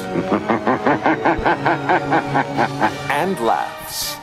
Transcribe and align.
and 3.10 3.38
laughs. 3.40 4.16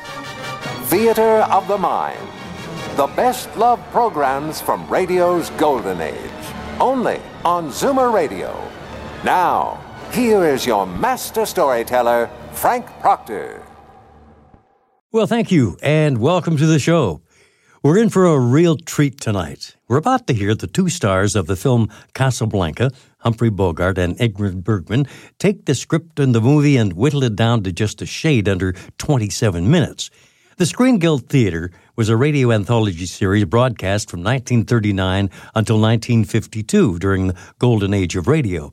Theater 0.89 1.45
of 1.51 1.67
the 1.67 1.77
Mind. 1.77 2.27
The 2.95 3.07
best 3.07 3.55
love 3.57 3.79
programs 3.91 4.61
from 4.61 4.87
radio's 4.87 5.49
golden 5.51 6.01
age. 6.01 6.31
Only 6.79 7.19
on 7.43 7.69
Zoomer 7.69 8.13
Radio. 8.13 8.55
Now, 9.23 9.83
here 10.11 10.45
is 10.45 10.65
your 10.65 10.85
master 10.85 11.45
storyteller, 11.45 12.29
Frank 12.51 12.85
Proctor. 12.99 13.63
Well, 15.11 15.27
thank 15.27 15.51
you, 15.51 15.77
and 15.81 16.19
welcome 16.19 16.57
to 16.57 16.65
the 16.65 16.79
show. 16.79 17.21
We're 17.83 17.97
in 17.97 18.09
for 18.09 18.25
a 18.25 18.39
real 18.39 18.77
treat 18.77 19.19
tonight. 19.19 19.75
We're 19.87 19.97
about 19.97 20.27
to 20.27 20.33
hear 20.33 20.55
the 20.55 20.67
two 20.67 20.87
stars 20.87 21.35
of 21.35 21.47
the 21.47 21.55
film 21.55 21.89
Casablanca, 22.13 22.91
Humphrey 23.23 23.49
Bogart 23.49 23.97
and 23.97 24.17
Ingrid 24.17 24.63
Bergman, 24.63 25.07
take 25.39 25.65
the 25.65 25.73
script 25.73 26.19
and 26.19 26.35
the 26.35 26.41
movie 26.41 26.77
and 26.77 26.93
whittle 26.93 27.23
it 27.23 27.35
down 27.35 27.63
to 27.63 27.71
just 27.71 28.01
a 28.01 28.05
shade 28.05 28.49
under 28.49 28.73
27 28.97 29.71
minutes. 29.71 30.11
The 30.57 30.65
Screen 30.67 30.99
Guild 30.99 31.29
Theater 31.29 31.71
was 31.95 32.09
a 32.09 32.17
radio 32.17 32.51
anthology 32.51 33.05
series 33.05 33.45
broadcast 33.45 34.11
from 34.11 34.19
1939 34.19 35.29
until 35.55 35.79
1952 35.79 36.99
during 36.99 37.27
the 37.27 37.35
golden 37.57 37.93
age 37.93 38.15
of 38.15 38.27
radio. 38.27 38.71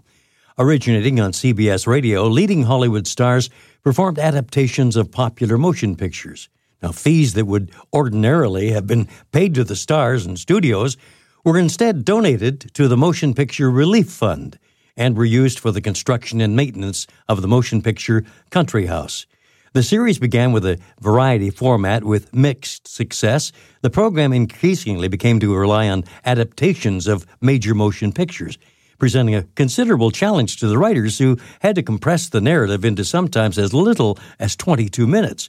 Originating 0.59 1.21
on 1.21 1.33
CBS 1.33 1.87
Radio, 1.87 2.27
leading 2.27 2.65
Hollywood 2.65 3.07
stars 3.07 3.49
performed 3.83 4.19
adaptations 4.19 4.95
of 4.95 5.11
popular 5.11 5.57
motion 5.57 5.97
pictures. 5.97 6.51
Now, 6.83 6.93
fees 6.93 7.35
that 7.35 7.47
would 7.47 7.71
ordinarily 7.95 8.73
have 8.73 8.87
been 8.87 9.09
paid 9.33 9.55
to 9.55 9.65
the 9.65 9.77
stars 9.77 10.27
and 10.27 10.39
studios 10.39 10.97
were 11.45 11.59
instead 11.59 12.05
donated 12.05 12.73
to 12.75 12.89
the 12.89 12.97
Motion 12.97 13.35
Picture 13.35 13.71
Relief 13.71 14.11
Fund 14.11 14.59
and 14.97 15.17
were 15.17 15.25
used 15.25 15.59
for 15.59 15.71
the 15.71 15.81
construction 15.81 16.41
and 16.41 16.55
maintenance 16.55 17.07
of 17.29 17.41
the 17.43 17.49
motion 17.49 17.81
picture 17.81 18.25
Country 18.51 18.87
House. 18.87 19.27
The 19.73 19.83
series 19.83 20.19
began 20.19 20.53
with 20.53 20.67
a 20.67 20.79
variety 21.01 21.49
format 21.49 22.05
with 22.05 22.35
mixed 22.35 22.89
success. 22.89 23.53
The 23.83 23.91
program 23.91 24.33
increasingly 24.33 25.09
became 25.09 25.39
to 25.41 25.55
rely 25.55 25.89
on 25.89 26.05
adaptations 26.25 27.07
of 27.07 27.25
major 27.41 27.75
motion 27.75 28.13
pictures, 28.13 28.59
presenting 28.99 29.37
a 29.37 29.45
considerable 29.55 30.11
challenge 30.11 30.57
to 30.57 30.67
the 30.67 30.77
writers 30.77 31.19
who 31.19 31.39
had 31.61 31.77
to 31.77 31.83
compress 31.83 32.29
the 32.29 32.41
narrative 32.41 32.85
into 32.85 33.05
sometimes 33.05 33.59
as 33.59 33.73
little 33.73 34.19
as 34.41 34.57
22 34.57 35.07
minutes. 35.07 35.49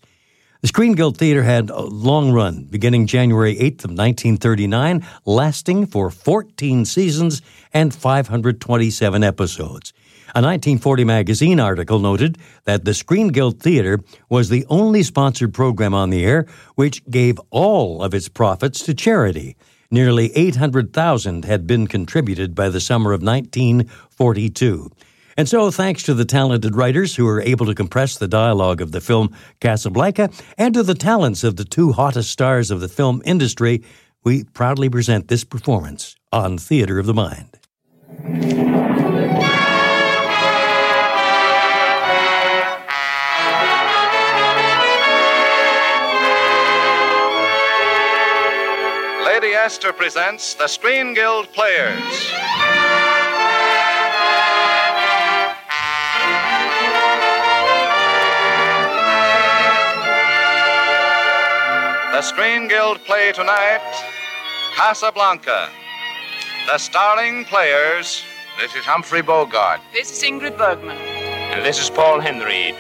The 0.62 0.68
Screen 0.68 0.92
Guild 0.92 1.18
Theater 1.18 1.42
had 1.42 1.72
a 1.72 1.82
long 1.82 2.32
run, 2.32 2.66
beginning 2.66 3.08
January 3.08 3.56
8th 3.56 3.86
of 3.86 3.98
1939, 3.98 5.04
lasting 5.26 5.88
for 5.88 6.12
14 6.12 6.86
seasons 6.86 7.42
and 7.74 7.92
527 7.92 9.24
episodes. 9.24 9.92
A 10.36 10.38
1940 10.38 11.04
magazine 11.04 11.60
article 11.60 11.98
noted 11.98 12.38
that 12.66 12.86
the 12.86 12.94
Screen 12.94 13.30
Guild 13.30 13.60
Theater 13.60 14.02
was 14.30 14.50
the 14.50 14.64
only 14.70 15.02
sponsored 15.02 15.52
program 15.52 15.96
on 15.96 16.12
the 16.12 16.24
air 16.24 16.46
which 16.76 17.04
gave 17.10 17.40
all 17.50 18.04
of 18.04 18.14
its 18.14 18.30
profits 18.30 18.84
to 18.84 18.94
charity. 18.94 19.56
Nearly 19.90 20.32
800,000 20.38 21.44
had 21.44 21.66
been 21.66 21.88
contributed 21.88 22.54
by 22.54 22.70
the 22.70 22.80
summer 22.80 23.14
of 23.14 23.24
1942. 23.24 24.92
And 25.38 25.48
so, 25.48 25.72
thanks 25.72 26.04
to 26.04 26.14
the 26.14 26.26
talented 26.26 26.76
writers 26.76 27.16
who 27.16 27.26
were 27.26 27.42
able 27.42 27.66
to 27.66 27.76
compress 27.76 28.18
the 28.18 28.28
dialogue 28.28 28.82
of 28.82 28.92
the 28.92 29.02
film 29.02 29.36
Casablanca 29.60 30.30
and 30.58 30.74
to 30.74 30.84
the 30.84 30.96
talents 30.96 31.44
of 31.44 31.56
the 31.56 31.66
two 31.66 31.94
hottest 31.94 32.32
stars 32.32 32.72
of 32.72 32.82
the 32.82 32.90
film 32.90 33.22
industry, 33.26 33.84
we 34.24 34.44
proudly 34.44 34.90
present 34.90 35.28
this 35.28 35.44
performance 35.44 36.16
on 36.32 36.58
Theater 36.58 37.00
of 37.00 37.06
the 37.06 37.14
Mind. 37.14 37.58
Lady 49.26 49.54
Esther 49.54 49.92
presents 49.94 50.54
the 50.54 50.68
Screen 50.68 51.14
Guild 51.14 51.52
Players. 51.54 52.32
The 62.22 62.28
Screen 62.28 62.68
Guild 62.68 63.00
play 63.06 63.32
tonight 63.32 63.82
Casablanca. 64.76 65.70
The 66.68 66.78
starring 66.78 67.46
players. 67.46 68.24
This 68.60 68.76
is 68.76 68.86
Humphrey 68.86 69.24
Bogart. 69.24 69.82
This 69.92 70.12
is 70.12 70.30
Ingrid 70.30 70.56
Bergman. 70.56 70.98
And 70.98 71.66
this 71.66 71.82
is 71.82 71.90
Paul 71.90 72.22
Henreid. 72.22 72.76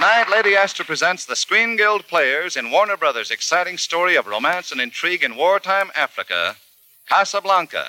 Tonight, 0.00 0.30
Lady 0.30 0.54
Esther 0.54 0.82
presents 0.82 1.26
the 1.26 1.36
Screen 1.36 1.76
Guild 1.76 2.08
Players 2.08 2.56
in 2.56 2.70
Warner 2.70 2.96
Brothers' 2.96 3.30
exciting 3.30 3.76
story 3.76 4.16
of 4.16 4.26
romance 4.26 4.72
and 4.72 4.80
intrigue 4.80 5.22
in 5.22 5.36
wartime 5.36 5.90
Africa, 5.94 6.56
Casablanca, 7.06 7.88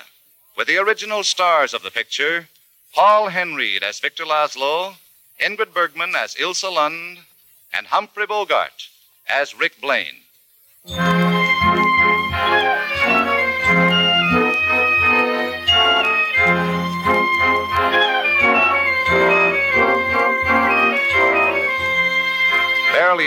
with 0.54 0.66
the 0.68 0.76
original 0.76 1.24
stars 1.24 1.72
of 1.72 1.82
the 1.82 1.90
picture 1.90 2.48
Paul 2.94 3.30
Henreid 3.30 3.82
as 3.82 3.98
Victor 3.98 4.24
Laszlo, 4.24 4.96
Ingrid 5.40 5.72
Bergman 5.72 6.14
as 6.14 6.34
Ilsa 6.34 6.70
Lund, 6.70 7.20
and 7.72 7.86
Humphrey 7.86 8.26
Bogart 8.26 8.90
as 9.26 9.58
Rick 9.58 9.80
Blaine. 9.80 10.20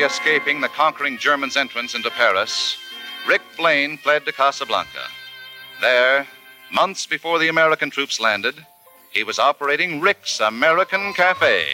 Escaping 0.05 0.61
the 0.61 0.69
conquering 0.69 1.17
Germans' 1.17 1.57
entrance 1.57 1.95
into 1.95 2.09
Paris, 2.11 2.77
Rick 3.27 3.41
Blaine 3.57 3.97
fled 3.97 4.23
to 4.25 4.31
Casablanca. 4.31 5.07
There, 5.81 6.27
months 6.71 7.05
before 7.05 7.39
the 7.39 7.49
American 7.49 7.89
troops 7.89 8.19
landed, 8.19 8.55
he 9.11 9.23
was 9.23 9.39
operating 9.39 9.99
Rick's 9.99 10.39
American 10.39 11.11
Cafe. 11.13 11.65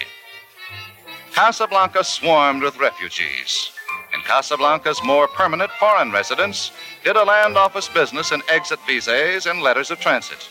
Casablanca 1.33 2.03
swarmed 2.03 2.63
with 2.63 2.77
refugees. 2.79 3.71
And 4.13 4.23
Casablanca's 4.23 5.01
more 5.03 5.27
permanent 5.27 5.71
foreign 5.79 6.11
residents 6.11 6.71
did 7.03 7.15
a 7.15 7.23
land 7.23 7.57
office 7.57 7.89
business 7.89 8.31
in 8.31 8.41
exit 8.49 8.79
visas 8.87 9.45
and 9.45 9.61
letters 9.61 9.91
of 9.91 9.99
transit. 9.99 10.49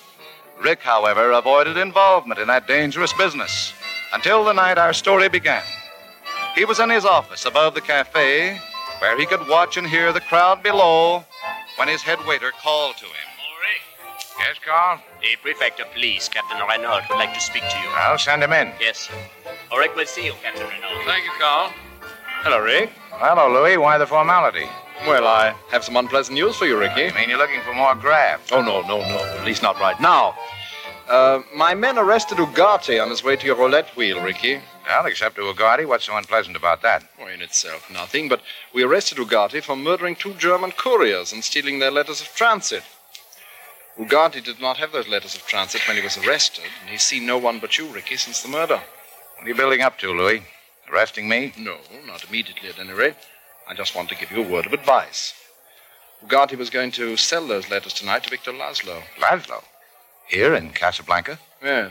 Rick, 0.62 0.80
however, 0.80 1.32
avoided 1.32 1.76
involvement 1.76 2.40
in 2.40 2.48
that 2.48 2.66
dangerous 2.66 3.12
business 3.14 3.72
until 4.12 4.44
the 4.44 4.52
night 4.52 4.78
our 4.78 4.92
story 4.92 5.28
began. 5.28 5.62
He 6.55 6.65
was 6.65 6.81
in 6.81 6.91
his 6.91 7.05
office 7.05 7.47
above 7.47 7.75
the 7.75 7.81
cafe 7.81 8.58
where 8.99 9.19
he 9.19 9.26
could 9.26 9.47
watch 9.49 9.76
and 9.76 9.87
hear 9.87 10.12
the 10.12 10.20
crowd 10.20 10.62
below 10.62 11.25
when 11.76 11.88
his 11.88 12.02
head 12.02 12.19
waiter 12.26 12.50
called 12.62 12.97
to 12.99 13.06
him. 13.06 13.31
Yes, 14.41 14.56
Carl? 14.64 14.99
The 15.20 15.37
prefect 15.43 15.81
of 15.81 15.93
police, 15.93 16.26
Captain 16.29 16.58
Renault, 16.67 17.02
would 17.11 17.19
like 17.19 17.35
to 17.35 17.41
speak 17.41 17.62
to 17.62 17.79
you. 17.79 17.88
I'll 17.94 18.17
send 18.17 18.43
him 18.43 18.55
in. 18.55 18.73
Yes. 18.81 19.00
Sir. 19.00 19.14
Ulrich 19.70 19.91
will 19.94 20.06
see 20.06 20.25
you, 20.25 20.32
Captain 20.43 20.67
Renault. 20.67 21.05
Thank 21.05 21.25
you, 21.25 21.31
Carl. 21.38 21.70
Hello, 22.43 22.58
Rick. 22.58 22.91
Hello, 23.12 23.53
Louis. 23.53 23.76
Why 23.76 23.99
the 23.99 24.06
formality? 24.06 24.67
Well, 25.06 25.26
I 25.26 25.55
have 25.70 25.85
some 25.85 25.96
unpleasant 25.96 26.35
news 26.35 26.56
for 26.56 26.64
you, 26.64 26.79
Ricky. 26.79 27.08
I 27.08 27.14
mean, 27.14 27.29
you're 27.29 27.37
looking 27.37 27.61
for 27.61 27.75
more 27.75 27.94
graft. 27.94 28.50
Oh, 28.50 28.62
no, 28.62 28.81
no, 28.81 29.00
no. 29.00 29.19
At 29.38 29.44
least 29.44 29.62
not 29.62 29.79
right 29.79 30.00
now. 30.00 30.35
Uh, 31.06 31.43
my 31.55 31.75
men 31.75 31.99
arrested 31.99 32.38
Ugarte 32.38 33.03
on 33.03 33.11
his 33.11 33.23
way 33.23 33.37
to 33.37 33.46
your 33.46 33.56
roulette 33.56 33.94
wheel, 33.94 34.23
Ricky. 34.23 34.61
Well, 34.90 35.06
except 35.06 35.37
to 35.37 35.42
Ugarte, 35.42 35.87
what's 35.87 36.06
so 36.06 36.16
unpleasant 36.16 36.56
about 36.56 36.82
that? 36.82 37.04
Well, 37.16 37.28
in 37.28 37.42
itself, 37.42 37.88
nothing. 37.92 38.28
But 38.28 38.42
we 38.75 38.82
arrested 38.82 39.19
Ugarte 39.19 39.62
for 39.62 39.76
murdering 39.76 40.16
two 40.16 40.34
German 40.34 40.72
couriers 40.72 41.32
and 41.32 41.44
stealing 41.44 41.78
their 41.78 41.92
letters 41.92 42.20
of 42.20 42.26
transit. 42.34 42.82
Ugarte 43.96 44.42
did 44.42 44.60
not 44.60 44.78
have 44.78 44.90
those 44.90 45.06
letters 45.06 45.37
of 45.37 45.46
transit 45.46 45.87
when 45.87 45.96
he 45.96 46.02
was 46.02 46.19
arrested, 46.19 46.64
and 46.81 46.90
he's 46.90 47.04
seen 47.04 47.25
no 47.25 47.38
one 47.38 47.60
but 47.60 47.78
you, 47.78 47.87
Ricky, 47.87 48.16
since 48.16 48.42
the 48.42 48.48
murder. 48.48 48.81
What 49.37 49.44
are 49.44 49.48
you 49.48 49.54
building 49.54 49.81
up 49.81 49.96
to, 49.98 50.10
Louis? 50.10 50.42
Arresting 50.90 51.28
me? 51.28 51.52
No, 51.56 51.76
not 52.04 52.25
immediately 52.28 52.69
at 52.69 52.81
any 52.81 52.93
rate. 52.93 53.14
I 53.69 53.75
just 53.75 53.94
want 53.94 54.08
to 54.08 54.16
give 54.16 54.32
you 54.32 54.43
a 54.43 54.48
word 54.48 54.66
of 54.66 54.72
advice. 54.72 55.34
Ugarte 56.26 56.58
was 56.58 56.69
going 56.69 56.90
to 56.93 57.16
sell 57.16 57.46
those 57.46 57.70
letters 57.70 57.94
tonight 57.94 58.25
to 58.25 58.31
Victor 58.31 58.50
Laszlo. 58.50 59.02
Laszlo? 59.20 59.62
Here 60.26 60.52
in 60.52 60.70
Casablanca? 60.70 61.38
Yeah. 61.62 61.90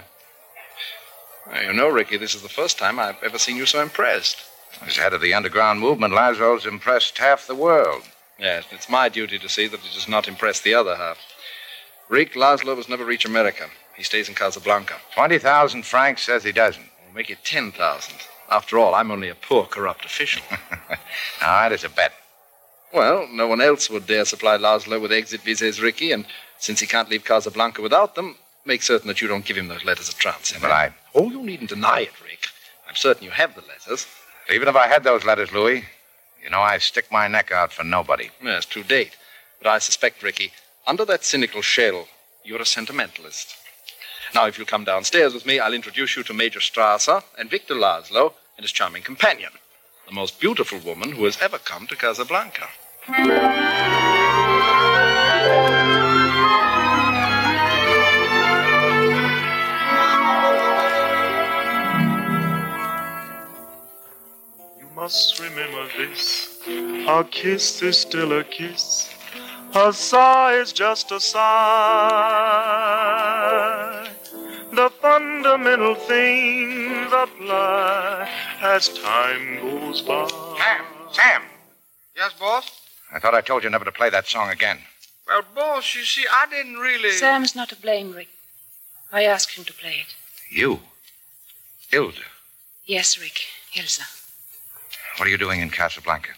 Well, 1.48 1.64
you 1.64 1.74
know, 1.74 1.90
Ricky, 1.90 2.18
this 2.18 2.36
is 2.36 2.42
the 2.42 2.50
first 2.50 2.78
time 2.78 3.00
I've 3.00 3.22
ever 3.24 3.38
seen 3.38 3.56
you 3.56 3.66
so 3.66 3.82
impressed. 3.82 4.38
As 4.86 4.98
head 4.98 5.14
of 5.14 5.22
the 5.22 5.34
underground 5.34 5.80
movement, 5.80 6.14
Laszlo's 6.14 6.66
impressed 6.66 7.18
half 7.18 7.48
the 7.48 7.56
world. 7.56 8.04
Yes, 8.38 8.66
it's 8.72 8.90
my 8.90 9.10
duty 9.10 9.38
to 9.40 9.50
see 9.50 9.68
that 9.68 9.80
he 9.80 9.94
does 9.94 10.08
not 10.08 10.28
impress 10.28 10.62
the 10.62 10.74
other 10.74 10.96
half. 10.96 11.18
Rick 12.08 12.34
Laszlo 12.34 12.76
must 12.76 12.90
never 12.90 13.06
reach 13.06 13.26
America. 13.26 13.70
He 13.96 14.04
stays 14.04 14.30
in 14.30 14.36
Casablanca. 14.36 14.96
20,000 15.14 15.86
francs 15.86 16.22
says 16.22 16.44
he 16.44 16.52
doesn't. 16.52 16.90
We'll 17.06 17.16
make 17.16 17.30
it 17.30 17.44
10,000. 17.44 18.16
After 18.50 18.80
all, 18.80 18.96
I'm 18.96 19.12
only 19.12 19.30
a 19.30 19.36
poor, 19.36 19.66
corrupt 19.66 20.06
official. 20.06 20.42
now, 20.90 20.98
that 21.42 21.72
is 21.72 21.84
a 21.84 21.90
bet. 21.90 22.14
Well, 22.94 23.28
no 23.32 23.48
one 23.48 23.62
else 23.62 23.90
would 23.90 24.08
dare 24.08 24.26
supply 24.26 24.58
Laszlo 24.58 25.00
with 25.00 25.12
exit 25.12 25.42
visas, 25.42 25.82
Ricky, 25.82 26.12
and 26.12 26.26
since 26.58 26.80
he 26.80 26.88
can't 26.88 27.10
leave 27.10 27.24
Casablanca 27.24 27.82
without 27.82 28.16
them, 28.16 28.38
make 28.66 28.82
certain 28.82 29.08
that 29.08 29.22
you 29.22 29.28
don't 29.28 29.46
give 29.46 29.58
him 29.58 29.68
those 29.68 29.86
letters 29.86 30.10
of 30.10 30.18
transit. 30.18 30.62
But 30.62 30.72
eh? 30.72 30.74
I. 30.74 30.94
Oh, 31.16 31.30
you 31.30 31.44
needn't 31.44 31.70
deny 31.70 32.02
it, 32.02 32.22
Rick. 32.24 32.48
I'm 32.88 32.96
certain 32.96 33.24
you 33.24 33.32
have 33.32 33.56
the 33.56 33.62
letters. 33.62 34.08
Even 34.52 34.68
if 34.68 34.76
I 34.76 34.88
had 34.88 35.04
those 35.04 35.26
letters, 35.26 35.52
Louis, 35.52 35.84
you 36.44 36.50
know 36.50 36.60
I 36.62 36.78
stick 36.78 37.12
my 37.12 37.28
neck 37.28 37.52
out 37.52 37.72
for 37.72 37.84
nobody. 37.84 38.30
Yes, 38.42 38.66
to 38.68 38.84
date. 38.84 39.16
But 39.62 39.70
I 39.70 39.80
suspect, 39.80 40.24
Ricky, 40.24 40.52
under 40.88 41.06
that 41.06 41.24
cynical 41.24 41.62
shell, 41.62 42.08
you're 42.44 42.62
a 42.62 42.66
sentimentalist. 42.66 43.56
Now, 44.34 44.48
if 44.48 44.58
you'll 44.58 44.68
come 44.68 44.84
downstairs 44.84 45.34
with 45.34 45.46
me, 45.46 45.60
I'll 45.60 45.74
introduce 45.74 46.16
you 46.16 46.24
to 46.24 46.34
Major 46.34 46.60
Strasser 46.60 47.24
and 47.38 47.50
Victor 47.50 47.76
Laszlo 47.76 48.34
and 48.58 48.64
his 48.64 48.72
charming 48.72 49.04
companion, 49.04 49.52
the 50.08 50.14
most 50.14 50.40
beautiful 50.40 50.80
woman 50.80 51.12
who 51.12 51.26
has 51.26 51.42
ever 51.42 51.58
come 51.58 51.88
to 51.88 51.96
Casablanca. 51.96 52.68
Must 65.10 65.40
remember 65.40 65.88
this. 65.98 66.60
A 66.68 67.26
kiss 67.32 67.82
is 67.82 67.98
still 67.98 68.32
a 68.32 68.44
kiss. 68.44 69.10
A 69.74 69.92
sigh 69.92 70.54
is 70.58 70.72
just 70.72 71.12
a 71.12 71.20
sigh. 71.20 71.40
The 74.72 74.92
fundamental 75.02 75.96
things 75.96 77.12
apply 77.12 78.30
as 78.62 78.90
time 78.90 79.60
goes 79.60 80.04
by. 80.04 80.28
Sam! 80.28 80.86
Sam! 81.12 81.42
Yes, 82.16 82.34
boss? 82.40 82.70
I 83.12 83.18
thought 83.18 83.34
I 83.34 83.42
told 83.42 83.64
you 83.64 83.72
never 83.72 83.86
to 83.86 83.92
play 83.92 84.12
that 84.12 84.28
song 84.28 84.52
again. 84.52 84.78
Well, 85.28 85.42
boss, 85.56 85.96
you 85.96 86.04
see, 86.04 86.28
I 86.32 86.46
didn't 86.52 86.78
really. 86.78 87.14
Sam's 87.14 87.56
not 87.56 87.70
to 87.70 87.76
blame, 87.76 88.14
Rick. 88.14 88.30
I 89.12 89.24
asked 89.24 89.56
him 89.58 89.66
to 89.66 89.74
play 89.74 90.06
it. 90.06 90.14
You? 90.52 90.82
Ilsa? 91.92 92.26
Yes, 92.86 93.18
Rick. 93.20 93.48
Ilsa. 93.74 94.19
What 95.20 95.28
are 95.28 95.32
you 95.32 95.38
doing 95.38 95.60
in 95.60 95.70
Casablanca? 95.70 96.30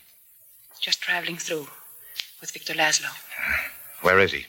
Just 0.79 1.03
traveling 1.03 1.37
through 1.37 1.67
with 2.41 2.49
Victor 2.49 2.73
Laszlo. 2.73 3.05
Uh, 3.05 3.53
where 4.01 4.17
is 4.17 4.31
he? 4.31 4.47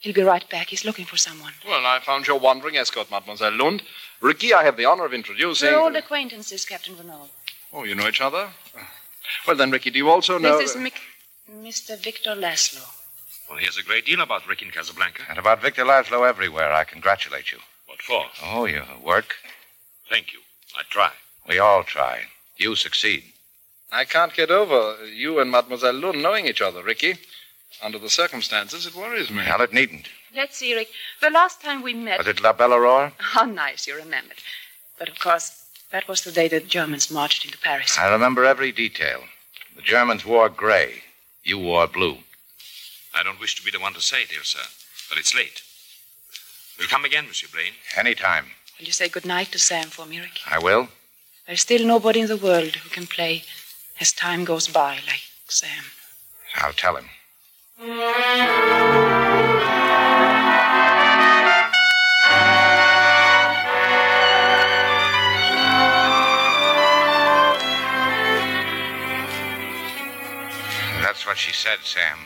He'll 0.00 0.12
be 0.12 0.22
right 0.22 0.46
back. 0.50 0.66
He's 0.66 0.84
looking 0.84 1.06
for 1.06 1.16
someone. 1.16 1.54
Well, 1.66 1.86
I 1.86 1.98
found 1.98 2.26
your 2.26 2.38
wandering 2.38 2.76
escort, 2.76 3.10
Mademoiselle 3.10 3.56
Lund. 3.56 3.82
Ricky, 4.20 4.52
I 4.52 4.64
have 4.64 4.76
the 4.76 4.84
honor 4.84 5.06
of 5.06 5.14
introducing. 5.14 5.70
We're 5.72 5.80
old 5.80 5.96
acquaintances, 5.96 6.66
Captain 6.66 6.94
Renault. 6.94 7.30
Oh, 7.72 7.84
you 7.84 7.94
know 7.94 8.06
each 8.06 8.20
other? 8.20 8.50
Uh, 8.76 8.82
well, 9.46 9.56
then, 9.56 9.70
Ricky, 9.70 9.88
do 9.88 9.96
you 9.96 10.10
also 10.10 10.36
know. 10.36 10.58
This 10.58 10.72
is 10.72 10.76
Mick... 10.76 10.98
Mr. 11.50 11.98
Victor 11.98 12.34
Laszlo. 12.34 12.86
Well, 13.48 13.58
here's 13.60 13.78
a 13.78 13.82
great 13.82 14.04
deal 14.04 14.20
about 14.20 14.46
Rick 14.46 14.60
in 14.60 14.70
Casablanca. 14.70 15.22
And 15.30 15.38
about 15.38 15.62
Victor 15.62 15.86
Laszlo 15.86 16.28
everywhere. 16.28 16.70
I 16.70 16.84
congratulate 16.84 17.50
you. 17.50 17.58
What 17.86 18.02
for? 18.02 18.26
Oh, 18.44 18.66
your 18.66 18.84
work? 19.02 19.36
Thank 20.10 20.34
you. 20.34 20.40
I 20.76 20.82
try. 20.90 21.12
We 21.48 21.58
all 21.58 21.82
try. 21.82 22.24
You 22.58 22.76
succeed. 22.76 23.24
I 23.92 24.04
can't 24.04 24.34
get 24.34 24.50
over 24.50 25.04
you 25.06 25.40
and 25.40 25.50
Mademoiselle 25.50 25.94
Lund 25.94 26.22
knowing 26.22 26.46
each 26.46 26.62
other, 26.62 26.82
Ricky. 26.82 27.16
Under 27.82 27.98
the 27.98 28.10
circumstances, 28.10 28.86
it 28.86 28.94
worries 28.94 29.30
me. 29.30 29.42
Well, 29.46 29.62
it 29.62 29.72
needn't. 29.72 30.08
Let's 30.34 30.56
see, 30.56 30.74
Rick. 30.74 30.88
The 31.20 31.30
last 31.30 31.60
time 31.60 31.82
we 31.82 31.94
met. 31.94 32.18
Was 32.18 32.26
it 32.28 32.42
La 32.42 32.52
Belle 32.52 32.72
Aurore? 32.72 33.12
How 33.18 33.42
oh, 33.46 33.46
nice 33.46 33.86
you 33.86 33.96
remembered. 33.96 34.38
But 34.98 35.08
of 35.08 35.18
course, 35.18 35.64
that 35.90 36.06
was 36.06 36.22
the 36.22 36.30
day 36.30 36.46
the 36.46 36.60
Germans 36.60 37.10
marched 37.10 37.44
into 37.44 37.58
Paris. 37.58 37.98
I 37.98 38.12
remember 38.12 38.44
every 38.44 38.70
detail. 38.70 39.22
The 39.74 39.82
Germans 39.82 40.24
wore 40.24 40.48
gray. 40.48 41.02
You 41.42 41.58
wore 41.58 41.86
blue. 41.86 42.18
I 43.14 43.22
don't 43.22 43.40
wish 43.40 43.56
to 43.56 43.64
be 43.64 43.70
the 43.70 43.80
one 43.80 43.94
to 43.94 44.00
say 44.00 44.22
it, 44.22 44.28
dear 44.28 44.44
sir, 44.44 44.60
but 45.08 45.18
it's 45.18 45.34
late. 45.34 45.62
We'll 46.78 46.88
come 46.88 47.04
again, 47.04 47.26
Monsieur 47.26 47.48
Blaine. 47.52 47.72
Anytime. 47.96 48.46
Will 48.78 48.86
you 48.86 48.92
say 48.92 49.08
good 49.08 49.24
night 49.24 49.50
to 49.52 49.58
Sam 49.58 49.88
for 49.88 50.06
me, 50.06 50.20
Rick? 50.20 50.40
I 50.46 50.58
will. 50.58 50.88
There's 51.46 51.62
still 51.62 51.84
nobody 51.84 52.20
in 52.20 52.28
the 52.28 52.36
world 52.36 52.76
who 52.76 52.90
can 52.90 53.06
play 53.06 53.42
as 54.00 54.12
time 54.12 54.44
goes 54.44 54.66
by 54.66 54.94
like 55.06 55.20
Sam. 55.48 55.84
I'll 56.56 56.72
tell 56.72 56.96
him. 56.96 57.08
That's 71.02 71.26
what 71.26 71.36
she 71.36 71.52
said, 71.52 71.78
Sam. 71.84 72.18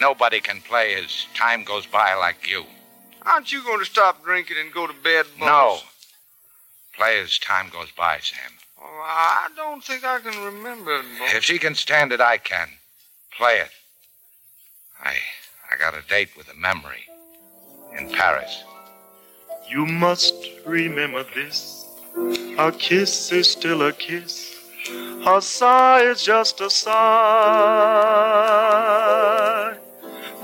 Nobody 0.00 0.40
can 0.40 0.60
play 0.60 0.94
as 0.94 1.26
time 1.34 1.64
goes 1.64 1.86
by 1.86 2.14
like 2.14 2.48
you. 2.48 2.64
Aren't 3.22 3.52
you 3.52 3.62
going 3.64 3.80
to 3.80 3.84
stop 3.84 4.22
drinking 4.22 4.58
and 4.60 4.72
go 4.72 4.86
to 4.86 4.92
bed, 5.02 5.26
boss? 5.38 5.48
No. 5.48 5.78
Play 6.96 7.20
as 7.20 7.38
time 7.38 7.70
goes 7.70 7.90
by, 7.96 8.18
Sam. 8.20 8.55
Oh, 8.80 9.02
I 9.04 9.48
don't 9.56 9.82
think 9.82 10.04
I 10.04 10.18
can 10.20 10.36
remember 10.44 10.96
it, 10.96 11.04
boss. 11.18 11.34
If 11.34 11.44
she 11.44 11.58
can 11.58 11.74
stand 11.74 12.12
it, 12.12 12.20
I 12.20 12.38
can. 12.38 12.68
Play 13.36 13.56
it. 13.56 13.70
I 15.02 15.14
I 15.70 15.76
got 15.78 15.94
a 15.94 16.02
date 16.08 16.30
with 16.36 16.48
a 16.48 16.54
memory 16.54 17.04
in 17.98 18.10
Paris. 18.10 18.64
You 19.68 19.84
must 19.84 20.34
remember 20.64 21.24
this. 21.34 21.84
A 22.58 22.72
kiss 22.72 23.32
is 23.32 23.50
still 23.50 23.82
a 23.82 23.92
kiss. 23.92 24.54
A 25.26 25.42
sigh 25.42 26.02
is 26.02 26.22
just 26.22 26.60
a 26.60 26.70
sigh. 26.70 26.96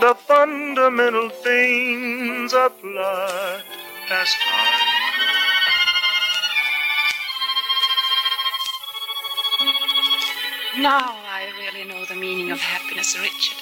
The 0.01 0.15
fundamental 0.15 1.31
things 1.31 2.53
apply 2.53 3.63
as 4.11 4.35
time. 4.35 5.22
Now 10.79 11.17
I 11.29 11.53
really 11.61 11.87
know 11.87 12.07
the 12.07 12.15
meaning 12.15 12.51
of 12.51 12.59
happiness, 12.59 13.15
Richard. 13.19 13.59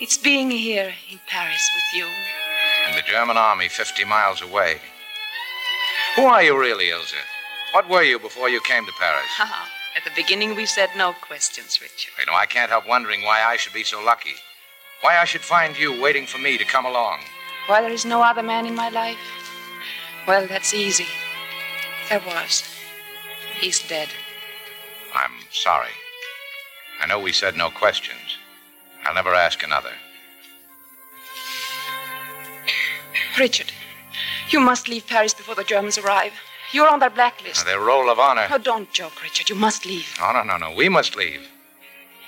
It's 0.00 0.18
being 0.18 0.50
here 0.50 0.92
in 1.10 1.18
Paris 1.26 1.70
with 1.74 1.98
you. 1.98 2.06
And 2.86 2.94
the 2.94 3.10
German 3.10 3.38
army 3.38 3.68
50 3.68 4.04
miles 4.04 4.42
away. 4.42 4.76
Who 6.16 6.24
are 6.24 6.42
you 6.42 6.58
really, 6.58 6.86
Ilsa? 6.86 7.22
What 7.72 7.88
were 7.88 8.02
you 8.02 8.18
before 8.18 8.50
you 8.50 8.60
came 8.60 8.84
to 8.84 8.92
Paris? 9.00 9.26
At 9.96 10.04
the 10.04 10.10
beginning, 10.14 10.54
we 10.54 10.66
said 10.66 10.90
no 10.96 11.14
questions, 11.14 11.80
Richard. 11.80 12.12
You 12.18 12.26
know, 12.26 12.34
I 12.34 12.44
can't 12.44 12.70
help 12.70 12.86
wondering 12.86 13.22
why 13.22 13.42
I 13.42 13.56
should 13.56 13.72
be 13.72 13.82
so 13.82 14.02
lucky. 14.04 14.34
Why 15.00 15.18
I 15.18 15.24
should 15.24 15.40
find 15.40 15.78
you 15.78 16.00
waiting 16.00 16.26
for 16.26 16.38
me 16.38 16.58
to 16.58 16.64
come 16.64 16.84
along. 16.84 17.20
Why 17.68 17.80
there 17.80 17.90
is 17.90 18.04
no 18.04 18.22
other 18.22 18.42
man 18.42 18.66
in 18.66 18.74
my 18.74 18.90
life? 18.90 19.18
Well, 20.26 20.46
that's 20.46 20.74
easy. 20.74 21.06
There 22.10 22.20
was. 22.26 22.64
He's 23.60 23.86
dead. 23.88 24.08
I'm 25.14 25.32
sorry. 25.50 25.88
I 27.00 27.06
know 27.06 27.18
we 27.20 27.32
said 27.32 27.56
no 27.56 27.70
questions. 27.70 28.38
I'll 29.04 29.14
never 29.14 29.34
ask 29.34 29.62
another. 29.62 29.92
Richard, 33.38 33.72
you 34.50 34.60
must 34.60 34.88
leave 34.88 35.06
Paris 35.06 35.32
before 35.34 35.54
the 35.54 35.64
Germans 35.64 35.98
arrive. 35.98 36.32
You're 36.72 36.88
on 36.88 36.98
their 36.98 37.10
blacklist. 37.10 37.64
Their 37.64 37.80
roll 37.80 38.10
of 38.10 38.18
honor. 38.18 38.46
Oh, 38.50 38.58
don't 38.58 38.92
joke, 38.92 39.22
Richard. 39.22 39.48
You 39.48 39.56
must 39.56 39.86
leave. 39.86 40.14
No, 40.20 40.32
no, 40.32 40.42
no, 40.42 40.56
no. 40.58 40.74
We 40.74 40.88
must 40.88 41.16
leave. 41.16 41.48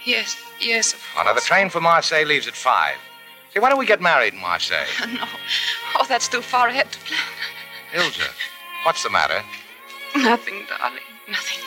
Yes, 0.06 0.36
yes, 0.60 0.94
of 0.94 1.00
Oh, 1.18 1.22
now, 1.24 1.34
the 1.34 1.42
train 1.42 1.68
for 1.68 1.80
Marseille 1.80 2.24
leaves 2.24 2.48
at 2.48 2.54
five. 2.54 2.96
See, 3.52 3.60
why 3.60 3.68
don't 3.68 3.78
we 3.78 3.84
get 3.84 4.00
married 4.00 4.32
in 4.32 4.40
Marseille? 4.40 4.86
No. 5.14 5.26
Oh, 5.98 6.06
that's 6.08 6.28
too 6.28 6.40
far 6.40 6.68
ahead 6.68 6.90
to 6.92 6.98
plan. 7.00 7.20
Ilsa, 7.92 8.28
what's 8.84 9.02
the 9.02 9.10
matter? 9.10 9.42
Nothing, 10.16 10.64
darling. 10.68 11.02
Nothing. 11.28 11.58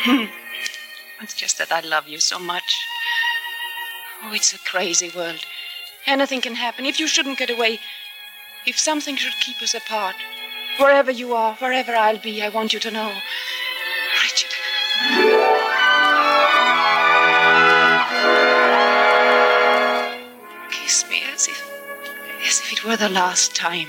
Hmm. 0.00 0.24
It's 1.20 1.34
just 1.34 1.58
that 1.58 1.72
I 1.72 1.80
love 1.80 2.06
you 2.06 2.20
so 2.20 2.38
much. 2.38 2.86
Oh, 4.22 4.32
it's 4.32 4.52
a 4.52 4.58
crazy 4.58 5.10
world. 5.14 5.40
Anything 6.06 6.40
can 6.40 6.54
happen. 6.54 6.86
If 6.86 7.00
you 7.00 7.08
shouldn't 7.08 7.38
get 7.38 7.50
away, 7.50 7.80
if 8.66 8.78
something 8.78 9.16
should 9.16 9.34
keep 9.40 9.60
us 9.60 9.74
apart, 9.74 10.14
wherever 10.78 11.10
you 11.10 11.34
are, 11.34 11.54
wherever 11.56 11.94
I'll 11.94 12.18
be, 12.18 12.42
I 12.42 12.50
want 12.50 12.72
you 12.72 12.80
to 12.80 12.90
know. 12.90 13.12
Richard, 14.22 14.54
Kiss 20.70 21.08
me 21.10 21.22
as 21.34 21.48
if, 21.48 21.70
as 22.46 22.60
if 22.60 22.72
it 22.72 22.84
were 22.84 22.96
the 22.96 23.08
last 23.08 23.56
time. 23.56 23.88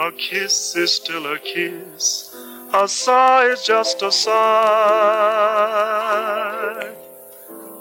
A 0.00 0.10
kiss 0.12 0.74
is 0.76 0.94
still 0.94 1.26
a 1.26 1.38
kiss. 1.38 2.34
A 2.72 2.88
sigh 2.88 3.48
is 3.48 3.62
just 3.62 4.00
a 4.00 4.10
sigh. 4.10 4.30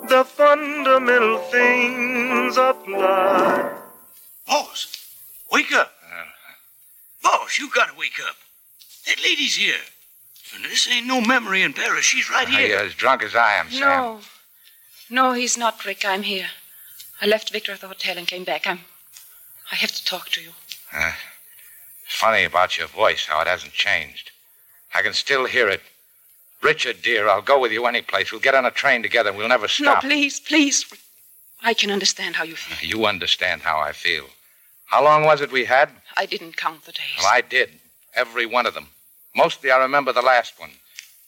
The 0.10 0.26
fundamental 0.26 1.38
things 1.38 2.58
apply. 2.58 3.74
Boss, 4.46 4.98
wake 5.50 5.72
up. 5.72 5.94
Boss, 7.24 7.58
you 7.58 7.70
gotta 7.74 7.94
wake 7.98 8.20
up. 8.28 8.36
That 9.08 9.24
lady's 9.24 9.56
here. 9.56 9.80
And 10.54 10.66
this 10.66 10.90
ain't 10.90 11.08
no 11.08 11.22
memory 11.22 11.62
in 11.62 11.72
Paris. 11.72 12.04
She's 12.04 12.30
right 12.30 12.50
here. 12.50 12.60
Are 12.60 12.62
you 12.62 12.68
here. 12.68 12.80
as 12.80 12.96
drunk 12.96 13.24
as 13.24 13.34
I 13.34 13.54
am, 13.54 13.70
Sam? 13.70 13.80
No. 13.80 14.20
No, 15.10 15.32
he's 15.32 15.58
not, 15.58 15.86
Rick. 15.86 16.04
I'm 16.04 16.24
here. 16.24 16.48
I 17.22 17.28
left 17.28 17.50
Victor 17.50 17.72
at 17.72 17.80
the 17.80 17.88
hotel 17.88 18.18
and 18.18 18.28
came 18.28 18.44
back. 18.44 18.68
I'm. 18.68 18.82
I 19.72 19.76
have 19.76 19.94
to 19.94 20.04
talk 20.04 20.28
to 20.32 20.42
you. 20.42 20.50
Uh, 20.94 21.14
it's 21.14 21.39
funny 22.10 22.44
about 22.44 22.78
your 22.78 22.88
voice, 22.88 23.26
how 23.26 23.40
it 23.42 23.48
hasn't 23.48 23.74
changed. 23.74 24.32
I 24.94 25.02
can 25.02 25.14
still 25.14 25.46
hear 25.46 25.70
it. 25.70 25.82
Richard, 26.62 27.02
dear, 27.02 27.30
I'll 27.30 27.42
go 27.42 27.60
with 27.60 27.72
you 27.72 27.86
any 27.86 28.02
place. 28.02 28.32
We'll 28.32 28.42
get 28.42 28.56
on 28.56 28.66
a 28.66 28.72
train 28.72 29.02
together 29.02 29.30
and 29.30 29.38
we'll 29.38 29.48
never 29.48 29.68
stop. 29.68 30.04
No, 30.04 30.10
please, 30.10 30.40
please. 30.40 30.86
I 31.62 31.74
can 31.74 31.92
understand 31.92 32.36
how 32.36 32.44
you 32.44 32.56
feel. 32.56 32.78
You 33.00 33.06
understand 33.06 33.62
how 33.62 33.80
I 33.80 33.94
feel. 33.94 34.26
How 34.88 35.04
long 35.04 35.24
was 35.24 35.40
it 35.40 35.52
we 35.52 35.66
had? 35.66 35.90
I 36.18 36.26
didn't 36.26 36.58
count 36.58 36.84
the 36.86 36.92
days. 36.92 37.20
Well, 37.20 37.30
I 37.32 37.42
did. 37.42 37.70
Every 38.16 38.46
one 38.46 38.66
of 38.66 38.74
them. 38.74 38.88
Mostly 39.36 39.72
I 39.72 39.78
remember 39.78 40.12
the 40.12 40.22
last 40.22 40.60
one. 40.60 40.72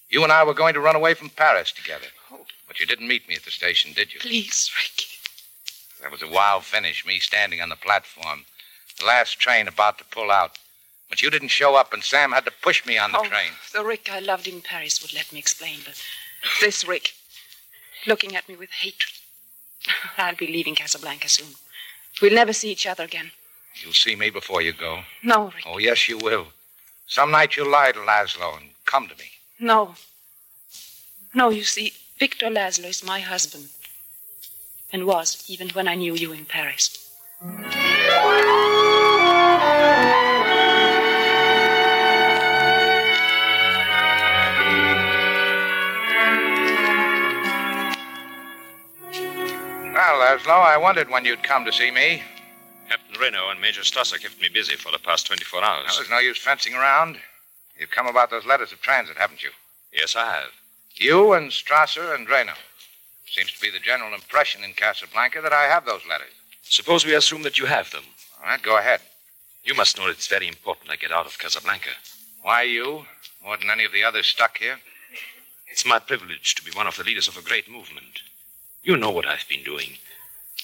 You 0.10 0.24
and 0.24 0.32
I 0.32 0.44
were 0.44 0.54
going 0.56 0.74
to 0.74 0.82
run 0.82 0.96
away 0.96 1.14
from 1.14 1.30
Paris 1.30 1.72
together. 1.72 2.08
Oh. 2.32 2.40
But 2.68 2.80
you 2.80 2.86
didn't 2.86 3.08
meet 3.08 3.28
me 3.30 3.36
at 3.36 3.44
the 3.44 3.52
station, 3.52 3.94
did 3.94 4.14
you? 4.14 4.20
Please, 4.20 4.72
Ricky. 4.76 5.08
That 6.02 6.12
was 6.12 6.24
a 6.24 6.28
wild 6.28 6.64
finish, 6.64 7.06
me 7.06 7.20
standing 7.20 7.62
on 7.62 7.70
the 7.70 7.76
platform. 7.76 8.46
The 9.00 9.06
last 9.06 9.40
train 9.40 9.68
about 9.68 10.00
to 10.00 10.04
pull 10.06 10.32
out. 10.32 10.58
But 11.12 11.22
you 11.22 11.30
didn't 11.30 11.50
show 11.50 11.76
up, 11.76 11.92
and 11.94 12.04
Sam 12.04 12.32
had 12.32 12.46
to 12.46 12.52
push 12.64 12.86
me 12.86 12.98
on 12.98 13.12
the 13.12 13.20
oh, 13.20 13.26
train. 13.26 13.52
The 13.74 13.84
Rick 13.84 14.10
I 14.10 14.20
loved 14.20 14.48
in 14.48 14.62
Paris 14.62 15.02
would 15.02 15.14
let 15.14 15.32
me 15.34 15.40
explain, 15.40 15.80
but 15.86 16.02
this 16.62 16.88
Rick, 16.88 17.12
looking 18.08 18.34
at 18.36 18.48
me 18.48 18.56
with 18.56 18.72
hatred. 18.72 19.12
I'll 20.18 20.36
be 20.36 20.48
leaving 20.48 20.74
Casablanca 20.74 21.28
soon. 21.28 21.56
We'll 22.22 22.34
never 22.34 22.54
see 22.54 22.72
each 22.72 22.88
other 22.88 23.04
again. 23.04 23.32
You'll 23.84 23.92
see 23.92 24.16
me 24.16 24.30
before 24.30 24.62
you 24.62 24.72
go. 24.72 25.02
No, 25.22 25.52
Rick. 25.54 25.66
Oh, 25.68 25.80
yes, 25.80 26.08
you 26.08 26.18
will. 26.18 26.48
Some 27.08 27.32
night 27.32 27.58
you'll 27.58 27.70
lie 27.70 27.92
to 27.92 28.00
Laszlo 28.00 28.58
and 28.58 28.70
come 28.86 29.10
to 29.10 29.16
me. 29.18 29.32
No. 29.60 29.96
No, 31.34 31.50
you 31.50 31.64
see, 31.64 31.92
Victor 32.18 32.48
Laszlo 32.48 32.86
is 32.86 33.04
my 33.04 33.20
husband. 33.20 33.68
And 34.94 35.06
was, 35.06 35.44
even 35.50 35.70
when 35.70 35.90
I 35.90 35.96
knew 35.96 36.16
you 36.16 36.32
in 36.32 36.46
Paris. 36.46 37.10
Laszlo, 50.32 50.64
I 50.64 50.78
wondered 50.78 51.10
when 51.10 51.26
you'd 51.26 51.44
come 51.44 51.66
to 51.66 51.74
see 51.74 51.92
me. 51.92 52.24
Captain 52.88 53.20
Renault 53.20 53.50
and 53.50 53.60
Major 53.60 53.82
Strasser 53.82 54.18
kept 54.18 54.40
me 54.40 54.48
busy 54.48 54.78
for 54.78 54.90
the 54.90 54.98
past 54.98 55.28
24 55.28 55.62
hours. 55.62 55.88
Well, 55.88 55.96
there's 55.98 56.10
no 56.10 56.20
use 56.20 56.38
fencing 56.38 56.74
around. 56.74 57.18
You've 57.78 57.92
come 57.92 58.08
about 58.08 58.30
those 58.30 58.46
letters 58.46 58.72
of 58.72 58.80
transit, 58.80 59.18
haven't 59.18 59.44
you? 59.44 59.50
Yes, 59.92 60.16
I 60.16 60.34
have. 60.34 60.52
You 60.96 61.34
and 61.34 61.52
Strasser 61.52 62.16
and 62.16 62.30
Renault. 62.30 62.64
Seems 63.30 63.52
to 63.52 63.60
be 63.60 63.70
the 63.70 63.80
general 63.80 64.14
impression 64.14 64.64
in 64.64 64.72
Casablanca 64.72 65.42
that 65.42 65.52
I 65.52 65.64
have 65.64 65.86
those 65.86 66.08
letters. 66.08 66.32
Suppose 66.64 67.06
we 67.06 67.14
assume 67.14 67.42
that 67.44 67.60
you 67.60 67.66
have 67.66 67.92
them. 67.92 68.04
All 68.42 68.50
right, 68.50 68.62
go 68.62 68.78
ahead. 68.78 69.02
You 69.66 69.76
must 69.76 69.98
know 69.98 70.08
it's 70.08 70.28
very 70.28 70.48
important 70.48 70.92
I 70.92 70.96
get 70.96 71.12
out 71.12 71.26
of 71.26 71.38
Casablanca. 71.40 71.90
Why 72.42 72.62
you? 72.62 73.06
More 73.44 73.58
than 73.58 73.70
any 73.70 73.84
of 73.84 73.92
the 73.92 74.06
others 74.06 74.28
stuck 74.28 74.60
here? 74.60 74.78
It's 75.70 75.86
my 75.86 76.00
privilege 76.00 76.56
to 76.56 76.64
be 76.64 76.72
one 76.72 76.88
of 76.88 76.96
the 76.96 77.04
leaders 77.04 77.28
of 77.28 77.36
a 77.36 77.42
great 77.42 77.70
movement. 77.70 78.22
You 78.82 78.96
know 78.96 79.12
what 79.12 79.28
I've 79.28 79.48
been 79.50 79.64
doing. 79.64 79.98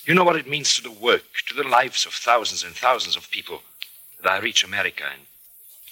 You 0.05 0.13
know 0.13 0.23
what 0.23 0.37
it 0.37 0.47
means 0.47 0.75
to 0.75 0.81
the 0.81 0.91
work, 0.91 1.25
to 1.47 1.53
the 1.53 1.67
lives 1.67 2.05
of 2.05 2.13
thousands 2.13 2.63
and 2.63 2.73
thousands 2.75 3.15
of 3.15 3.29
people 3.29 3.61
that 4.23 4.31
I 4.31 4.39
reach 4.39 4.63
America 4.63 5.03
and 5.11 5.23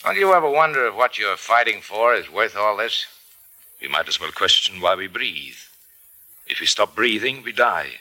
Don't 0.04 0.18
you 0.18 0.34
ever 0.34 0.50
wonder 0.50 0.88
if 0.88 0.96
what 0.96 1.18
you're 1.18 1.38
fighting 1.38 1.82
for 1.82 2.14
is 2.16 2.32
worth 2.32 2.56
all 2.56 2.78
this? 2.78 3.08
we 3.82 3.88
might 3.88 4.08
as 4.08 4.20
well 4.20 4.32
question 4.32 4.82
why 4.82 4.96
we 4.96 5.08
breathe. 5.08 5.58
If 6.48 6.60
we 6.60 6.66
stop 6.66 6.96
breathing, 6.96 7.44
we 7.44 7.52
die. 7.52 8.00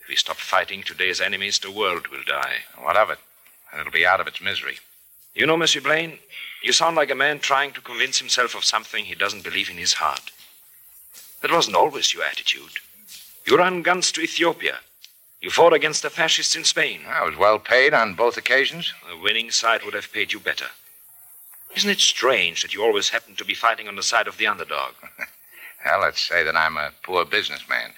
If 0.00 0.08
we 0.08 0.16
stop 0.16 0.36
fighting 0.36 0.82
today's 0.82 1.20
enemies, 1.20 1.58
the 1.58 1.70
world 1.70 2.08
will 2.08 2.24
die. 2.26 2.64
What 2.80 2.96
of 2.96 3.10
it? 3.10 3.18
And 3.70 3.80
it'll 3.80 3.92
be 3.92 4.06
out 4.06 4.20
of 4.20 4.26
its 4.26 4.40
misery. 4.40 4.78
You 5.34 5.46
know, 5.46 5.56
Monsieur 5.56 5.80
Blaine, 5.80 6.18
you 6.62 6.72
sound 6.72 6.96
like 6.96 7.10
a 7.10 7.14
man 7.14 7.38
trying 7.38 7.72
to 7.72 7.80
convince 7.80 8.18
himself 8.18 8.54
of 8.54 8.64
something 8.64 9.04
he 9.04 9.14
doesn't 9.14 9.44
believe 9.44 9.70
in 9.70 9.76
his 9.76 9.94
heart. 9.94 10.30
That 11.42 11.52
wasn't 11.52 11.76
always 11.76 12.14
your 12.14 12.24
attitude. 12.24 12.80
You 13.46 13.58
ran 13.58 13.82
guns 13.82 14.10
to 14.12 14.20
Ethiopia. 14.20 14.78
You 15.44 15.50
fought 15.50 15.74
against 15.74 16.00
the 16.00 16.08
fascists 16.08 16.56
in 16.56 16.64
Spain. 16.64 17.02
I 17.06 17.22
was 17.22 17.36
well 17.36 17.58
paid 17.58 17.92
on 17.92 18.14
both 18.14 18.38
occasions. 18.38 18.94
The 19.06 19.18
winning 19.18 19.50
side 19.50 19.84
would 19.84 19.92
have 19.92 20.10
paid 20.10 20.32
you 20.32 20.40
better. 20.40 20.68
Isn't 21.76 21.90
it 21.90 22.00
strange 22.00 22.62
that 22.62 22.72
you 22.72 22.82
always 22.82 23.10
happen 23.10 23.34
to 23.34 23.44
be 23.44 23.52
fighting 23.52 23.86
on 23.86 23.94
the 23.94 24.02
side 24.02 24.26
of 24.26 24.38
the 24.38 24.46
underdog? 24.46 24.94
Well, 25.84 26.00
let's 26.00 26.22
say 26.22 26.42
that 26.44 26.56
I'm 26.56 26.78
a 26.78 26.92
poor 27.02 27.26
businessman. 27.26 27.92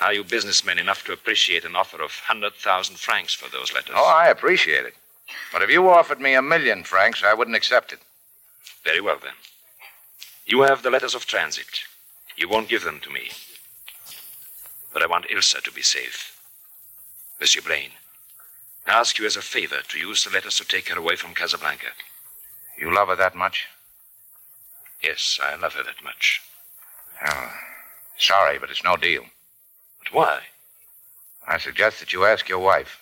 Are 0.00 0.12
you 0.12 0.22
businessmen 0.22 0.78
enough 0.78 1.04
to 1.06 1.12
appreciate 1.12 1.64
an 1.64 1.74
offer 1.74 1.96
of 1.96 2.12
100,000 2.28 2.96
francs 2.96 3.34
for 3.34 3.50
those 3.50 3.74
letters? 3.74 3.96
Oh, 3.98 4.08
I 4.08 4.28
appreciate 4.28 4.86
it. 4.86 4.94
But 5.52 5.62
if 5.62 5.70
you 5.70 5.88
offered 5.88 6.20
me 6.20 6.34
a 6.34 6.42
million 6.42 6.84
francs, 6.84 7.24
I 7.24 7.34
wouldn't 7.34 7.56
accept 7.56 7.92
it. 7.92 7.98
Very 8.84 9.00
well, 9.00 9.18
then. 9.20 9.32
You 10.46 10.60
have 10.60 10.84
the 10.84 10.90
letters 10.90 11.16
of 11.16 11.26
transit. 11.26 11.80
You 12.36 12.48
won't 12.48 12.68
give 12.68 12.84
them 12.84 13.00
to 13.00 13.10
me. 13.10 13.32
But 14.92 15.02
I 15.02 15.08
want 15.08 15.26
Ilsa 15.26 15.60
to 15.64 15.72
be 15.72 15.82
safe. 15.82 16.31
Monsieur 17.42 17.60
Blaine, 17.60 17.90
I 18.86 18.92
ask 18.92 19.18
you 19.18 19.26
as 19.26 19.36
a 19.36 19.42
favor 19.42 19.80
to 19.88 19.98
use 19.98 20.22
the 20.22 20.30
letters 20.30 20.58
to 20.58 20.64
take 20.64 20.88
her 20.90 20.96
away 20.96 21.16
from 21.16 21.34
Casablanca. 21.34 21.88
You 22.78 22.94
love 22.94 23.08
her 23.08 23.16
that 23.16 23.34
much? 23.34 23.66
Yes, 25.02 25.40
I 25.42 25.56
love 25.56 25.74
her 25.74 25.82
that 25.82 26.04
much. 26.04 26.40
Oh, 27.26 27.50
sorry, 28.16 28.60
but 28.60 28.70
it's 28.70 28.84
no 28.84 28.96
deal. 28.96 29.24
But 29.98 30.12
why? 30.12 30.38
I 31.44 31.58
suggest 31.58 31.98
that 31.98 32.12
you 32.12 32.24
ask 32.24 32.48
your 32.48 32.60
wife. 32.60 33.00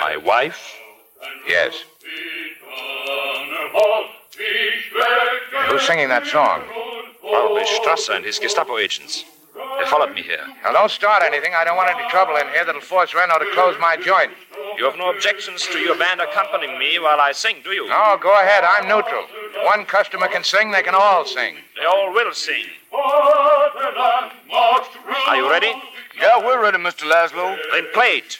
My 0.00 0.16
wife? 0.16 0.74
Yes. 1.46 1.84
Who's 5.68 5.86
singing 5.86 6.08
that 6.08 6.26
song? 6.26 6.64
Probably 7.20 7.62
Strasser 7.62 8.16
and 8.16 8.24
his 8.24 8.40
Gestapo 8.40 8.76
agents. 8.76 9.24
They 9.80 9.86
followed 9.86 10.14
me 10.14 10.20
here. 10.22 10.44
Now, 10.62 10.72
don't 10.72 10.90
start 10.90 11.22
anything. 11.22 11.54
I 11.54 11.64
don't 11.64 11.76
want 11.76 11.88
any 11.88 12.06
trouble 12.10 12.36
in 12.36 12.46
here 12.48 12.66
that'll 12.66 12.82
force 12.82 13.14
Renault 13.14 13.38
to 13.38 13.50
close 13.54 13.76
my 13.80 13.96
joint. 13.96 14.30
You 14.76 14.84
have 14.84 14.98
no 14.98 15.10
objections 15.10 15.66
to 15.72 15.78
your 15.78 15.96
band 15.96 16.20
accompanying 16.20 16.78
me 16.78 16.98
while 16.98 17.18
I 17.18 17.32
sing, 17.32 17.56
do 17.64 17.70
you? 17.70 17.88
No, 17.88 18.18
go 18.20 18.38
ahead. 18.38 18.62
I'm 18.62 18.86
neutral. 18.86 19.24
If 19.32 19.64
one 19.64 19.86
customer 19.86 20.28
can 20.28 20.44
sing, 20.44 20.70
they 20.70 20.82
can 20.82 20.94
all 20.94 21.24
sing. 21.24 21.56
They 21.78 21.86
all 21.86 22.12
will 22.12 22.34
sing. 22.34 22.64
Are 25.28 25.36
you 25.36 25.50
ready? 25.50 25.72
Yeah, 26.20 26.38
we're 26.44 26.62
ready, 26.62 26.76
Mr. 26.76 27.10
Laszlo. 27.10 27.56
Then 27.72 27.86
play 27.94 28.18
it. 28.20 28.38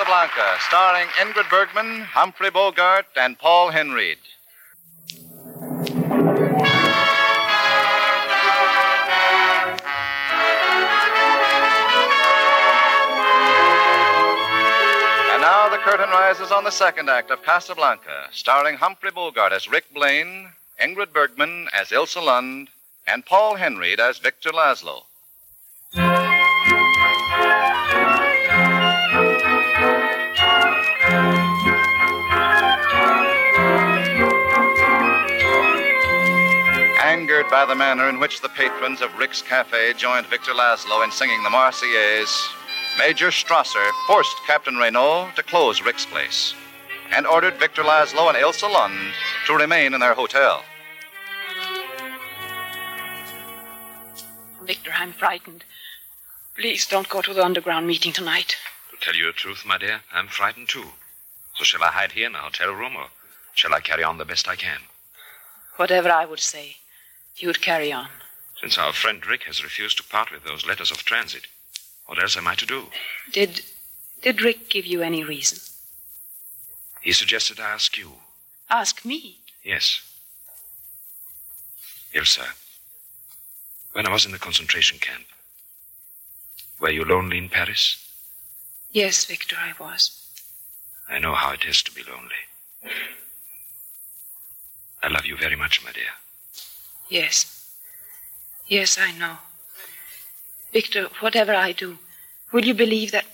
Casablanca, 0.00 0.56
starring 0.60 1.08
Ingrid 1.20 1.50
Bergman, 1.50 2.00
Humphrey 2.00 2.48
Bogart, 2.48 3.04
and 3.16 3.38
Paul 3.38 3.70
Henreid. 3.70 4.16
And 15.28 15.42
now 15.42 15.68
the 15.68 15.76
curtain 15.84 16.08
rises 16.08 16.50
on 16.50 16.64
the 16.64 16.70
second 16.70 17.10
act 17.10 17.30
of 17.30 17.42
Casablanca, 17.42 18.28
starring 18.32 18.76
Humphrey 18.76 19.10
Bogart 19.10 19.52
as 19.52 19.68
Rick 19.68 19.92
Blaine, 19.92 20.52
Ingrid 20.80 21.12
Bergman 21.12 21.68
as 21.74 21.90
Ilsa 21.90 22.24
Lund, 22.24 22.70
and 23.06 23.26
Paul 23.26 23.56
Henreid 23.56 23.98
as 23.98 24.16
Victor 24.16 24.50
Laszlo. 24.50 25.02
By 37.50 37.66
the 37.66 37.74
manner 37.74 38.08
in 38.08 38.20
which 38.20 38.40
the 38.40 38.48
patrons 38.48 39.02
of 39.02 39.18
Rick's 39.18 39.42
Cafe 39.42 39.94
joined 39.94 40.26
Victor 40.26 40.52
Laszlo 40.52 41.04
in 41.04 41.10
singing 41.10 41.42
the 41.42 41.48
Marseillaise, 41.50 42.48
Major 42.96 43.28
Strasser 43.28 43.90
forced 44.06 44.36
Captain 44.46 44.76
Renault 44.76 45.30
to 45.34 45.42
close 45.42 45.82
Rick's 45.82 46.06
place 46.06 46.54
and 47.12 47.26
ordered 47.26 47.58
Victor 47.58 47.82
Laszlo 47.82 48.28
and 48.28 48.36
Ilsa 48.38 48.72
Lund 48.72 49.12
to 49.46 49.56
remain 49.56 49.94
in 49.94 50.00
their 50.00 50.14
hotel. 50.14 50.62
Victor, 54.62 54.92
I'm 54.94 55.12
frightened. 55.12 55.64
Please 56.56 56.86
don't 56.86 57.08
go 57.08 57.20
to 57.20 57.34
the 57.34 57.44
underground 57.44 57.86
meeting 57.86 58.12
tonight. 58.12 58.56
To 58.92 58.96
tell 59.04 59.16
you 59.16 59.26
the 59.26 59.32
truth, 59.32 59.64
my 59.66 59.76
dear, 59.76 60.02
I'm 60.12 60.28
frightened 60.28 60.68
too. 60.68 60.86
So 61.54 61.64
shall 61.64 61.82
I 61.82 61.88
hide 61.88 62.12
here 62.12 62.28
in 62.28 62.36
a 62.36 62.38
hotel 62.38 62.72
room, 62.72 62.94
or 62.94 63.06
shall 63.54 63.74
I 63.74 63.80
carry 63.80 64.04
on 64.04 64.18
the 64.18 64.24
best 64.24 64.46
I 64.46 64.54
can? 64.54 64.78
Whatever 65.76 66.10
I 66.10 66.26
would 66.26 66.40
say, 66.40 66.76
you'd 67.42 67.62
carry 67.62 67.92
on. 67.92 68.08
Since 68.60 68.78
our 68.78 68.92
friend 68.92 69.24
Rick 69.26 69.44
has 69.44 69.64
refused 69.64 69.96
to 69.98 70.04
part 70.04 70.30
with 70.30 70.44
those 70.44 70.66
letters 70.66 70.90
of 70.90 70.98
transit, 70.98 71.46
what 72.06 72.20
else 72.20 72.36
am 72.36 72.46
I 72.46 72.54
to 72.56 72.66
do? 72.66 72.86
Did 73.32 73.62
did 74.22 74.42
Rick 74.42 74.68
give 74.68 74.84
you 74.84 75.00
any 75.00 75.24
reason? 75.24 75.58
He 77.00 77.12
suggested 77.12 77.58
I 77.58 77.70
ask 77.70 77.96
you. 77.96 78.12
Ask 78.68 79.04
me. 79.04 79.38
Yes. 79.64 80.02
Ilsa, 82.14 82.46
when 83.92 84.06
I 84.06 84.12
was 84.12 84.26
in 84.26 84.32
the 84.32 84.38
concentration 84.38 84.98
camp, 84.98 85.24
were 86.80 86.90
you 86.90 87.04
lonely 87.04 87.38
in 87.38 87.48
Paris? 87.48 88.06
Yes, 88.92 89.24
Victor, 89.24 89.56
I 89.58 89.72
was. 89.78 90.26
I 91.08 91.18
know 91.18 91.34
how 91.34 91.52
it 91.52 91.64
is 91.64 91.82
to 91.84 91.92
be 91.92 92.02
lonely. 92.02 92.92
I 95.02 95.08
love 95.08 95.24
you 95.24 95.36
very 95.36 95.56
much, 95.56 95.82
my 95.84 95.92
dear. 95.92 96.19
Yes. 97.10 97.74
Yes, 98.68 98.98
I 98.98 99.10
know. 99.18 99.36
Victor, 100.72 101.08
whatever 101.18 101.52
I 101.52 101.72
do, 101.72 101.98
will 102.52 102.64
you 102.64 102.72
believe 102.72 103.10
that? 103.10 103.26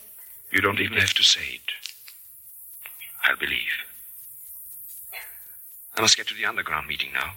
You 0.50 0.62
don't 0.62 0.80
even 0.80 0.96
have 0.96 1.12
to 1.14 1.22
say 1.22 1.42
it. 1.54 1.70
I'll 3.22 3.36
believe. 3.36 3.60
I 5.94 6.00
must 6.00 6.16
get 6.16 6.26
to 6.28 6.34
the 6.34 6.46
underground 6.46 6.88
meeting 6.88 7.10
now. 7.12 7.32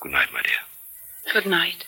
Good 0.00 0.12
night, 0.12 0.28
my 0.32 0.42
dear. 0.42 1.32
Good 1.32 1.46
night. 1.46 1.86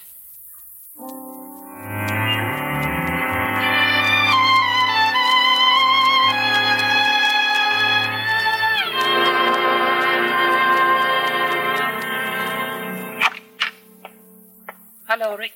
Hello, 15.09 15.39
Rick. 15.39 15.53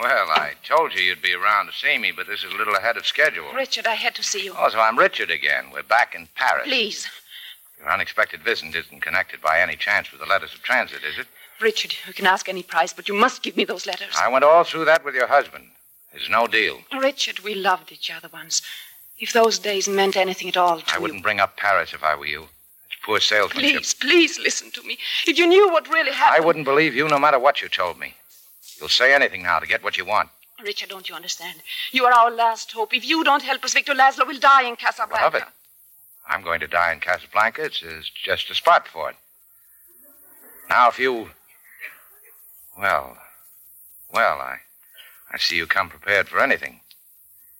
Well, 0.00 0.30
I 0.30 0.52
told 0.62 0.94
you 0.94 1.00
you'd 1.02 1.20
be 1.20 1.34
around 1.34 1.66
to 1.66 1.72
see 1.72 1.98
me, 1.98 2.12
but 2.12 2.28
this 2.28 2.44
is 2.44 2.52
a 2.52 2.56
little 2.56 2.76
ahead 2.76 2.96
of 2.96 3.04
schedule. 3.04 3.52
Richard, 3.52 3.84
I 3.84 3.94
had 3.94 4.14
to 4.14 4.22
see 4.22 4.44
you. 4.44 4.54
Oh, 4.56 4.68
so 4.68 4.78
I'm 4.78 4.96
Richard 4.96 5.28
again. 5.28 5.72
We're 5.72 5.82
back 5.82 6.14
in 6.14 6.28
Paris. 6.36 6.68
Please. 6.68 7.08
Your 7.80 7.90
unexpected 7.90 8.42
visit 8.42 8.76
isn't 8.76 9.00
connected 9.00 9.42
by 9.42 9.58
any 9.58 9.74
chance 9.74 10.12
with 10.12 10.20
the 10.20 10.26
letters 10.26 10.54
of 10.54 10.62
transit, 10.62 11.02
is 11.02 11.18
it? 11.18 11.26
Richard, 11.60 11.94
you 12.06 12.12
can 12.12 12.26
ask 12.26 12.48
any 12.48 12.62
price, 12.62 12.92
but 12.92 13.08
you 13.08 13.14
must 13.14 13.42
give 13.42 13.56
me 13.56 13.64
those 13.64 13.86
letters. 13.86 14.14
I 14.16 14.28
went 14.28 14.44
all 14.44 14.62
through 14.62 14.84
that 14.84 15.04
with 15.04 15.16
your 15.16 15.26
husband. 15.26 15.64
There's 16.12 16.30
no 16.30 16.46
deal. 16.46 16.78
Richard, 16.96 17.40
we 17.40 17.56
loved 17.56 17.90
each 17.90 18.12
other 18.12 18.28
once. 18.32 18.62
If 19.18 19.32
those 19.32 19.58
days 19.58 19.88
meant 19.88 20.16
anything 20.16 20.48
at 20.48 20.56
all 20.56 20.78
to 20.80 20.86
you. 20.86 20.92
I 20.94 21.00
wouldn't 21.00 21.24
bring 21.24 21.40
up 21.40 21.56
Paris 21.56 21.92
if 21.92 22.04
I 22.04 22.14
were 22.14 22.26
you. 22.26 22.42
It's 22.86 23.00
poor 23.04 23.18
salesmanship. 23.18 23.78
Please, 23.82 23.94
please 23.94 24.38
listen 24.38 24.70
to 24.70 24.82
me. 24.84 24.96
If 25.26 25.38
you 25.38 25.48
knew 25.48 25.72
what 25.72 25.88
really 25.88 26.12
happened. 26.12 26.40
I 26.40 26.46
wouldn't 26.46 26.64
believe 26.66 26.94
you 26.94 27.08
no 27.08 27.18
matter 27.18 27.40
what 27.40 27.60
you 27.60 27.68
told 27.68 27.98
me. 27.98 28.14
You'll 28.78 28.88
say 28.88 29.14
anything 29.14 29.42
now 29.42 29.58
to 29.58 29.66
get 29.66 29.82
what 29.82 29.96
you 29.96 30.04
want. 30.04 30.30
Richard, 30.62 30.88
don't 30.88 31.08
you 31.08 31.14
understand? 31.14 31.60
You 31.92 32.04
are 32.04 32.12
our 32.12 32.30
last 32.30 32.72
hope. 32.72 32.94
If 32.94 33.06
you 33.06 33.24
don't 33.24 33.42
help 33.42 33.64
us, 33.64 33.74
Victor 33.74 33.92
Laszlo 33.92 34.26
will 34.26 34.38
die 34.38 34.62
in 34.62 34.76
Casablanca. 34.76 35.24
Love 35.24 35.34
it. 35.34 35.42
I'm 36.28 36.42
going 36.42 36.60
to 36.60 36.66
die 36.66 36.92
in 36.92 37.00
Casablanca. 37.00 37.64
It's, 37.64 37.82
it's 37.82 38.10
just 38.10 38.50
a 38.50 38.54
spot 38.54 38.88
for 38.88 39.10
it. 39.10 39.16
Now, 40.68 40.88
if 40.88 40.98
you. 40.98 41.30
Well, 42.78 43.16
well, 44.12 44.38
I, 44.40 44.56
I 45.32 45.38
see 45.38 45.56
you 45.56 45.66
come 45.66 45.88
prepared 45.88 46.28
for 46.28 46.40
anything. 46.40 46.80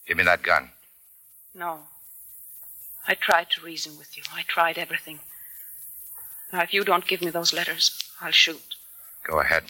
Give 0.07 0.17
me 0.17 0.25
that 0.25 0.43
gun. 0.43 0.71
No. 1.55 1.81
I 3.09 3.15
tried 3.15 3.51
to 3.51 3.65
reason 3.65 3.97
with 3.99 4.17
you. 4.17 4.25
I 4.35 4.43
tried 4.43 4.79
everything. 4.79 5.21
Now, 6.53 6.63
if 6.63 6.75
you 6.75 6.85
don't 6.85 7.07
give 7.07 7.23
me 7.23 7.31
those 7.31 7.53
letters, 7.53 7.99
I'll 8.21 8.33
shoot. 8.33 8.75
Go 9.25 9.41
ahead. 9.41 9.65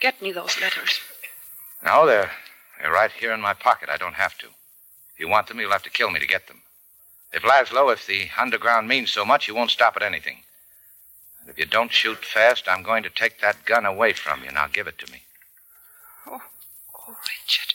Get 0.00 0.20
me 0.22 0.32
those 0.32 0.60
letters. 0.60 1.00
No, 1.84 2.06
they're, 2.06 2.30
they're 2.80 2.92
right 2.92 3.10
here 3.12 3.32
in 3.32 3.40
my 3.40 3.52
pocket. 3.52 3.88
I 3.90 3.96
don't 3.96 4.14
have 4.14 4.36
to. 4.38 4.46
If 4.46 5.20
you 5.20 5.28
want 5.28 5.46
them, 5.46 5.60
you'll 5.60 5.72
have 5.72 5.82
to 5.82 5.90
kill 5.90 6.10
me 6.10 6.20
to 6.20 6.26
get 6.26 6.46
them. 6.48 6.62
If 7.32 7.42
Laszlo, 7.42 7.92
if 7.92 8.06
the 8.06 8.28
underground 8.38 8.88
means 8.88 9.10
so 9.12 9.24
much, 9.24 9.46
you 9.46 9.54
won't 9.54 9.70
stop 9.70 9.96
at 9.96 10.02
anything. 10.02 10.38
And 11.40 11.50
if 11.50 11.58
you 11.58 11.66
don't 11.66 11.92
shoot 11.92 12.24
fast, 12.24 12.68
I'm 12.68 12.82
going 12.82 13.02
to 13.02 13.10
take 13.10 13.40
that 13.40 13.64
gun 13.64 13.86
away 13.86 14.12
from 14.12 14.42
you. 14.42 14.50
Now 14.50 14.66
give 14.66 14.86
it 14.86 14.98
to 14.98 15.12
me. 15.12 15.22
Oh, 16.26 16.40
oh, 16.94 17.16
Richard. 17.22 17.74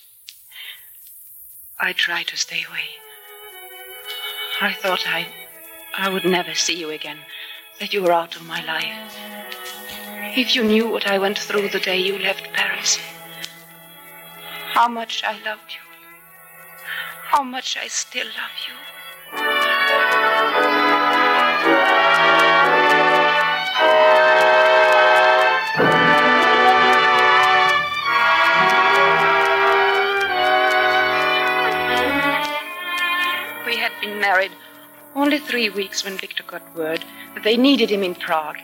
I 1.80 1.94
tried 1.94 2.28
to 2.28 2.38
stay 2.38 2.64
away. 2.68 3.00
I 4.62 4.74
thought 4.74 5.08
I, 5.08 5.28
I 5.98 6.10
would 6.10 6.26
never 6.26 6.54
see 6.54 6.78
you 6.78 6.90
again, 6.90 7.20
that 7.80 7.94
you 7.94 8.02
were 8.02 8.14
out 8.14 8.36
of 8.36 8.46
my 8.46 8.64
life. 8.66 9.16
If 10.38 10.54
you 10.54 10.66
knew 10.66 10.90
what 10.90 11.08
I 11.08 11.18
went 11.18 11.40
through 11.40 11.70
the 11.70 11.80
day 11.80 11.98
you 11.98 12.20
left 12.20 12.52
Paris, 12.52 13.00
how 14.74 14.90
much 14.90 15.24
I 15.24 15.32
loved 15.46 15.72
you, 15.72 15.80
how 17.24 17.42
much 17.42 17.78
I 17.78 17.88
still 17.88 18.28
love 18.28 18.52
you. 18.68 18.74
We 33.66 33.78
had 33.78 33.94
been 34.02 34.20
married 34.20 34.52
only 35.16 35.40
three 35.40 35.70
weeks 35.70 36.04
when 36.04 36.18
Victor 36.18 36.44
got 36.44 36.76
word 36.76 37.06
that 37.36 37.44
they 37.44 37.56
needed 37.56 37.90
him 37.90 38.04
in 38.04 38.16
Prague. 38.16 38.58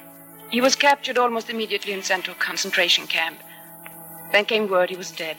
He 0.52 0.60
was 0.60 0.76
captured 0.76 1.18
almost 1.18 1.50
immediately 1.50 1.94
and 1.94 2.04
sent 2.04 2.26
to 2.26 2.32
a 2.32 2.36
concentration 2.36 3.08
camp. 3.08 3.40
Then 4.34 4.44
came 4.44 4.68
word 4.68 4.90
he 4.90 4.98
was 4.98 5.10
dead. 5.10 5.38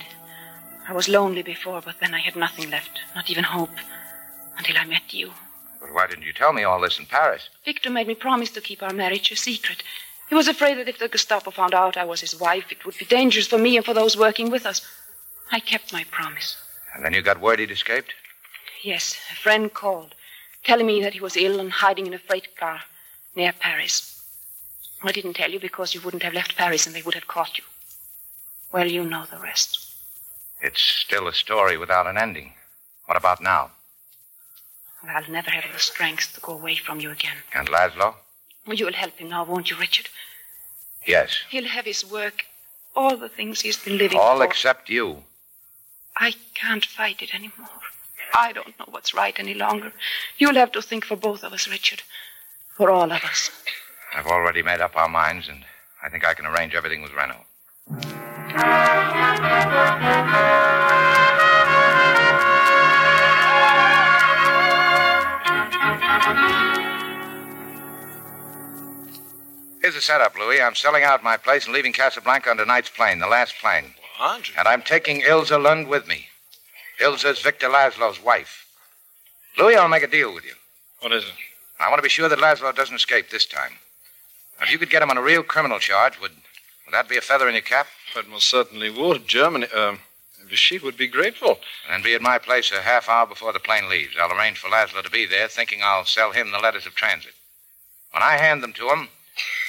I 0.88 0.94
was 0.94 1.06
lonely 1.06 1.42
before, 1.42 1.82
but 1.82 2.00
then 2.00 2.14
I 2.14 2.18
had 2.18 2.34
nothing 2.34 2.70
left, 2.70 2.98
not 3.14 3.28
even 3.28 3.44
hope, 3.44 3.76
until 4.56 4.78
I 4.78 4.84
met 4.84 5.12
you. 5.12 5.30
But 5.80 5.92
why 5.92 6.06
didn't 6.06 6.24
you 6.24 6.32
tell 6.32 6.54
me 6.54 6.64
all 6.64 6.80
this 6.80 6.98
in 6.98 7.04
Paris? 7.04 7.50
Victor 7.64 7.90
made 7.90 8.06
me 8.06 8.14
promise 8.14 8.50
to 8.52 8.62
keep 8.62 8.82
our 8.82 8.94
marriage 8.94 9.30
a 9.30 9.36
secret. 9.36 9.82
He 10.30 10.34
was 10.34 10.48
afraid 10.48 10.78
that 10.78 10.88
if 10.88 10.98
the 10.98 11.08
Gestapo 11.08 11.50
found 11.50 11.74
out 11.74 11.98
I 11.98 12.04
was 12.04 12.22
his 12.22 12.40
wife, 12.40 12.72
it 12.72 12.86
would 12.86 12.96
be 12.96 13.04
dangerous 13.04 13.46
for 13.46 13.58
me 13.58 13.76
and 13.76 13.84
for 13.84 13.92
those 13.92 14.16
working 14.16 14.50
with 14.50 14.64
us. 14.64 14.80
I 15.50 15.60
kept 15.60 15.92
my 15.92 16.04
promise. 16.04 16.56
And 16.94 17.04
then 17.04 17.12
you 17.12 17.20
got 17.20 17.38
word 17.38 17.58
he'd 17.58 17.70
escaped? 17.70 18.14
Yes, 18.82 19.18
a 19.30 19.34
friend 19.34 19.72
called, 19.72 20.14
telling 20.64 20.86
me 20.86 21.02
that 21.02 21.12
he 21.12 21.20
was 21.20 21.36
ill 21.36 21.60
and 21.60 21.70
hiding 21.70 22.06
in 22.06 22.14
a 22.14 22.18
freight 22.18 22.56
car 22.56 22.80
near 23.36 23.52
Paris. 23.52 24.21
I 25.04 25.12
didn't 25.12 25.34
tell 25.34 25.50
you 25.50 25.60
because 25.60 25.94
you 25.94 26.00
wouldn't 26.00 26.22
have 26.22 26.34
left 26.34 26.56
Paris 26.56 26.86
and 26.86 26.94
they 26.94 27.02
would 27.02 27.14
have 27.14 27.26
caught 27.26 27.58
you. 27.58 27.64
Well, 28.72 28.90
you 28.90 29.04
know 29.04 29.24
the 29.30 29.38
rest. 29.38 29.92
It's 30.60 30.80
still 30.80 31.26
a 31.26 31.32
story 31.32 31.76
without 31.76 32.06
an 32.06 32.16
ending. 32.16 32.52
What 33.06 33.16
about 33.16 33.40
now? 33.40 33.72
I'll 35.08 35.28
never 35.30 35.50
have 35.50 35.72
the 35.72 35.78
strength 35.80 36.34
to 36.34 36.40
go 36.40 36.52
away 36.52 36.76
from 36.76 37.00
you 37.00 37.10
again. 37.10 37.36
And 37.52 37.68
Laszlo? 37.68 38.14
You'll 38.66 38.92
help 38.92 39.14
him 39.14 39.30
now, 39.30 39.44
won't 39.44 39.70
you, 39.70 39.76
Richard? 39.76 40.08
Yes. 41.04 41.36
He'll 41.50 41.66
have 41.66 41.84
his 41.84 42.08
work, 42.08 42.44
all 42.94 43.16
the 43.16 43.28
things 43.28 43.60
he's 43.60 43.82
been 43.82 43.98
living 43.98 44.18
All 44.18 44.36
for. 44.36 44.42
All 44.42 44.42
except 44.42 44.88
you. 44.88 45.24
I 46.16 46.34
can't 46.54 46.84
fight 46.84 47.22
it 47.22 47.34
anymore. 47.34 47.68
I 48.34 48.52
don't 48.52 48.78
know 48.78 48.86
what's 48.88 49.12
right 49.12 49.38
any 49.38 49.54
longer. 49.54 49.92
You'll 50.38 50.54
have 50.54 50.72
to 50.72 50.82
think 50.82 51.04
for 51.04 51.16
both 51.16 51.42
of 51.42 51.52
us, 51.52 51.68
Richard. 51.68 52.02
For 52.76 52.90
all 52.90 53.10
of 53.10 53.24
us. 53.24 53.50
I've 54.14 54.26
already 54.26 54.62
made 54.62 54.80
up 54.80 54.96
our 54.96 55.08
minds, 55.08 55.48
and 55.48 55.64
I 56.02 56.08
think 56.08 56.26
I 56.26 56.34
can 56.34 56.46
arrange 56.46 56.74
everything 56.74 57.02
with 57.02 57.12
Renault. 57.12 57.46
Here's 69.80 69.94
the 69.94 70.00
setup, 70.00 70.38
Louis. 70.38 70.60
I'm 70.60 70.74
selling 70.74 71.02
out 71.02 71.24
my 71.24 71.36
place 71.36 71.64
and 71.64 71.74
leaving 71.74 71.92
Casablanca 71.92 72.50
on 72.50 72.58
tonight's 72.58 72.90
plane, 72.90 73.18
the 73.18 73.26
last 73.26 73.54
plane. 73.60 73.94
What? 74.18 74.50
And 74.56 74.68
I'm 74.68 74.82
taking 74.82 75.22
Ilsa 75.22 75.60
Lund 75.60 75.88
with 75.88 76.06
me. 76.06 76.26
Ilsa's 77.00 77.40
Victor 77.40 77.68
Laszlo's 77.68 78.22
wife. 78.22 78.66
Louis, 79.58 79.74
I'll 79.74 79.88
make 79.88 80.04
a 80.04 80.06
deal 80.06 80.32
with 80.32 80.44
you. 80.44 80.54
What 81.00 81.12
is 81.12 81.24
it? 81.24 81.32
I 81.80 81.88
want 81.88 81.98
to 81.98 82.02
be 82.02 82.08
sure 82.08 82.28
that 82.28 82.38
Laszlo 82.38 82.74
doesn't 82.74 82.94
escape 82.94 83.30
this 83.30 83.46
time. 83.46 83.72
If 84.60 84.70
you 84.70 84.78
could 84.78 84.90
get 84.90 85.02
him 85.02 85.10
on 85.10 85.18
a 85.18 85.22
real 85.22 85.42
criminal 85.42 85.78
charge, 85.78 86.20
would, 86.20 86.32
would 86.32 86.92
that 86.92 87.08
be 87.08 87.16
a 87.16 87.20
feather 87.20 87.48
in 87.48 87.54
your 87.54 87.62
cap? 87.62 87.86
It 88.16 88.28
most 88.28 88.48
certainly 88.48 88.90
would. 88.90 89.26
Germany, 89.26 89.66
uh, 89.74 89.96
she 90.50 90.78
would 90.78 90.96
be 90.96 91.06
grateful. 91.06 91.58
And 91.90 92.04
be 92.04 92.14
at 92.14 92.22
my 92.22 92.38
place 92.38 92.70
a 92.70 92.82
half 92.82 93.08
hour 93.08 93.26
before 93.26 93.52
the 93.52 93.58
plane 93.58 93.88
leaves. 93.88 94.16
I'll 94.20 94.32
arrange 94.32 94.58
for 94.58 94.68
Laszlo 94.68 95.02
to 95.02 95.10
be 95.10 95.26
there, 95.26 95.48
thinking 95.48 95.80
I'll 95.82 96.04
sell 96.04 96.32
him 96.32 96.50
the 96.50 96.58
letters 96.58 96.86
of 96.86 96.94
transit. 96.94 97.34
When 98.12 98.22
I 98.22 98.36
hand 98.36 98.62
them 98.62 98.72
to 98.74 98.88
him, 98.88 99.08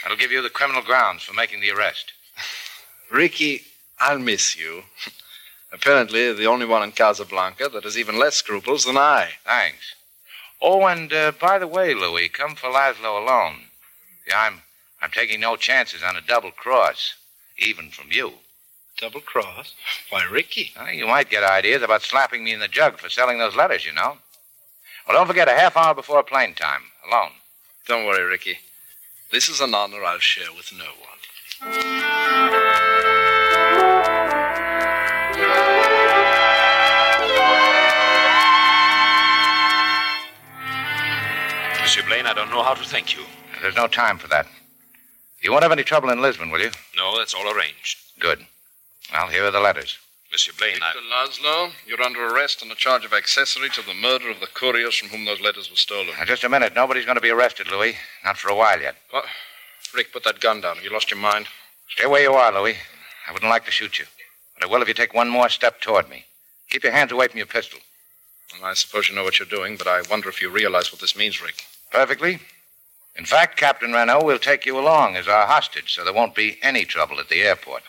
that'll 0.01 0.17
give 0.17 0.31
you 0.31 0.41
the 0.41 0.49
criminal 0.49 0.81
grounds 0.81 1.23
for 1.23 1.33
making 1.33 1.61
the 1.61 1.71
arrest. 1.71 2.11
Ricky, 3.11 3.61
I'll 3.99 4.19
miss 4.19 4.57
you. 4.57 4.83
Apparently, 5.71 6.31
the 6.33 6.45
only 6.45 6.67
one 6.67 6.83
in 6.83 6.91
Casablanca 6.91 7.69
that 7.69 7.83
has 7.83 7.97
even 7.97 8.19
less 8.19 8.35
scruples 8.35 8.85
than 8.85 8.97
I. 8.97 9.29
Thanks. 9.43 9.95
Oh, 10.61 10.85
and 10.85 11.11
uh, 11.11 11.31
by 11.31 11.57
the 11.57 11.67
way, 11.67 11.93
Louis, 11.93 12.29
come 12.29 12.55
for 12.55 12.69
Laszlo 12.69 13.21
alone. 13.23 13.55
Yeah, 14.27 14.39
I'm 14.39 14.61
I'm 15.03 15.11
taking 15.11 15.41
no 15.41 15.57
chances 15.57 16.01
on 16.01 16.15
a 16.15 16.21
double 16.21 16.51
cross, 16.51 17.15
even 17.59 17.89
from 17.89 18.07
you. 18.09 18.31
Double 18.97 19.19
cross? 19.19 19.73
Why, 20.09 20.23
Ricky? 20.23 20.71
Uh, 20.79 20.85
you 20.85 21.05
might 21.05 21.29
get 21.29 21.43
ideas 21.43 21.83
about 21.83 22.03
slapping 22.03 22.41
me 22.41 22.53
in 22.53 22.61
the 22.61 22.69
jug 22.69 22.99
for 22.99 23.09
selling 23.09 23.37
those 23.37 23.53
letters, 23.53 23.85
you 23.85 23.91
know. 23.91 24.17
Well, 25.05 25.17
don't 25.17 25.27
forget 25.27 25.49
a 25.49 25.51
half 25.51 25.75
hour 25.75 25.93
before 25.93 26.23
plane 26.23 26.53
time, 26.53 26.83
alone. 27.05 27.31
Don't 27.85 28.05
worry, 28.05 28.23
Ricky. 28.23 28.59
This 29.29 29.49
is 29.49 29.59
an 29.59 29.75
honor 29.75 30.05
I'll 30.05 30.19
share 30.19 30.53
with 30.55 30.71
no 30.71 30.85
one. 30.85 31.19
Monsieur 41.81 42.03
Blaine, 42.07 42.25
I 42.25 42.33
don't 42.33 42.49
know 42.49 42.63
how 42.63 42.73
to 42.73 42.85
thank 42.85 43.17
you. 43.17 43.23
There's 43.61 43.75
no 43.75 43.87
time 43.87 44.17
for 44.17 44.29
that. 44.29 44.47
You 45.43 45.51
won't 45.51 45.63
have 45.63 45.73
any 45.73 45.83
trouble 45.83 46.09
in 46.09 46.21
Lisbon, 46.21 46.49
will 46.49 46.61
you? 46.61 46.71
No, 46.95 47.17
that's 47.17 47.33
all 47.33 47.53
arranged. 47.53 47.97
Good. 48.17 48.45
Well, 49.11 49.27
here 49.27 49.43
are 49.43 49.51
the 49.51 49.59
letters. 49.59 49.97
Monsieur 50.31 50.53
Blaine, 50.57 50.77
I. 50.81 50.93
Victor 50.93 51.43
Laszlo, 51.43 51.71
you're 51.85 52.01
under 52.01 52.25
arrest 52.25 52.63
on 52.63 52.71
a 52.71 52.75
charge 52.75 53.03
of 53.05 53.13
accessory 53.13 53.69
to 53.71 53.85
the 53.85 53.93
murder 53.93 54.31
of 54.31 54.39
the 54.39 54.47
couriers 54.47 54.95
from 54.95 55.09
whom 55.09 55.25
those 55.25 55.41
letters 55.41 55.69
were 55.69 55.75
stolen. 55.75 56.13
Now, 56.17 56.25
just 56.25 56.45
a 56.45 56.49
minute. 56.49 56.73
Nobody's 56.73 57.05
going 57.05 57.17
to 57.17 57.21
be 57.21 57.29
arrested, 57.29 57.69
Louis. 57.69 57.95
Not 58.23 58.37
for 58.37 58.49
a 58.49 58.55
while 58.55 58.81
yet. 58.81 58.95
What? 59.11 59.25
Rick, 59.93 60.13
put 60.13 60.23
that 60.23 60.39
gun 60.39 60.61
down. 60.61 60.77
Have 60.77 60.83
you 60.83 60.91
lost 60.91 61.11
your 61.11 61.19
mind? 61.19 61.45
Stay 61.89 62.07
where 62.07 62.23
you 62.23 62.33
are, 62.33 62.51
Louis. 62.51 62.77
I 63.27 63.33
wouldn't 63.33 63.51
like 63.51 63.65
to 63.65 63.71
shoot 63.71 63.99
you. 63.99 64.05
But 64.55 64.63
I 64.63 64.71
will 64.71 64.81
if 64.81 64.87
you 64.87 64.93
take 64.93 65.13
one 65.13 65.29
more 65.29 65.49
step 65.49 65.81
toward 65.81 66.09
me. 66.09 66.25
Keep 66.69 66.83
your 66.83 66.93
hands 66.93 67.11
away 67.11 67.27
from 67.27 67.37
your 67.37 67.47
pistol. 67.47 67.79
Well, 68.59 68.71
I 68.71 68.73
suppose 68.75 69.09
you 69.09 69.15
know 69.15 69.23
what 69.23 69.39
you're 69.39 69.47
doing, 69.47 69.75
but 69.75 69.87
I 69.87 70.01
wonder 70.09 70.29
if 70.29 70.41
you 70.41 70.49
realize 70.49 70.91
what 70.91 71.01
this 71.01 71.17
means, 71.17 71.43
Rick. 71.43 71.63
Perfectly. 71.91 72.39
In 73.15 73.25
fact, 73.25 73.57
Captain 73.57 73.93
Renault 73.93 74.23
will 74.23 74.39
take 74.39 74.65
you 74.65 74.79
along 74.79 75.15
as 75.15 75.27
our 75.27 75.45
hostage, 75.45 75.93
so 75.93 76.03
there 76.03 76.13
won't 76.13 76.33
be 76.33 76.57
any 76.63 76.83
trouble 76.83 77.19
at 77.19 77.29
the 77.29 77.41
airport. 77.43 77.83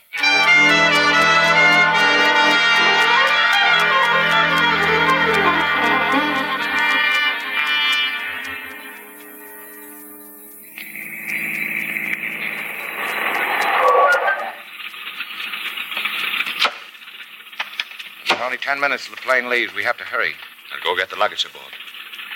Only 18.45 18.59
ten 18.59 18.79
minutes 18.79 19.07
till 19.07 19.15
the 19.15 19.23
plane 19.23 19.49
leaves. 19.49 19.75
We 19.75 19.85
have 19.85 19.97
to 19.97 20.05
hurry. 20.05 20.35
I'll 20.71 20.83
go 20.85 20.95
get 20.95 21.09
the 21.09 21.17
luggage 21.17 21.47
aboard. 21.47 21.73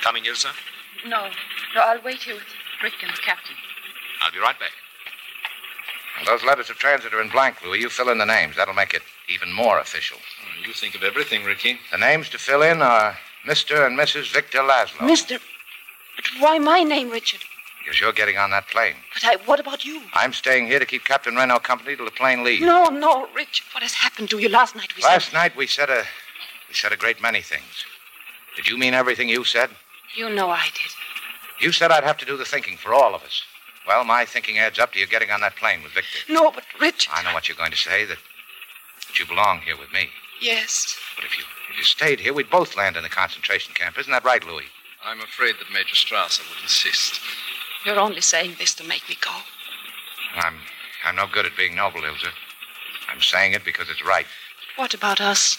Coming, 0.02 0.24
Ilsa? 0.24 0.54
No, 1.06 1.28
no, 1.74 1.82
I'll 1.82 2.00
wait 2.02 2.22
here 2.22 2.34
with 2.34 2.44
Rick 2.44 2.57
and 2.82 3.12
the 3.12 3.22
captain. 3.22 3.54
I'll 4.22 4.32
be 4.32 4.38
right 4.38 4.58
back. 4.58 4.70
And 6.18 6.26
those 6.26 6.44
letters 6.44 6.70
of 6.70 6.76
transit 6.76 7.14
are 7.14 7.20
in 7.20 7.28
blank, 7.28 7.62
Louis. 7.64 7.80
You 7.80 7.88
fill 7.88 8.08
in 8.08 8.18
the 8.18 8.26
names. 8.26 8.56
That'll 8.56 8.74
make 8.74 8.94
it 8.94 9.02
even 9.28 9.52
more 9.52 9.78
official. 9.78 10.18
Oh, 10.18 10.66
you 10.66 10.72
think 10.72 10.94
of 10.94 11.02
everything, 11.02 11.44
Ricky. 11.44 11.78
The 11.92 11.98
names 11.98 12.28
to 12.30 12.38
fill 12.38 12.62
in 12.62 12.82
are 12.82 13.16
Mr. 13.46 13.86
and 13.86 13.98
Mrs. 13.98 14.32
Victor 14.32 14.58
Laszlo. 14.58 15.06
Mister. 15.06 15.38
But 16.16 16.24
why 16.40 16.58
my 16.58 16.82
name, 16.82 17.10
Richard? 17.10 17.40
Because 17.78 18.00
you're 18.00 18.12
getting 18.12 18.36
on 18.36 18.50
that 18.50 18.66
plane. 18.68 18.96
But 19.14 19.24
I, 19.24 19.36
what 19.46 19.60
about 19.60 19.84
you? 19.84 20.02
I'm 20.12 20.32
staying 20.32 20.66
here 20.66 20.78
to 20.80 20.84
keep 20.86 21.04
Captain 21.04 21.36
Renault 21.36 21.60
company 21.60 21.94
till 21.96 22.04
the 22.04 22.10
plane 22.10 22.42
leaves. 22.42 22.62
No, 22.62 22.86
no, 22.86 23.28
Richard. 23.34 23.64
What 23.72 23.82
has 23.82 23.94
happened 23.94 24.28
to 24.30 24.38
you 24.38 24.48
last 24.48 24.74
night? 24.74 24.94
We 24.96 25.02
Last 25.04 25.32
night 25.32 25.56
we 25.56 25.66
said 25.66 25.88
a 25.88 26.04
we 26.68 26.74
said 26.74 26.92
a 26.92 26.96
great 26.96 27.22
many 27.22 27.40
things. 27.40 27.86
Did 28.56 28.68
you 28.68 28.76
mean 28.76 28.92
everything 28.92 29.28
you 29.28 29.44
said? 29.44 29.70
said. 29.70 29.76
You 30.16 30.30
know 30.34 30.50
I 30.50 30.66
did. 30.74 30.92
You 31.60 31.72
said 31.72 31.90
I'd 31.90 32.04
have 32.04 32.16
to 32.18 32.24
do 32.24 32.36
the 32.36 32.44
thinking 32.44 32.76
for 32.76 32.94
all 32.94 33.14
of 33.14 33.22
us. 33.22 33.42
Well, 33.86 34.04
my 34.04 34.24
thinking 34.24 34.58
adds 34.58 34.78
up 34.78 34.92
to 34.92 34.98
you 34.98 35.06
getting 35.06 35.30
on 35.30 35.40
that 35.40 35.56
plane 35.56 35.82
with 35.82 35.92
Victor. 35.92 36.32
No, 36.32 36.50
but 36.50 36.64
Richard. 36.80 37.10
I 37.12 37.22
know 37.22 37.32
what 37.32 37.48
you're 37.48 37.56
going 37.56 37.70
to 37.70 37.76
say, 37.76 38.04
that, 38.04 38.18
that 39.06 39.18
you 39.18 39.26
belong 39.26 39.60
here 39.60 39.76
with 39.76 39.92
me. 39.92 40.10
Yes. 40.40 40.96
But 41.16 41.24
if 41.24 41.36
you 41.36 41.44
if 41.70 41.78
you 41.78 41.84
stayed 41.84 42.20
here, 42.20 42.32
we'd 42.32 42.50
both 42.50 42.76
land 42.76 42.96
in 42.96 43.02
the 43.02 43.08
concentration 43.08 43.74
camp. 43.74 43.98
Isn't 43.98 44.12
that 44.12 44.24
right, 44.24 44.44
Louis? 44.46 44.66
I'm 45.04 45.20
afraid 45.20 45.56
that 45.58 45.72
Major 45.72 45.94
Strasser 45.94 46.48
would 46.48 46.62
insist. 46.62 47.20
You're 47.84 47.98
only 47.98 48.20
saying 48.20 48.56
this 48.58 48.74
to 48.74 48.84
make 48.84 49.08
me 49.08 49.16
go. 49.20 49.32
I'm 50.36 50.54
I'm 51.04 51.16
no 51.16 51.26
good 51.26 51.46
at 51.46 51.56
being 51.56 51.74
noble, 51.74 52.02
Ilsa. 52.02 52.30
I'm 53.10 53.20
saying 53.20 53.52
it 53.52 53.64
because 53.64 53.88
it's 53.88 54.04
right. 54.04 54.26
What 54.76 54.94
about 54.94 55.20
us? 55.20 55.58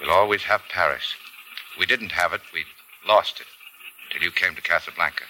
We'll 0.00 0.10
always 0.10 0.44
have 0.44 0.62
Paris. 0.68 1.14
We 1.78 1.86
didn't 1.86 2.12
have 2.12 2.32
it. 2.32 2.40
We 2.52 2.64
lost 3.06 3.40
it 3.40 3.46
till 4.14 4.22
you 4.22 4.30
came 4.30 4.54
to 4.54 4.62
Casablanca. 4.62 5.24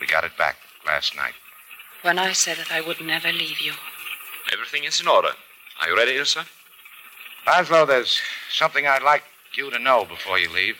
We 0.00 0.06
got 0.06 0.24
it 0.24 0.36
back 0.38 0.56
last 0.86 1.14
night. 1.14 1.34
When 2.02 2.18
I 2.18 2.32
said 2.32 2.56
that 2.56 2.72
I 2.72 2.80
would 2.80 3.00
never 3.00 3.30
leave 3.30 3.60
you. 3.60 3.72
Everything 4.52 4.84
is 4.84 5.00
in 5.00 5.06
order. 5.06 5.30
Are 5.80 5.88
you 5.88 5.96
ready, 5.96 6.12
Ilsa? 6.12 6.46
Laszlo, 7.46 7.86
there's 7.86 8.20
something 8.50 8.86
I'd 8.86 9.02
like 9.02 9.22
you 9.54 9.70
to 9.70 9.78
know 9.78 10.04
before 10.04 10.38
you 10.38 10.50
leave. 10.50 10.76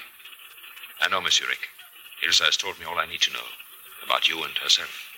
I 1.00 1.08
know, 1.08 1.20
Monsieur 1.20 1.46
Rick. 1.46 1.68
Ilsa 2.26 2.44
has 2.44 2.56
told 2.56 2.78
me 2.78 2.86
all 2.86 2.98
I 2.98 3.06
need 3.06 3.20
to 3.22 3.32
know 3.32 3.46
about 4.04 4.28
you 4.28 4.42
and 4.42 4.56
herself. 4.58 5.10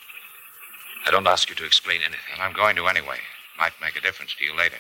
I 1.07 1.11
don't 1.13 1.27
ask 1.27 1.49
you 1.49 1.55
to 1.57 1.65
explain 1.65 2.01
anything. 2.01 2.35
And 2.35 2.43
I'm 2.43 2.53
going 2.53 2.75
to 2.77 2.89
anyway. 2.89 3.19
Might 3.59 3.81
make 3.81 3.97
a 3.97 4.01
difference 4.01 4.35
to 4.35 4.45
you 4.45 4.57
later. 4.57 4.77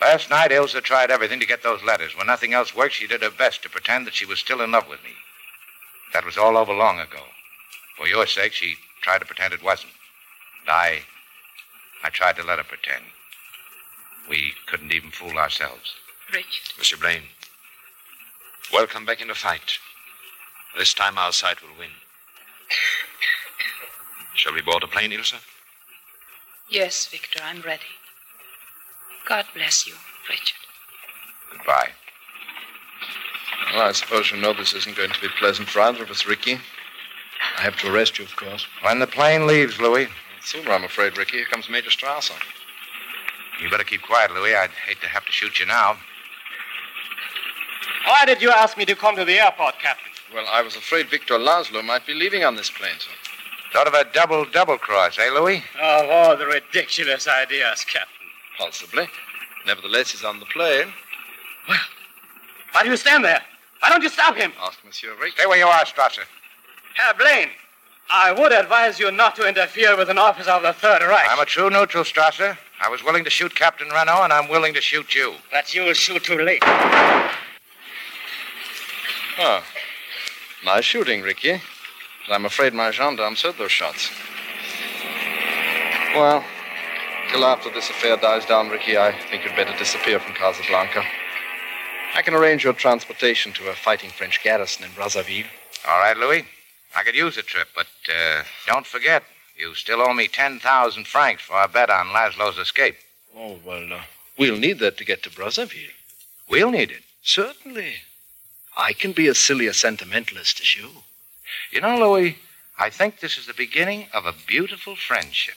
Last 0.00 0.30
night, 0.30 0.50
Ilsa 0.50 0.82
tried 0.82 1.10
everything 1.10 1.40
to 1.40 1.46
get 1.46 1.62
those 1.62 1.82
letters. 1.82 2.16
When 2.16 2.26
nothing 2.26 2.52
else 2.52 2.74
worked, 2.74 2.94
she 2.94 3.06
did 3.06 3.22
her 3.22 3.30
best 3.30 3.62
to 3.62 3.70
pretend 3.70 4.06
that 4.06 4.14
she 4.14 4.26
was 4.26 4.38
still 4.38 4.60
in 4.60 4.72
love 4.72 4.88
with 4.88 5.02
me. 5.02 5.10
That 6.12 6.24
was 6.24 6.36
all 6.36 6.56
over 6.56 6.72
long 6.72 6.98
ago. 6.98 7.22
For 7.96 8.06
your 8.06 8.26
sake, 8.26 8.52
she 8.52 8.76
tried 9.02 9.18
to 9.18 9.26
pretend 9.26 9.52
it 9.52 9.62
wasn't. 9.62 9.92
And 10.62 10.70
I. 10.70 11.00
I 12.02 12.08
tried 12.08 12.36
to 12.36 12.42
let 12.42 12.58
her 12.58 12.64
pretend. 12.64 13.04
We 14.28 14.52
couldn't 14.66 14.92
even 14.92 15.10
fool 15.10 15.36
ourselves. 15.38 15.94
Richard. 16.32 16.78
Monsieur 16.78 16.96
Blaine, 16.96 17.22
welcome 18.72 19.04
back 19.04 19.20
in 19.20 19.28
the 19.28 19.34
fight. 19.34 19.78
This 20.78 20.94
time 20.94 21.18
our 21.18 21.32
side 21.32 21.56
will 21.60 21.76
win. 21.78 21.90
Shall 24.34 24.54
we 24.54 24.62
board 24.62 24.82
a 24.82 24.86
plane, 24.86 25.10
Ilsa? 25.10 25.40
Yes, 26.70 27.06
Victor, 27.06 27.40
I'm 27.44 27.60
ready. 27.62 27.82
God 29.28 29.44
bless 29.54 29.86
you, 29.86 29.94
Richard. 30.28 30.56
Goodbye. 31.52 31.90
Well, 33.72 33.88
I 33.88 33.92
suppose 33.92 34.30
you 34.30 34.36
know 34.36 34.52
this 34.52 34.74
isn't 34.74 34.96
going 34.96 35.10
to 35.10 35.20
be 35.20 35.28
pleasant 35.38 35.68
for 35.68 35.80
either 35.80 36.02
of 36.02 36.10
us, 36.10 36.26
Ricky. 36.26 36.58
I 37.56 37.62
have 37.62 37.76
to 37.78 37.92
arrest 37.92 38.18
you, 38.18 38.24
of 38.24 38.34
course. 38.36 38.66
When 38.82 38.98
the 38.98 39.06
plane 39.06 39.46
leaves, 39.46 39.80
Louis, 39.80 40.08
Sooner, 40.42 40.70
I'm 40.72 40.84
afraid, 40.84 41.18
Ricky. 41.18 41.36
Here 41.36 41.46
comes 41.46 41.68
Major 41.68 41.90
Strasser. 41.90 42.34
you 43.60 43.68
better 43.68 43.84
keep 43.84 44.02
quiet, 44.02 44.32
Louis. 44.32 44.54
I'd 44.54 44.70
hate 44.70 45.00
to 45.02 45.06
have 45.06 45.24
to 45.26 45.32
shoot 45.32 45.60
you 45.60 45.66
now. 45.66 45.96
Why 48.06 48.24
did 48.24 48.40
you 48.40 48.50
ask 48.50 48.76
me 48.78 48.86
to 48.86 48.96
come 48.96 49.16
to 49.16 49.24
the 49.24 49.38
airport, 49.38 49.78
Captain? 49.78 50.10
Well, 50.34 50.46
I 50.50 50.62
was 50.62 50.76
afraid 50.76 51.10
Victor 51.10 51.34
Laszlo 51.34 51.84
might 51.84 52.06
be 52.06 52.14
leaving 52.14 52.44
on 52.44 52.56
this 52.56 52.70
plane, 52.70 52.98
sir. 52.98 53.10
Sort 53.72 53.86
of 53.86 53.94
a 53.94 54.04
double 54.12 54.44
double 54.46 54.78
cross, 54.78 55.18
eh, 55.18 55.30
Louis? 55.30 55.62
Of 55.80 56.08
all 56.08 56.36
the 56.36 56.46
ridiculous 56.46 57.28
ideas, 57.28 57.84
Captain. 57.84 58.26
Possibly. 58.58 59.08
Nevertheless, 59.66 60.12
he's 60.12 60.24
on 60.24 60.40
the 60.40 60.46
plane. 60.46 60.92
Well, 61.68 61.78
why 62.72 62.82
do 62.82 62.88
you 62.88 62.96
stand 62.96 63.24
there? 63.24 63.42
Why 63.80 63.88
don't 63.88 64.02
you 64.02 64.08
stop 64.08 64.36
him? 64.36 64.52
Ask 64.62 64.78
Monsieur 64.84 65.14
Rick. 65.20 65.32
Stay 65.32 65.46
where 65.46 65.58
you 65.58 65.66
are, 65.66 65.84
Strasser. 65.84 66.24
Herr 66.94 67.14
Blaine, 67.14 67.48
I 68.10 68.32
would 68.32 68.52
advise 68.52 68.98
you 68.98 69.10
not 69.10 69.36
to 69.36 69.48
interfere 69.48 69.96
with 69.96 70.10
an 70.10 70.18
officer 70.18 70.50
of 70.50 70.62
the 70.62 70.72
Third 70.72 71.02
Reich. 71.02 71.26
I'm 71.28 71.38
a 71.38 71.46
true 71.46 71.70
neutral, 71.70 72.04
Strasser. 72.04 72.58
I 72.80 72.88
was 72.88 73.04
willing 73.04 73.24
to 73.24 73.30
shoot 73.30 73.54
Captain 73.54 73.88
Renault, 73.88 74.24
and 74.24 74.32
I'm 74.32 74.48
willing 74.48 74.74
to 74.74 74.80
shoot 74.80 75.14
you. 75.14 75.34
But 75.50 75.74
you'll 75.74 75.92
shoot 75.94 76.24
too 76.24 76.38
late. 76.38 76.62
Oh. 79.38 79.62
Nice 80.64 80.84
shooting, 80.84 81.22
Ricky. 81.22 81.62
But 82.26 82.34
I'm 82.34 82.44
afraid 82.44 82.74
my 82.74 82.90
gendarmes 82.90 83.42
heard 83.42 83.56
those 83.56 83.72
shots. 83.72 84.10
Well, 86.14 86.44
till 87.30 87.44
after 87.44 87.70
this 87.70 87.88
affair 87.88 88.16
dies 88.16 88.44
down, 88.44 88.68
Ricky, 88.68 88.98
I 88.98 89.12
think 89.30 89.44
you'd 89.44 89.56
better 89.56 89.76
disappear 89.78 90.18
from 90.18 90.34
Casablanca. 90.34 91.04
I 92.14 92.22
can 92.22 92.34
arrange 92.34 92.64
your 92.64 92.72
transportation 92.72 93.52
to 93.52 93.68
a 93.68 93.74
fighting 93.74 94.10
French 94.10 94.42
garrison 94.42 94.84
in 94.84 94.90
Brazzaville. 94.90 95.46
All 95.88 95.98
right, 95.98 96.16
Louis. 96.16 96.44
I 96.94 97.04
could 97.04 97.14
use 97.14 97.36
the 97.36 97.42
trip, 97.42 97.68
but 97.74 97.86
uh, 98.08 98.42
don't 98.66 98.86
forget, 98.86 99.22
you 99.56 99.74
still 99.74 100.00
owe 100.00 100.12
me 100.12 100.26
10,000 100.26 101.06
francs 101.06 101.42
for 101.42 101.54
our 101.54 101.68
bet 101.68 101.88
on 101.88 102.06
Laszlo's 102.06 102.58
escape. 102.58 102.96
Oh, 103.36 103.58
well, 103.64 103.92
uh, 103.92 104.00
we'll 104.38 104.58
need 104.58 104.80
that 104.80 104.96
to 104.98 105.04
get 105.04 105.22
to 105.22 105.30
Brazzaville. 105.30 105.92
We'll 106.48 106.72
need 106.72 106.90
it. 106.90 107.02
Certainly. 107.22 107.94
I 108.76 108.92
can 108.92 109.12
be 109.12 109.28
as 109.28 109.38
silly 109.38 109.66
a 109.66 109.74
sentimentalist 109.74 110.60
as 110.60 110.74
you. 110.74 110.88
You 111.70 111.80
know, 111.80 111.98
Louis, 111.98 112.38
I 112.78 112.90
think 112.90 113.20
this 113.20 113.38
is 113.38 113.46
the 113.46 113.54
beginning 113.54 114.06
of 114.12 114.26
a 114.26 114.34
beautiful 114.46 114.96
friendship. 114.96 115.56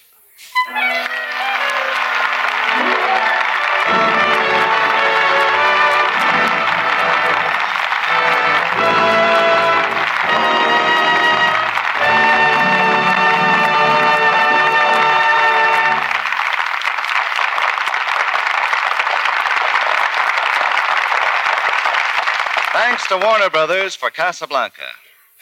Thanks 23.04 23.22
to 23.22 23.28
Warner 23.28 23.50
Brothers 23.50 23.96
for 23.98 24.10
Casablanca, 24.10 24.94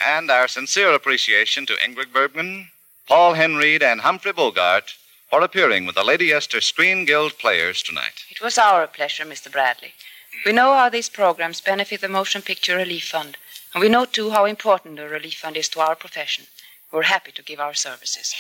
and 0.04 0.32
our 0.32 0.48
sincere 0.48 0.96
appreciation 0.96 1.68
to 1.68 1.76
Ingrid 1.76 2.12
Bergman, 2.12 2.70
Paul 3.08 3.36
Henreid, 3.36 3.84
and 3.84 4.02
Humphrey 4.02 4.32
Bogart 4.32 4.96
for 5.30 5.42
appearing 5.42 5.86
with 5.86 5.94
the 5.94 6.04
Lady 6.04 6.32
Esther 6.34 6.60
Screen 6.60 7.06
Guild 7.06 7.38
players 7.38 7.84
tonight. 7.84 8.26
It 8.32 8.42
was 8.42 8.58
our 8.58 8.88
pleasure, 8.88 9.26
Mr. 9.26 9.52
Bradley. 9.52 9.94
We 10.44 10.54
know 10.54 10.74
how 10.74 10.90
these 10.90 11.08
programs 11.08 11.62
benefit 11.62 12.02
the 12.02 12.10
Motion 12.10 12.42
Picture 12.42 12.78
Relief 12.78 13.04
Fund, 13.10 13.38
and 13.76 13.82
we 13.82 13.90
know 13.90 14.06
too 14.06 14.32
how 14.32 14.46
important 14.46 14.96
the 14.96 15.08
Relief 15.08 15.36
Fund 15.36 15.56
is 15.56 15.70
to 15.70 15.82
our 15.82 15.96
profession. 15.96 16.46
We're 16.92 17.04
happy 17.04 17.32
to 17.32 17.44
give 17.44 17.60
our 17.60 17.76
services. 17.76 18.34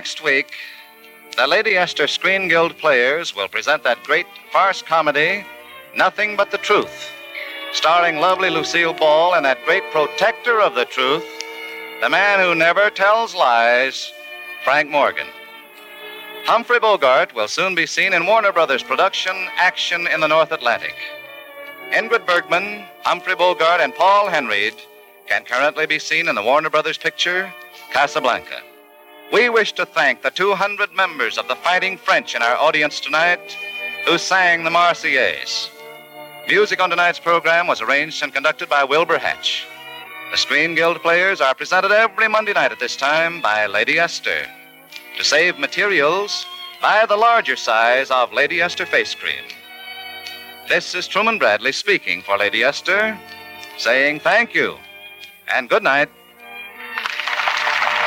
Next 0.00 0.24
week, 0.24 0.54
the 1.36 1.46
Lady 1.46 1.76
Esther 1.76 2.06
Screen 2.06 2.48
Guild 2.48 2.78
players 2.78 3.36
will 3.36 3.48
present 3.48 3.82
that 3.82 4.02
great 4.02 4.26
farce 4.50 4.80
comedy, 4.80 5.44
Nothing 5.94 6.38
But 6.38 6.50
the 6.50 6.56
Truth, 6.56 7.12
starring 7.74 8.16
lovely 8.16 8.48
Lucille 8.48 8.94
Ball 8.94 9.34
and 9.34 9.44
that 9.44 9.62
great 9.66 9.82
protector 9.92 10.58
of 10.58 10.74
the 10.74 10.86
truth, 10.86 11.26
the 12.00 12.08
man 12.08 12.40
who 12.40 12.54
never 12.54 12.88
tells 12.88 13.34
lies, 13.34 14.10
Frank 14.64 14.88
Morgan. 14.88 15.26
Humphrey 16.44 16.80
Bogart 16.80 17.34
will 17.34 17.46
soon 17.46 17.74
be 17.74 17.84
seen 17.84 18.14
in 18.14 18.24
Warner 18.24 18.52
Brothers 18.52 18.82
production 18.82 19.36
Action 19.58 20.06
in 20.06 20.20
the 20.20 20.28
North 20.28 20.50
Atlantic. 20.50 20.94
Ingrid 21.90 22.24
Bergman, 22.24 22.86
Humphrey 23.02 23.34
Bogart, 23.34 23.82
and 23.82 23.94
Paul 23.94 24.30
Henreid 24.30 24.80
can 25.26 25.44
currently 25.44 25.84
be 25.84 25.98
seen 25.98 26.26
in 26.26 26.36
the 26.36 26.42
Warner 26.42 26.70
Brothers 26.70 26.96
picture 26.96 27.52
Casablanca. 27.92 28.62
We 29.32 29.48
wish 29.48 29.72
to 29.74 29.86
thank 29.86 30.22
the 30.22 30.30
200 30.30 30.92
members 30.92 31.38
of 31.38 31.46
the 31.46 31.54
Fighting 31.54 31.96
French 31.96 32.34
in 32.34 32.42
our 32.42 32.56
audience 32.56 32.98
tonight 32.98 33.56
who 34.04 34.18
sang 34.18 34.64
the 34.64 34.70
Marseillaise. 34.70 35.70
Music 36.48 36.82
on 36.82 36.90
tonight's 36.90 37.20
program 37.20 37.68
was 37.68 37.80
arranged 37.80 38.24
and 38.24 38.34
conducted 38.34 38.68
by 38.68 38.82
Wilbur 38.82 39.18
Hatch. 39.18 39.66
The 40.32 40.36
Screen 40.36 40.74
Guild 40.74 41.00
players 41.00 41.40
are 41.40 41.54
presented 41.54 41.92
every 41.92 42.26
Monday 42.26 42.52
night 42.54 42.72
at 42.72 42.80
this 42.80 42.96
time 42.96 43.40
by 43.40 43.66
Lady 43.66 44.00
Esther. 44.00 44.46
To 45.16 45.22
save 45.22 45.60
materials, 45.60 46.44
buy 46.82 47.06
the 47.06 47.16
larger 47.16 47.54
size 47.54 48.10
of 48.10 48.32
Lady 48.32 48.60
Esther 48.60 48.84
face 48.84 49.14
cream. 49.14 49.44
This 50.68 50.96
is 50.96 51.06
Truman 51.06 51.38
Bradley 51.38 51.70
speaking 51.70 52.22
for 52.22 52.36
Lady 52.36 52.64
Esther, 52.64 53.16
saying 53.78 54.20
thank 54.20 54.54
you 54.54 54.76
and 55.46 55.68
good 55.68 55.84
night. 55.84 56.08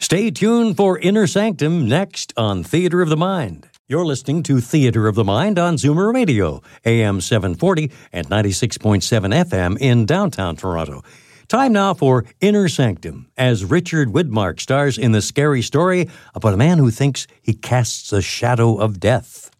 Stay 0.00 0.30
tuned 0.30 0.78
for 0.78 0.98
Inner 0.98 1.26
Sanctum 1.26 1.86
next 1.86 2.32
on 2.38 2.64
Theater 2.64 3.02
of 3.02 3.10
the 3.10 3.16
Mind. 3.18 3.68
You're 3.88 4.06
listening 4.06 4.42
to 4.44 4.62
Theater 4.62 5.06
of 5.06 5.16
the 5.16 5.24
Mind 5.24 5.58
on 5.58 5.76
Zoomer 5.76 6.14
Radio, 6.14 6.62
AM 6.86 7.20
740 7.20 7.92
and 8.10 8.26
96.7 8.26 9.02
FM 9.44 9.76
in 9.78 10.06
downtown 10.06 10.56
Toronto. 10.56 11.02
Time 11.48 11.72
now 11.72 11.94
for 11.94 12.26
Inner 12.42 12.68
Sanctum 12.68 13.30
as 13.38 13.64
Richard 13.64 14.08
Widmark 14.08 14.60
stars 14.60 14.98
in 14.98 15.12
the 15.12 15.22
scary 15.22 15.62
story 15.62 16.10
about 16.34 16.52
a 16.52 16.58
man 16.58 16.76
who 16.76 16.90
thinks 16.90 17.26
he 17.40 17.54
casts 17.54 18.12
a 18.12 18.20
shadow 18.20 18.76
of 18.76 19.00
death. 19.00 19.50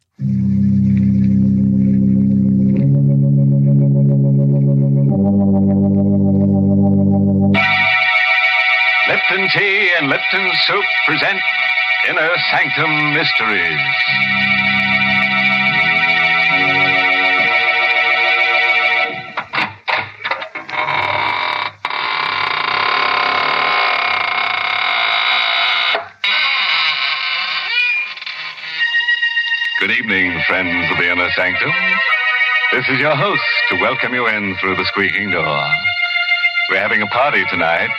Lipton 9.09 9.49
Tea 9.49 9.91
and 9.99 10.11
Lipton 10.11 10.53
Soup 10.67 10.85
present 11.07 11.41
Inner 12.07 12.37
Sanctum 12.51 13.15
Mysteries. 13.15 14.88
Friends 30.49 30.91
of 30.91 30.97
the 30.97 31.13
Inner 31.13 31.29
Sanctum. 31.37 31.71
This 32.73 32.89
is 32.89 32.99
your 32.99 33.15
host 33.15 33.43
to 33.69 33.77
welcome 33.83 34.15
you 34.15 34.27
in 34.29 34.57
through 34.59 34.77
the 34.77 34.87
squeaking 34.87 35.31
door. 35.31 35.63
We're 36.71 36.81
having 36.81 37.03
a 37.03 37.07
party 37.09 37.45
tonight 37.51 37.91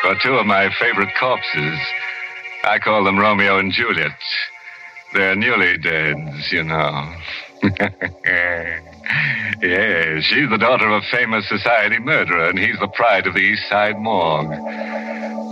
for 0.00 0.14
two 0.22 0.36
of 0.36 0.46
my 0.46 0.70
favorite 0.80 1.10
corpses. 1.20 1.78
I 2.64 2.78
call 2.78 3.04
them 3.04 3.18
Romeo 3.18 3.58
and 3.58 3.70
Juliet. 3.70 4.16
They're 5.12 5.36
newly 5.36 5.76
deads, 5.76 6.50
you 6.50 6.64
know. 6.64 7.14
yes, 7.62 8.80
she's 10.24 10.48
the 10.48 10.56
daughter 10.58 10.88
of 10.88 11.02
a 11.02 11.06
famous 11.10 11.46
society 11.46 11.98
murderer, 11.98 12.48
and 12.48 12.58
he's 12.58 12.78
the 12.80 12.88
pride 12.88 13.26
of 13.26 13.34
the 13.34 13.40
East 13.40 13.68
Side 13.68 13.98
morgue. 13.98 14.48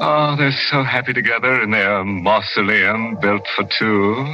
Oh, 0.03 0.37
they're 0.39 0.57
so 0.71 0.85
happy 0.85 1.13
together 1.13 1.61
in 1.61 1.71
their 1.71 2.03
mausoleum 2.03 3.19
built 3.21 3.47
for 3.55 3.65
two. 3.79 4.25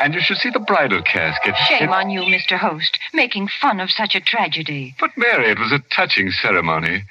And 0.00 0.14
you 0.14 0.20
should 0.20 0.38
see 0.38 0.50
the 0.50 0.58
bridal 0.60 1.02
casket. 1.02 1.54
Shame 1.68 1.84
It- 1.84 1.90
on 1.90 2.10
you, 2.10 2.20
Mr. 2.22 2.56
Host, 2.58 2.98
making 3.12 3.48
fun 3.48 3.80
of 3.80 3.90
such 3.90 4.14
a 4.14 4.20
tragedy. 4.20 4.94
But, 5.00 5.16
Mary, 5.16 5.50
it 5.50 5.58
was 5.58 5.72
a 5.72 5.78
touching 5.94 6.30
ceremony. 6.30 7.04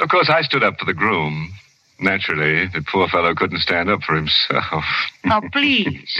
Of 0.00 0.08
course, 0.08 0.28
I 0.28 0.42
stood 0.42 0.62
up 0.64 0.78
for 0.78 0.84
the 0.84 0.94
groom. 0.94 1.52
Naturally, 2.00 2.66
the 2.66 2.82
poor 2.82 3.06
fellow 3.08 3.34
couldn't 3.34 3.60
stand 3.60 3.88
up 3.88 4.02
for 4.02 4.14
himself. 4.16 4.84
Oh, 5.30 5.40
please. 5.52 6.10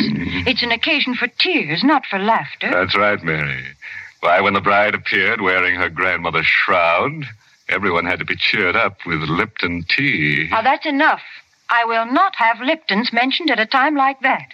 It's 0.46 0.62
an 0.62 0.70
occasion 0.70 1.16
for 1.16 1.26
tears, 1.26 1.82
not 1.82 2.06
for 2.06 2.18
laughter. 2.18 2.70
That's 2.70 2.96
right, 2.96 3.22
Mary. 3.22 3.62
Why, 4.20 4.40
when 4.40 4.54
the 4.54 4.60
bride 4.60 4.94
appeared 4.94 5.40
wearing 5.40 5.74
her 5.74 5.90
grandmother's 5.90 6.46
shroud, 6.46 7.24
everyone 7.68 8.06
had 8.06 8.20
to 8.20 8.24
be 8.24 8.36
cheered 8.36 8.76
up 8.76 8.98
with 9.04 9.20
Lipton 9.22 9.84
tea. 9.88 10.46
Now, 10.50 10.62
that's 10.62 10.86
enough. 10.86 11.20
I 11.68 11.84
will 11.84 12.06
not 12.06 12.36
have 12.36 12.60
Lipton's 12.60 13.12
mentioned 13.12 13.50
at 13.50 13.58
a 13.58 13.66
time 13.66 13.96
like 13.96 14.20
that. 14.20 14.46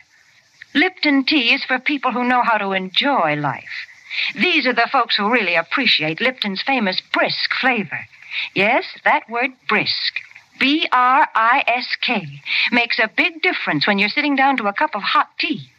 Lipton 0.74 1.24
tea 1.24 1.54
is 1.54 1.64
for 1.64 1.78
people 1.78 2.12
who 2.12 2.24
know 2.24 2.42
how 2.42 2.58
to 2.58 2.72
enjoy 2.72 3.34
life. 3.34 3.86
These 4.34 4.66
are 4.66 4.74
the 4.74 4.88
folks 4.90 5.16
who 5.16 5.32
really 5.32 5.54
appreciate 5.54 6.20
Lipton's 6.20 6.62
famous 6.62 7.00
brisk 7.12 7.52
flavor. 7.60 8.06
Yes, 8.54 8.84
that 9.04 9.28
word 9.28 9.52
brisk. 9.68 10.20
B 10.58 10.88
R 10.90 11.28
I 11.34 11.64
S 11.66 11.96
K 12.00 12.40
makes 12.72 12.98
a 12.98 13.10
big 13.16 13.42
difference 13.42 13.86
when 13.86 13.98
you're 13.98 14.08
sitting 14.08 14.36
down 14.36 14.56
to 14.56 14.66
a 14.66 14.72
cup 14.72 14.94
of 14.94 15.02
hot 15.02 15.30
tea. 15.38 15.70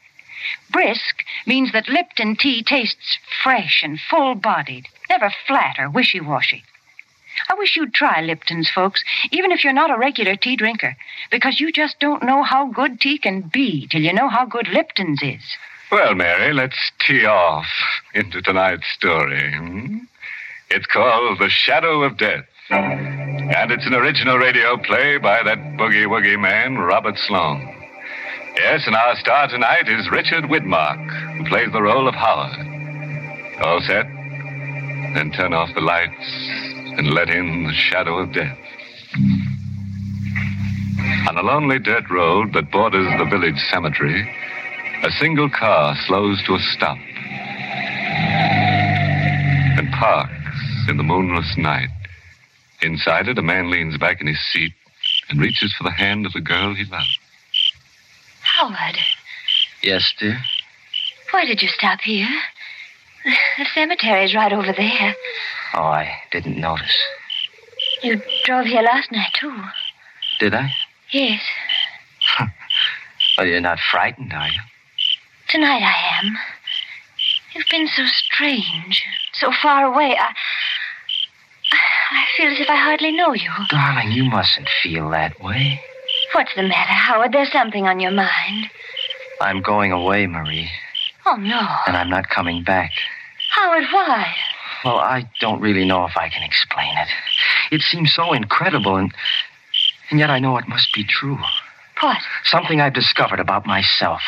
Brisk 0.71 1.23
means 1.45 1.73
that 1.73 1.89
Lipton 1.89 2.35
tea 2.35 2.63
tastes 2.63 3.17
fresh 3.43 3.81
and 3.83 3.99
full 3.99 4.35
bodied, 4.35 4.87
never 5.09 5.33
flat 5.47 5.77
or 5.77 5.89
wishy 5.89 6.21
washy. 6.21 6.63
I 7.49 7.55
wish 7.55 7.75
you'd 7.75 7.95
try 7.95 8.21
Lipton's, 8.21 8.69
folks, 8.69 9.03
even 9.31 9.51
if 9.51 9.63
you're 9.63 9.73
not 9.73 9.89
a 9.89 9.97
regular 9.97 10.35
tea 10.35 10.55
drinker, 10.55 10.95
because 11.31 11.59
you 11.59 11.71
just 11.71 11.99
don't 11.99 12.21
know 12.21 12.43
how 12.43 12.67
good 12.67 13.01
tea 13.01 13.17
can 13.17 13.41
be 13.41 13.87
till 13.87 14.01
you 14.01 14.13
know 14.13 14.29
how 14.29 14.45
good 14.45 14.67
Lipton's 14.67 15.23
is. 15.23 15.41
Well, 15.91 16.13
Mary, 16.13 16.53
let's 16.53 16.91
tee 16.99 17.25
off 17.25 17.65
into 18.13 18.43
tonight's 18.43 18.87
story. 18.95 19.51
hmm? 19.51 19.97
It's 20.69 20.85
called 20.85 21.39
The 21.39 21.49
Shadow 21.49 22.03
of 22.03 22.17
Death. 22.17 22.45
And 22.69 23.71
it's 23.71 23.87
an 23.87 23.95
original 23.95 24.37
radio 24.37 24.77
play 24.77 25.17
by 25.17 25.41
that 25.41 25.57
boogie 25.75 26.05
woogie 26.05 26.39
man, 26.39 26.77
Robert 26.77 27.17
Sloan. 27.17 27.61
Yes, 28.57 28.83
and 28.85 28.95
our 28.95 29.15
star 29.15 29.47
tonight 29.47 29.87
is 29.87 30.11
Richard 30.11 30.43
Widmark, 30.43 31.37
who 31.37 31.45
plays 31.45 31.71
the 31.71 31.81
role 31.81 32.07
of 32.07 32.13
Howard. 32.13 33.57
All 33.63 33.81
set? 33.81 34.05
Then 35.15 35.31
turn 35.35 35.53
off 35.53 35.73
the 35.73 35.81
lights 35.81 36.68
and 36.97 37.13
let 37.13 37.29
in 37.29 37.65
the 37.67 37.73
shadow 37.73 38.17
of 38.19 38.31
death. 38.33 38.57
On 41.27 41.37
a 41.37 41.41
lonely 41.43 41.79
dirt 41.79 42.09
road 42.09 42.53
that 42.53 42.71
borders 42.71 43.07
the 43.17 43.25
village 43.25 43.59
cemetery, 43.71 44.29
a 45.03 45.11
single 45.11 45.49
car 45.49 45.95
slows 46.07 46.41
to 46.45 46.55
a 46.55 46.59
stop 46.59 46.97
and 49.77 49.89
parks 49.93 50.33
in 50.89 50.97
the 50.97 51.03
moonless 51.03 51.55
night. 51.57 51.89
Inside 52.81 53.27
it, 53.27 53.37
a 53.37 53.41
man 53.41 53.69
leans 53.69 53.97
back 53.97 54.21
in 54.21 54.27
his 54.27 54.39
seat 54.51 54.73
and 55.29 55.39
reaches 55.39 55.73
for 55.77 55.83
the 55.83 55.91
hand 55.91 56.25
of 56.25 56.33
the 56.33 56.41
girl 56.41 56.73
he 56.73 56.85
loves. 56.85 57.19
Howard, 58.41 58.97
Yes, 59.81 60.13
dear? 60.19 60.39
why 61.31 61.45
did 61.45 61.61
you 61.61 61.69
stop 61.69 62.01
here? 62.01 62.27
The 63.57 63.65
cemetery's 63.73 64.33
right 64.35 64.51
over 64.51 64.73
there. 64.75 65.15
Oh, 65.73 65.81
I 65.83 66.11
didn't 66.31 66.59
notice. 66.59 66.95
You 68.01 68.21
drove 68.45 68.65
here 68.65 68.81
last 68.81 69.11
night, 69.11 69.31
too. 69.39 69.53
Did 70.39 70.53
I? 70.53 70.71
Yes. 71.11 71.41
Well, 73.37 73.47
you're 73.47 73.61
not 73.61 73.79
frightened, 73.79 74.33
are 74.33 74.47
you? 74.49 74.59
Tonight 75.47 75.81
I 75.81 76.17
am. 76.19 76.37
You've 77.55 77.69
been 77.71 77.87
so 77.87 78.03
strange, 78.05 79.01
so 79.31 79.53
far 79.61 79.85
away. 79.85 80.17
I. 80.19 80.33
I 82.11 82.25
feel 82.35 82.47
as 82.51 82.59
if 82.59 82.69
I 82.69 82.75
hardly 82.75 83.11
know 83.13 83.33
you. 83.33 83.49
Darling, 83.69 84.11
you 84.11 84.25
mustn't 84.25 84.67
feel 84.83 85.09
that 85.11 85.39
way. 85.41 85.79
What's 86.33 86.53
the 86.55 86.63
matter, 86.63 86.91
Howard? 86.91 87.31
There's 87.31 87.51
something 87.53 87.85
on 87.87 88.01
your 88.01 88.11
mind. 88.11 88.69
I'm 89.39 89.61
going 89.61 89.93
away, 89.93 90.27
Marie, 90.27 90.69
Oh, 91.25 91.35
no. 91.37 91.65
and 91.87 91.95
I'm 91.95 92.09
not 92.09 92.27
coming 92.27 92.63
back. 92.65 92.91
Howard, 93.51 93.85
why? 93.91 94.35
Well, 94.83 94.97
I 94.97 95.29
don't 95.41 95.61
really 95.61 95.85
know 95.85 96.05
if 96.05 96.15
I 96.15 96.29
can 96.29 96.43
explain 96.43 96.97
it. 96.97 97.07
It 97.71 97.81
seems 97.81 98.13
so 98.13 98.33
incredible, 98.33 98.95
and, 98.95 99.13
and 100.09 100.19
yet 100.19 100.29
I 100.29 100.39
know 100.39 100.57
it 100.57 100.67
must 100.67 100.93
be 100.93 101.03
true. 101.03 101.37
What? 102.01 102.17
Something 102.45 102.79
I've 102.79 102.93
discovered 102.93 103.39
about 103.39 103.65
myself. 103.65 104.21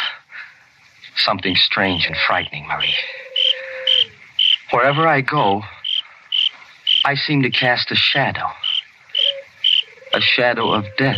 Something 1.15 1.55
strange 1.55 2.05
and 2.05 2.15
frightening, 2.27 2.67
Marie. 2.67 2.93
Wherever 4.71 5.07
I 5.07 5.21
go, 5.21 5.63
I 7.05 7.15
seem 7.15 7.41
to 7.43 7.49
cast 7.49 7.91
a 7.91 7.95
shadow. 7.95 8.47
A 10.13 10.21
shadow 10.21 10.71
of 10.71 10.85
death. 10.97 11.17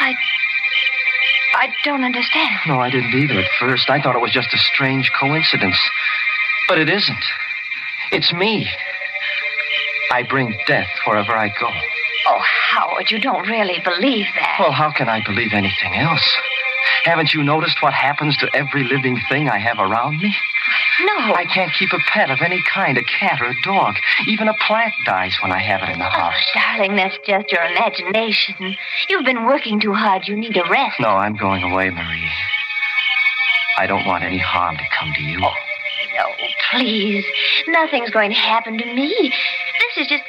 I. 0.00 0.14
I 1.54 1.68
don't 1.84 2.02
understand. 2.02 2.58
No, 2.66 2.80
I 2.80 2.90
didn't 2.90 3.14
either 3.14 3.40
at 3.40 3.50
first. 3.60 3.90
I 3.90 4.00
thought 4.00 4.16
it 4.16 4.22
was 4.22 4.32
just 4.32 4.52
a 4.54 4.58
strange 4.58 5.12
coincidence. 5.18 5.78
But 6.72 6.80
it 6.80 6.88
isn't. 6.88 7.24
It's 8.12 8.32
me. 8.32 8.66
I 10.10 10.22
bring 10.22 10.56
death 10.66 10.88
wherever 11.06 11.36
I 11.36 11.48
go. 11.48 11.68
Oh, 12.26 12.40
Howard, 12.70 13.10
you 13.10 13.20
don't 13.20 13.46
really 13.46 13.78
believe 13.84 14.24
that. 14.36 14.56
Well, 14.58 14.72
how 14.72 14.90
can 14.90 15.06
I 15.06 15.22
believe 15.22 15.52
anything 15.52 15.96
else? 15.96 16.26
Haven't 17.04 17.34
you 17.34 17.42
noticed 17.42 17.82
what 17.82 17.92
happens 17.92 18.38
to 18.38 18.48
every 18.54 18.84
living 18.84 19.20
thing 19.28 19.50
I 19.50 19.58
have 19.58 19.78
around 19.78 20.16
me? 20.16 20.34
No. 21.04 21.34
I 21.34 21.44
can't 21.44 21.74
keep 21.74 21.92
a 21.92 21.98
pet 22.10 22.30
of 22.30 22.38
any 22.40 22.62
kind, 22.72 22.96
a 22.96 23.04
cat 23.04 23.42
or 23.42 23.50
a 23.50 23.60
dog. 23.62 23.96
Even 24.26 24.48
a 24.48 24.54
plant 24.66 24.94
dies 25.04 25.36
when 25.42 25.52
I 25.52 25.58
have 25.58 25.82
it 25.82 25.92
in 25.92 25.98
the 25.98 26.06
oh, 26.06 26.08
house. 26.08 26.52
Darling, 26.54 26.96
that's 26.96 27.18
just 27.26 27.52
your 27.52 27.64
imagination. 27.64 28.76
You've 29.10 29.26
been 29.26 29.44
working 29.44 29.78
too 29.78 29.92
hard. 29.92 30.26
You 30.26 30.36
need 30.36 30.56
a 30.56 30.64
rest. 30.70 30.98
No, 31.00 31.08
I'm 31.08 31.36
going 31.36 31.64
away, 31.64 31.90
Marie. 31.90 32.32
I 33.76 33.86
don't 33.86 34.06
want 34.06 34.24
any 34.24 34.38
harm 34.38 34.78
to 34.78 34.84
come 34.98 35.12
to 35.12 35.22
you. 35.22 35.38
No, 35.38 35.50
please. 36.72 37.24
Nothing's 37.68 38.10
going 38.10 38.30
to 38.30 38.36
happen 38.36 38.78
to 38.78 38.84
me. 38.84 39.32
This 39.94 40.04
is 40.04 40.08
just. 40.08 40.24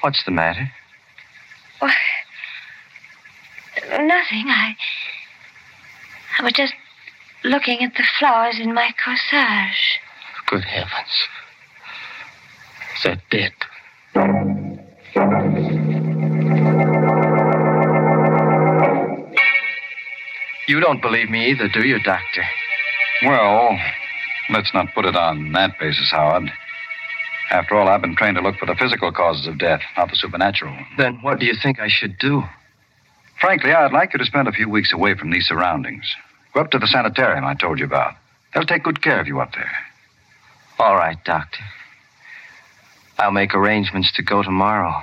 What's 0.00 0.24
the 0.24 0.30
matter? 0.30 0.70
Well, 1.80 1.92
nothing. 4.00 4.44
I. 4.48 4.76
I 6.38 6.42
was 6.42 6.52
just 6.52 6.74
looking 7.44 7.82
at 7.82 7.94
the 7.94 8.04
flowers 8.18 8.58
in 8.60 8.74
my 8.74 8.90
corsage. 9.04 9.98
Good 10.46 10.64
heavens. 10.64 11.28
They're 13.02 13.22
dead. 13.30 13.52
You 20.68 20.80
don't 20.80 21.00
believe 21.00 21.30
me 21.30 21.50
either, 21.50 21.68
do 21.68 21.86
you, 21.86 21.98
Doctor? 22.02 22.44
Well, 23.22 23.78
let's 24.50 24.72
not 24.74 24.92
put 24.94 25.04
it 25.04 25.16
on 25.16 25.52
that 25.52 25.78
basis, 25.78 26.10
Howard. 26.10 26.50
After 27.50 27.76
all, 27.76 27.88
I've 27.88 28.02
been 28.02 28.16
trained 28.16 28.36
to 28.36 28.42
look 28.42 28.56
for 28.56 28.66
the 28.66 28.74
physical 28.74 29.10
causes 29.10 29.46
of 29.46 29.58
death, 29.58 29.80
not 29.96 30.10
the 30.10 30.16
supernatural. 30.16 30.76
Then 30.98 31.18
what 31.22 31.38
do 31.38 31.46
you 31.46 31.54
think 31.54 31.80
I 31.80 31.88
should 31.88 32.18
do? 32.18 32.42
Frankly, 33.40 33.72
I'd 33.72 33.92
like 33.92 34.12
you 34.12 34.18
to 34.18 34.26
spend 34.26 34.48
a 34.48 34.52
few 34.52 34.68
weeks 34.68 34.92
away 34.92 35.14
from 35.14 35.30
these 35.30 35.46
surroundings. 35.46 36.04
Go 36.52 36.60
up 36.60 36.70
to 36.72 36.78
the 36.78 36.86
sanitarium 36.86 37.44
I 37.44 37.54
told 37.54 37.78
you 37.78 37.86
about. 37.86 38.14
They'll 38.52 38.64
take 38.64 38.82
good 38.82 39.02
care 39.02 39.20
of 39.20 39.26
you 39.26 39.40
up 39.40 39.52
there. 39.54 39.70
All 40.78 40.96
right, 40.96 41.16
Doctor. 41.24 41.60
I'll 43.18 43.32
make 43.32 43.54
arrangements 43.54 44.12
to 44.16 44.22
go 44.22 44.42
tomorrow. 44.42 45.02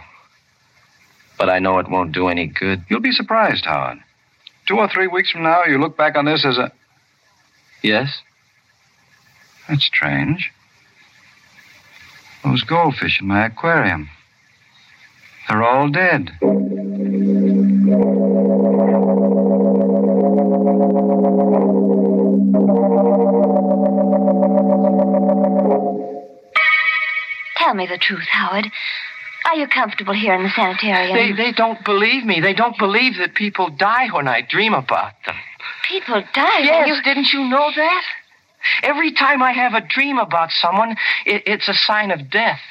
But 1.37 1.49
I 1.49 1.59
know 1.59 1.79
it 1.79 1.89
won't 1.89 2.13
do 2.13 2.27
any 2.27 2.47
good. 2.47 2.83
You'll 2.89 3.01
be 3.01 3.11
surprised, 3.11 3.65
Howard. 3.65 3.99
Two 4.67 4.77
or 4.77 4.87
three 4.87 5.07
weeks 5.07 5.31
from 5.31 5.43
now, 5.43 5.63
you 5.65 5.79
look 5.79 5.97
back 5.97 6.15
on 6.15 6.25
this 6.25 6.45
as 6.45 6.57
a. 6.57 6.71
Yes? 7.83 8.21
That's 9.67 9.85
strange. 9.85 10.51
Those 12.43 12.63
goldfish 12.63 13.19
in 13.19 13.27
my 13.27 13.45
aquarium. 13.47 14.09
They're 15.47 15.63
all 15.63 15.89
dead. 15.89 16.31
Tell 27.57 27.73
me 27.73 27.87
the 27.87 27.97
truth, 27.97 28.27
Howard. 28.29 28.71
Are 29.45 29.55
you 29.55 29.67
comfortable 29.67 30.13
here 30.13 30.33
in 30.33 30.43
the 30.43 30.49
sanitarium? 30.49 31.15
They, 31.15 31.31
they 31.31 31.51
don't 31.51 31.83
believe 31.85 32.25
me. 32.25 32.39
They 32.41 32.53
don't 32.53 32.77
believe 32.77 33.17
that 33.17 33.35
people 33.35 33.69
die 33.69 34.07
when 34.09 34.27
I 34.27 34.41
dream 34.41 34.73
about 34.73 35.13
them. 35.25 35.35
People 35.87 36.23
die. 36.33 36.59
when 36.59 36.65
Yes, 36.65 36.87
you- 36.87 37.03
didn't 37.03 37.31
you 37.31 37.43
know 37.47 37.71
that? 37.75 38.03
Every 38.83 39.11
time 39.11 39.41
I 39.41 39.51
have 39.51 39.73
a 39.73 39.81
dream 39.81 40.17
about 40.17 40.51
someone, 40.51 40.95
it, 41.25 41.43
it's 41.45 41.67
a 41.67 41.73
sign 41.73 42.11
of 42.11 42.29
death. 42.29 42.61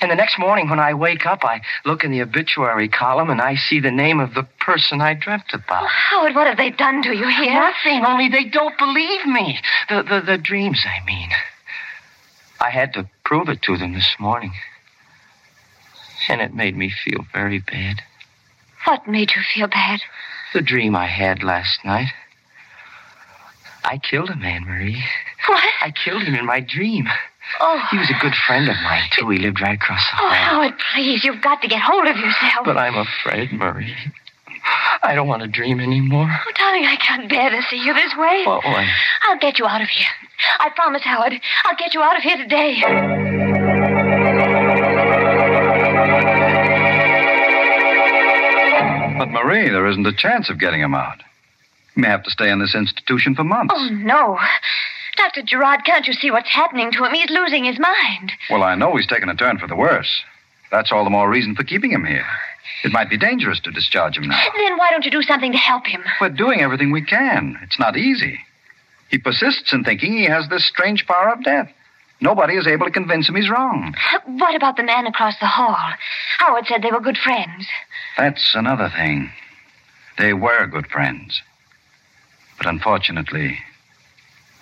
And 0.00 0.10
the 0.10 0.16
next 0.16 0.38
morning 0.38 0.68
when 0.68 0.78
I 0.78 0.94
wake 0.94 1.24
up, 1.26 1.44
I 1.44 1.62
look 1.84 2.04
in 2.04 2.10
the 2.10 2.20
obituary 2.20 2.88
column 2.88 3.30
and 3.30 3.40
I 3.40 3.56
see 3.56 3.80
the 3.80 3.90
name 3.90 4.20
of 4.20 4.34
the 4.34 4.46
person 4.60 5.00
I 5.00 5.14
dreamt 5.14 5.52
about. 5.52 5.86
Howard, 5.88 6.34
what 6.34 6.46
have 6.46 6.58
they 6.58 6.70
done 6.70 7.02
to 7.02 7.16
you 7.16 7.26
here? 7.26 7.54
Nothing, 7.54 8.04
only 8.04 8.28
they 8.28 8.44
don't 8.44 8.76
believe 8.78 9.26
me. 9.26 9.58
The, 9.88 10.02
the, 10.02 10.20
the 10.20 10.38
dreams, 10.38 10.84
I 10.84 11.04
mean. 11.04 11.30
I 12.60 12.70
had 12.70 12.92
to 12.94 13.08
prove 13.24 13.48
it 13.48 13.62
to 13.62 13.76
them 13.76 13.94
this 13.94 14.16
morning. 14.18 14.52
And 16.28 16.40
it 16.42 16.54
made 16.54 16.76
me 16.76 16.90
feel 16.90 17.24
very 17.32 17.60
bad. 17.60 18.02
What 18.84 19.08
made 19.08 19.32
you 19.34 19.42
feel 19.54 19.68
bad? 19.68 20.00
The 20.52 20.60
dream 20.60 20.94
I 20.94 21.06
had 21.06 21.42
last 21.42 21.84
night. 21.84 22.08
I 23.84 23.98
killed 23.98 24.30
a 24.30 24.36
man, 24.36 24.64
Marie. 24.64 25.02
What? 25.46 25.62
I 25.80 25.90
killed 25.92 26.22
him 26.22 26.34
in 26.34 26.44
my 26.44 26.60
dream. 26.60 27.06
Oh. 27.60 27.82
He 27.90 27.98
was 27.98 28.10
a 28.10 28.20
good 28.20 28.34
friend 28.46 28.68
of 28.68 28.76
mine, 28.82 29.04
too. 29.12 29.28
He 29.30 29.38
lived 29.38 29.60
right 29.60 29.76
across 29.76 30.04
the 30.10 30.16
hall. 30.16 30.26
Oh, 30.26 30.34
hall. 30.34 30.62
Howard, 30.62 30.74
please, 30.94 31.24
you've 31.24 31.40
got 31.40 31.62
to 31.62 31.68
get 31.68 31.80
hold 31.80 32.06
of 32.06 32.16
yourself. 32.16 32.64
But 32.64 32.76
I'm 32.76 32.96
afraid, 32.96 33.52
Marie. 33.52 33.94
I 35.02 35.14
don't 35.14 35.28
want 35.28 35.42
to 35.42 35.48
dream 35.48 35.80
anymore. 35.80 36.28
Oh, 36.28 36.52
darling, 36.56 36.84
I 36.84 36.96
can't 36.96 37.28
bear 37.28 37.48
to 37.50 37.62
see 37.70 37.76
you 37.76 37.94
this 37.94 38.14
way. 38.18 38.44
What 38.44 38.64
way? 38.64 38.86
I'll 39.22 39.38
get 39.38 39.58
you 39.58 39.66
out 39.66 39.80
of 39.80 39.88
here. 39.88 40.06
I 40.58 40.68
promise, 40.70 41.02
Howard. 41.04 41.32
I'll 41.64 41.76
get 41.76 41.94
you 41.94 42.02
out 42.02 42.16
of 42.16 42.22
here 42.22 42.36
today. 42.36 42.82
But, 49.18 49.30
Marie, 49.30 49.70
there 49.70 49.86
isn't 49.86 50.06
a 50.06 50.12
chance 50.12 50.50
of 50.50 50.58
getting 50.58 50.80
him 50.80 50.94
out. 50.94 51.22
He 51.98 52.02
may 52.02 52.10
have 52.10 52.22
to 52.22 52.30
stay 52.30 52.48
in 52.48 52.60
this 52.60 52.76
institution 52.76 53.34
for 53.34 53.42
months. 53.42 53.74
Oh, 53.76 53.88
no. 53.90 54.38
Dr. 55.16 55.42
Gerard, 55.42 55.84
can't 55.84 56.06
you 56.06 56.12
see 56.12 56.30
what's 56.30 56.48
happening 56.48 56.92
to 56.92 57.02
him? 57.02 57.12
He's 57.12 57.28
losing 57.28 57.64
his 57.64 57.76
mind. 57.76 58.30
Well, 58.48 58.62
I 58.62 58.76
know 58.76 58.94
he's 58.94 59.08
taken 59.08 59.28
a 59.28 59.34
turn 59.34 59.58
for 59.58 59.66
the 59.66 59.74
worse. 59.74 60.22
That's 60.70 60.92
all 60.92 61.02
the 61.02 61.10
more 61.10 61.28
reason 61.28 61.56
for 61.56 61.64
keeping 61.64 61.90
him 61.90 62.04
here. 62.04 62.24
It 62.84 62.92
might 62.92 63.10
be 63.10 63.16
dangerous 63.18 63.58
to 63.64 63.72
discharge 63.72 64.16
him 64.16 64.28
now. 64.28 64.40
Then 64.56 64.78
why 64.78 64.90
don't 64.92 65.04
you 65.04 65.10
do 65.10 65.22
something 65.22 65.50
to 65.50 65.58
help 65.58 65.88
him? 65.88 66.04
We're 66.20 66.28
doing 66.28 66.60
everything 66.60 66.92
we 66.92 67.02
can. 67.02 67.58
It's 67.64 67.80
not 67.80 67.96
easy. 67.96 68.38
He 69.10 69.18
persists 69.18 69.72
in 69.72 69.82
thinking 69.82 70.12
he 70.12 70.26
has 70.26 70.48
this 70.48 70.64
strange 70.66 71.04
power 71.04 71.32
of 71.32 71.42
death. 71.42 71.68
Nobody 72.20 72.54
is 72.54 72.68
able 72.68 72.86
to 72.86 72.92
convince 72.92 73.28
him 73.28 73.34
he's 73.34 73.50
wrong. 73.50 73.96
What 74.24 74.54
about 74.54 74.76
the 74.76 74.84
man 74.84 75.08
across 75.08 75.36
the 75.40 75.46
hall? 75.46 75.76
Howard 76.38 76.66
said 76.68 76.80
they 76.80 76.92
were 76.92 77.00
good 77.00 77.18
friends. 77.18 77.66
That's 78.16 78.54
another 78.54 78.88
thing. 78.88 79.32
They 80.16 80.32
were 80.32 80.68
good 80.68 80.86
friends. 80.86 81.42
But 82.58 82.66
unfortunately, 82.66 83.58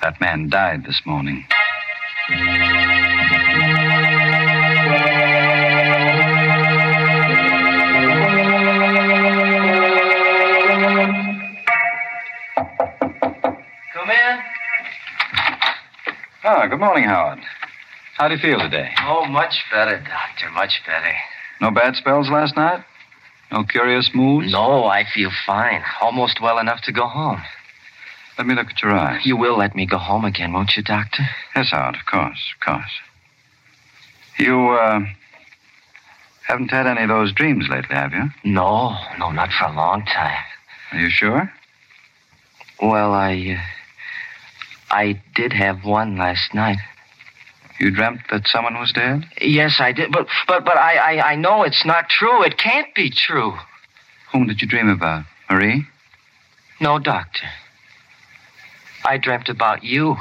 that 0.02 0.20
man 0.20 0.48
died 0.50 0.84
this 0.84 1.00
morning. 1.06 1.46
Come 13.92 14.10
in. 14.10 14.38
Ah, 16.44 16.66
good 16.68 16.78
morning, 16.78 17.04
Howard. 17.04 17.38
How 18.16 18.28
do 18.28 18.34
you 18.34 18.40
feel 18.40 18.58
today? 18.58 18.90
Oh, 19.00 19.24
much 19.26 19.54
better, 19.72 19.98
Doctor. 19.98 20.50
Much 20.52 20.82
better. 20.86 21.12
No 21.60 21.70
bad 21.70 21.96
spells 21.96 22.28
last 22.28 22.56
night? 22.56 22.84
No 23.50 23.64
curious 23.64 24.10
moods? 24.14 24.52
No, 24.52 24.84
I 24.84 25.04
feel 25.14 25.30
fine. 25.46 25.82
Almost 26.00 26.40
well 26.42 26.58
enough 26.58 26.82
to 26.82 26.92
go 26.92 27.06
home. 27.06 27.42
Let 28.38 28.46
me 28.46 28.54
look 28.54 28.68
at 28.68 28.82
your 28.82 28.92
eyes. 28.92 29.24
You 29.24 29.36
will 29.36 29.56
let 29.56 29.74
me 29.74 29.86
go 29.86 29.98
home 29.98 30.24
again, 30.24 30.52
won't 30.52 30.76
you, 30.76 30.82
Doctor? 30.82 31.22
Yes, 31.54 31.70
Howard, 31.70 31.96
of 31.96 32.06
course, 32.06 32.38
of 32.54 32.64
course. 32.64 32.90
You, 34.38 34.70
uh, 34.70 35.00
haven't 36.46 36.70
had 36.70 36.86
any 36.86 37.02
of 37.02 37.08
those 37.08 37.32
dreams 37.32 37.66
lately, 37.68 37.94
have 37.94 38.12
you? 38.12 38.24
No, 38.44 38.96
no, 39.18 39.30
not 39.30 39.50
for 39.52 39.64
a 39.64 39.72
long 39.74 40.04
time. 40.04 40.44
Are 40.92 40.98
you 40.98 41.10
sure? 41.10 41.52
Well, 42.80 43.12
I. 43.12 43.56
Uh, 43.58 43.62
I 44.88 45.20
did 45.34 45.52
have 45.52 45.84
one 45.84 46.16
last 46.16 46.54
night. 46.54 46.78
You 47.80 47.90
dreamt 47.90 48.20
that 48.30 48.46
someone 48.46 48.78
was 48.78 48.92
dead? 48.92 49.26
Yes, 49.40 49.76
I 49.80 49.92
did, 49.92 50.12
but 50.12 50.28
but 50.46 50.64
but 50.64 50.76
I 50.76 51.16
I, 51.18 51.32
I 51.32 51.34
know 51.34 51.64
it's 51.64 51.84
not 51.84 52.08
true. 52.08 52.44
It 52.44 52.56
can't 52.56 52.94
be 52.94 53.10
true. 53.10 53.54
Whom 54.32 54.46
did 54.46 54.62
you 54.62 54.68
dream 54.68 54.88
about? 54.88 55.24
Marie? 55.50 55.86
No, 56.80 56.98
Doctor. 56.98 57.46
I 59.06 59.18
dreamt 59.18 59.48
about 59.48 59.84
you. 59.84 60.16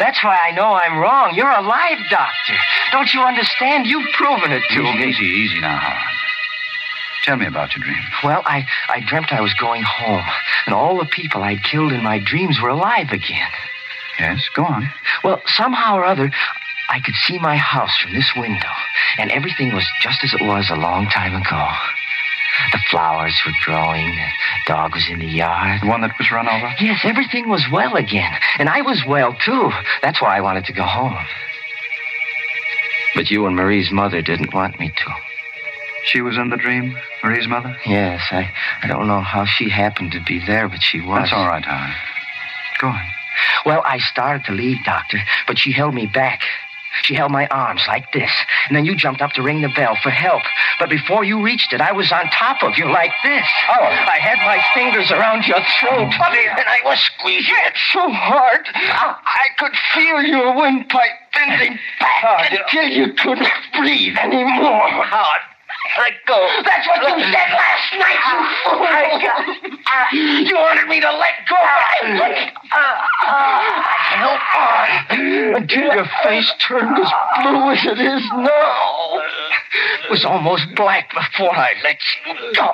That's 0.00 0.22
why 0.22 0.38
I 0.42 0.50
know 0.50 0.74
I'm 0.74 0.98
wrong. 0.98 1.34
You're 1.34 1.50
alive, 1.50 1.98
Doctor. 2.10 2.54
Don't 2.92 3.12
you 3.14 3.20
understand? 3.22 3.86
You've 3.86 4.10
proven 4.14 4.52
it 4.52 4.62
to 4.70 4.80
easy, 4.80 4.98
me. 4.98 5.08
Easy, 5.08 5.24
easy 5.24 5.60
now, 5.60 5.76
Howard. 5.76 6.14
Tell 7.24 7.36
me 7.36 7.46
about 7.46 7.76
your 7.76 7.84
dream. 7.84 8.02
Well, 8.24 8.42
I, 8.44 8.66
I 8.88 9.00
dreamt 9.06 9.32
I 9.32 9.40
was 9.40 9.54
going 9.54 9.82
home, 9.82 10.24
and 10.66 10.74
all 10.74 10.98
the 10.98 11.06
people 11.06 11.42
I'd 11.42 11.62
killed 11.62 11.92
in 11.92 12.02
my 12.02 12.18
dreams 12.18 12.60
were 12.60 12.70
alive 12.70 13.10
again. 13.10 13.50
Yes, 14.18 14.48
go 14.54 14.64
on. 14.64 14.88
Well, 15.22 15.42
somehow 15.46 15.96
or 15.96 16.04
other, 16.04 16.30
I 16.88 17.00
could 17.00 17.14
see 17.26 17.38
my 17.38 17.56
house 17.56 17.96
from 17.98 18.14
this 18.14 18.32
window, 18.36 18.72
and 19.18 19.30
everything 19.30 19.74
was 19.74 19.86
just 20.00 20.24
as 20.24 20.32
it 20.32 20.40
was 20.44 20.70
a 20.70 20.76
long 20.76 21.06
time 21.06 21.34
ago. 21.34 21.68
The 22.72 22.78
flowers 22.90 23.38
were 23.46 23.52
growing, 23.64 24.06
the 24.16 24.28
dog 24.66 24.94
was 24.94 25.06
in 25.10 25.18
the 25.18 25.26
yard. 25.26 25.80
The 25.82 25.88
one 25.88 26.00
that 26.02 26.16
was 26.18 26.30
run 26.30 26.48
over? 26.48 26.72
Yes, 26.80 27.00
everything 27.04 27.48
was 27.48 27.64
well 27.72 27.96
again, 27.96 28.32
and 28.58 28.68
I 28.68 28.82
was 28.82 29.02
well, 29.06 29.34
too. 29.44 29.70
That's 30.02 30.20
why 30.20 30.36
I 30.36 30.40
wanted 30.40 30.64
to 30.66 30.72
go 30.72 30.84
home. 30.84 31.16
But 33.14 33.30
you 33.30 33.46
and 33.46 33.56
Marie's 33.56 33.90
mother 33.90 34.22
didn't 34.22 34.54
want 34.54 34.78
me 34.78 34.90
to. 34.90 35.14
She 36.04 36.20
was 36.20 36.36
in 36.38 36.50
the 36.50 36.56
dream, 36.56 36.96
Marie's 37.22 37.48
mother? 37.48 37.76
Yes, 37.84 38.22
I, 38.30 38.50
I 38.82 38.86
don't 38.86 39.06
know 39.06 39.20
how 39.20 39.44
she 39.44 39.68
happened 39.68 40.12
to 40.12 40.22
be 40.24 40.40
there, 40.46 40.68
but 40.68 40.82
she 40.82 41.00
was. 41.00 41.22
That's 41.22 41.32
all 41.32 41.46
right, 41.46 41.64
Howard. 41.64 41.94
Go 42.80 42.88
on. 42.88 43.04
Well, 43.66 43.82
I 43.84 43.98
started 43.98 44.44
to 44.46 44.52
leave, 44.52 44.78
Doctor, 44.84 45.18
but 45.46 45.58
she 45.58 45.72
held 45.72 45.94
me 45.94 46.06
back. 46.06 46.42
She 47.02 47.14
held 47.14 47.32
my 47.32 47.46
arms 47.48 47.82
like 47.88 48.12
this, 48.12 48.30
and 48.68 48.76
then 48.76 48.84
you 48.84 48.94
jumped 48.94 49.20
up 49.20 49.32
to 49.32 49.42
ring 49.42 49.62
the 49.62 49.68
bell 49.68 49.96
for 50.02 50.10
help. 50.10 50.42
But 50.78 50.90
before 50.90 51.24
you 51.24 51.42
reached 51.42 51.72
it, 51.72 51.80
I 51.80 51.92
was 51.92 52.12
on 52.12 52.28
top 52.30 52.62
of 52.62 52.76
you 52.76 52.90
like 52.90 53.12
this. 53.24 53.46
Oh. 53.68 53.84
I 53.84 54.18
had 54.20 54.38
my 54.38 54.62
fingers 54.74 55.10
around 55.10 55.46
your 55.46 55.60
throat, 55.80 56.12
and 56.12 56.68
I 56.68 56.80
was 56.84 56.98
squeezing 56.98 57.54
it 57.66 57.74
so 57.92 58.10
hard, 58.10 58.66
I 58.74 59.46
could 59.58 59.72
feel 59.94 60.22
your 60.22 60.56
windpipe 60.56 61.10
bending 61.32 61.78
back 62.00 62.52
until 62.52 62.84
you 62.84 63.12
couldn't 63.14 63.48
breathe 63.74 64.16
anymore. 64.16 65.04
Let 65.96 66.12
go. 66.26 66.48
That's 66.64 66.86
what 66.86 67.00
you 67.02 67.24
said 67.24 67.50
last 67.56 67.92
night, 67.98 68.20
you 68.28 68.36
ah, 68.36 68.48
fool. 68.64 68.86
Ah, 69.86 70.08
you 70.12 70.56
wanted 70.56 70.88
me 70.88 71.00
to 71.00 71.12
let 71.12 71.34
go, 71.48 71.56
ah, 71.58 71.78
but 71.78 71.82
I 71.90 72.12
wouldn't. 72.20 72.52
I 73.22 73.96
held 74.14 74.42
on 74.58 75.62
until 75.62 75.94
your 75.94 76.08
face 76.22 76.52
turned 76.60 76.98
as 76.98 77.12
blue 77.42 77.70
as 77.72 77.84
it 77.84 78.00
is 78.00 78.22
now. 78.32 79.22
It 80.04 80.10
was 80.10 80.24
almost 80.24 80.74
black 80.74 81.12
before 81.12 81.54
I 81.54 81.72
let 81.82 81.98
you 82.26 82.34
go. 82.54 82.72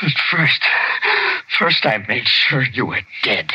But 0.00 0.12
first, 0.30 0.62
first 1.58 1.86
I 1.86 1.98
made 2.08 2.26
sure 2.26 2.62
you 2.62 2.86
were 2.86 3.02
dead. 3.22 3.52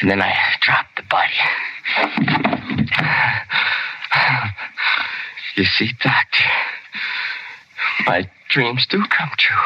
And 0.00 0.10
then 0.10 0.20
I 0.20 0.34
dropped 0.60 0.96
the 0.96 1.02
body. 1.02 1.32
You 5.56 5.64
see, 5.64 5.92
Doctor, 6.02 6.44
my 8.06 8.28
dreams 8.50 8.88
do 8.88 9.04
come 9.08 9.30
true. 9.38 9.56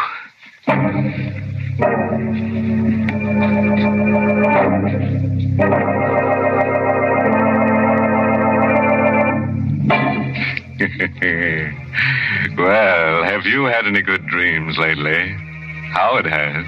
well, 12.58 13.24
have 13.24 13.46
you 13.46 13.64
had 13.64 13.86
any 13.86 14.02
good 14.02 14.26
dreams 14.26 14.76
lately? 14.76 15.34
Howard 15.94 16.26
has. 16.26 16.66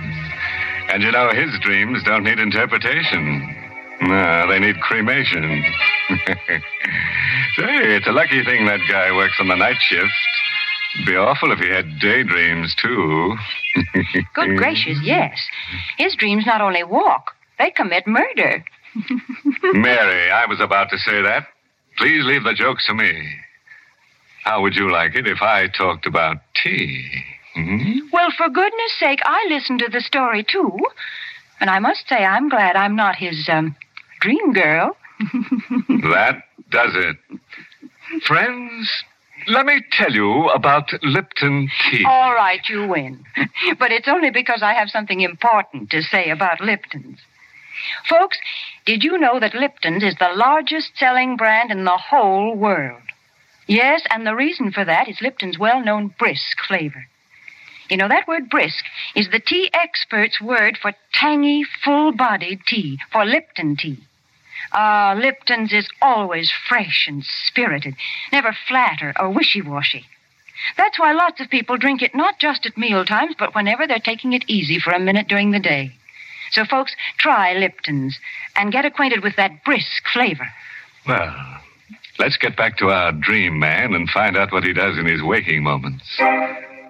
And 0.92 1.02
you 1.02 1.12
know, 1.12 1.28
his 1.30 1.58
dreams 1.60 2.02
don't 2.04 2.24
need 2.24 2.38
interpretation. 2.38 3.59
No, 4.00 4.46
they 4.48 4.58
need 4.58 4.80
cremation. 4.80 5.64
Say, 7.56 7.96
it's 7.96 8.06
a 8.06 8.12
lucky 8.12 8.44
thing 8.44 8.66
that 8.66 8.80
guy 8.88 9.14
works 9.14 9.36
on 9.40 9.48
the 9.48 9.56
night 9.56 9.76
shift. 9.80 10.12
It'd 10.94 11.06
be 11.06 11.16
awful 11.16 11.52
if 11.52 11.58
he 11.58 11.68
had 11.68 11.98
daydreams, 12.00 12.74
too. 12.74 13.36
Good 14.34 14.56
gracious, 14.56 14.98
yes. 15.02 15.38
His 15.98 16.14
dreams 16.16 16.46
not 16.46 16.60
only 16.60 16.82
walk, 16.82 17.32
they 17.58 17.70
commit 17.70 18.06
murder. 18.06 18.64
Mary, 19.62 20.30
I 20.30 20.46
was 20.46 20.60
about 20.60 20.90
to 20.90 20.98
say 20.98 21.22
that. 21.22 21.46
Please 21.96 22.24
leave 22.24 22.44
the 22.44 22.54
jokes 22.54 22.86
to 22.86 22.94
me. 22.94 23.12
How 24.44 24.62
would 24.62 24.74
you 24.74 24.90
like 24.90 25.14
it 25.14 25.26
if 25.26 25.42
I 25.42 25.68
talked 25.68 26.06
about 26.06 26.38
tea? 26.62 27.06
Hmm? 27.54 27.98
Well, 28.12 28.30
for 28.36 28.48
goodness 28.48 28.98
sake, 28.98 29.20
I 29.24 29.46
listened 29.48 29.80
to 29.80 29.90
the 29.90 30.00
story, 30.00 30.44
too. 30.44 30.78
And 31.60 31.68
I 31.68 31.78
must 31.78 32.08
say, 32.08 32.24
I'm 32.24 32.48
glad 32.48 32.74
I'm 32.74 32.96
not 32.96 33.16
his, 33.16 33.48
um, 33.52 33.76
dream 34.20 34.52
girl. 34.52 34.96
That 35.88 36.42
does 36.70 36.94
it. 36.94 37.16
Friends, 38.26 38.90
let 39.48 39.66
me 39.66 39.82
tell 39.92 40.12
you 40.12 40.48
about 40.50 40.90
Lipton 41.02 41.68
tea. 41.90 42.04
All 42.06 42.34
right, 42.34 42.60
you 42.68 42.86
win. 42.86 43.24
But 43.78 43.92
it's 43.92 44.08
only 44.08 44.30
because 44.30 44.62
I 44.62 44.74
have 44.74 44.88
something 44.88 45.20
important 45.20 45.90
to 45.90 46.02
say 46.02 46.30
about 46.30 46.60
Lipton's. 46.60 47.18
Folks, 48.08 48.38
did 48.84 49.02
you 49.02 49.18
know 49.18 49.40
that 49.40 49.54
Lipton's 49.54 50.02
is 50.02 50.16
the 50.18 50.32
largest 50.34 50.96
selling 50.96 51.36
brand 51.36 51.70
in 51.70 51.84
the 51.84 51.96
whole 51.96 52.54
world? 52.54 53.02
Yes, 53.66 54.02
and 54.10 54.26
the 54.26 54.34
reason 54.34 54.72
for 54.72 54.84
that 54.84 55.08
is 55.08 55.20
Lipton's 55.22 55.58
well 55.58 55.82
known 55.82 56.14
brisk 56.18 56.58
flavor. 56.66 57.06
You 57.88 57.96
know, 57.96 58.08
that 58.08 58.28
word 58.28 58.50
brisk 58.50 58.84
is 59.16 59.28
the 59.30 59.40
tea 59.40 59.70
expert's 59.72 60.40
word 60.40 60.78
for 60.80 60.92
tangy, 61.12 61.64
full 61.84 62.12
bodied 62.12 62.60
tea, 62.66 62.98
for 63.12 63.24
Lipton 63.24 63.76
tea. 63.76 63.98
Ah, 64.72 65.14
Lipton's 65.16 65.72
is 65.72 65.88
always 66.00 66.52
fresh 66.68 67.06
and 67.08 67.24
spirited, 67.24 67.96
never 68.32 68.56
flat 68.68 69.02
or, 69.02 69.12
or 69.18 69.30
wishy 69.30 69.62
washy. 69.62 70.06
That's 70.76 70.98
why 70.98 71.12
lots 71.12 71.40
of 71.40 71.50
people 71.50 71.76
drink 71.76 72.02
it 72.02 72.14
not 72.14 72.38
just 72.38 72.66
at 72.66 72.76
meal 72.76 73.04
times, 73.04 73.34
but 73.38 73.54
whenever 73.54 73.86
they're 73.86 73.98
taking 73.98 74.32
it 74.32 74.44
easy 74.46 74.78
for 74.78 74.92
a 74.92 75.00
minute 75.00 75.26
during 75.26 75.50
the 75.50 75.58
day. 75.58 75.92
So, 76.52 76.64
folks, 76.64 76.94
try 77.18 77.54
Lipton's 77.54 78.18
and 78.56 78.72
get 78.72 78.84
acquainted 78.84 79.22
with 79.22 79.36
that 79.36 79.64
brisk 79.64 80.04
flavor. 80.12 80.48
Well, 81.06 81.34
let's 82.18 82.36
get 82.36 82.56
back 82.56 82.76
to 82.78 82.90
our 82.90 83.12
dream 83.12 83.58
man 83.58 83.94
and 83.94 84.10
find 84.10 84.36
out 84.36 84.52
what 84.52 84.64
he 84.64 84.72
does 84.72 84.98
in 84.98 85.06
his 85.06 85.22
waking 85.22 85.62
moments. 85.62 86.04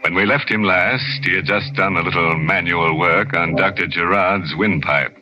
When 0.03 0.14
we 0.14 0.24
left 0.24 0.51
him 0.51 0.64
last, 0.64 1.24
he 1.24 1.35
had 1.35 1.45
just 1.45 1.74
done 1.74 1.97
a 1.97 2.03
little 2.03 2.37
manual 2.37 2.99
work 2.99 3.35
on 3.35 3.55
Dr. 3.55 3.87
Gerard's 3.87 4.55
windpipe. 4.57 5.20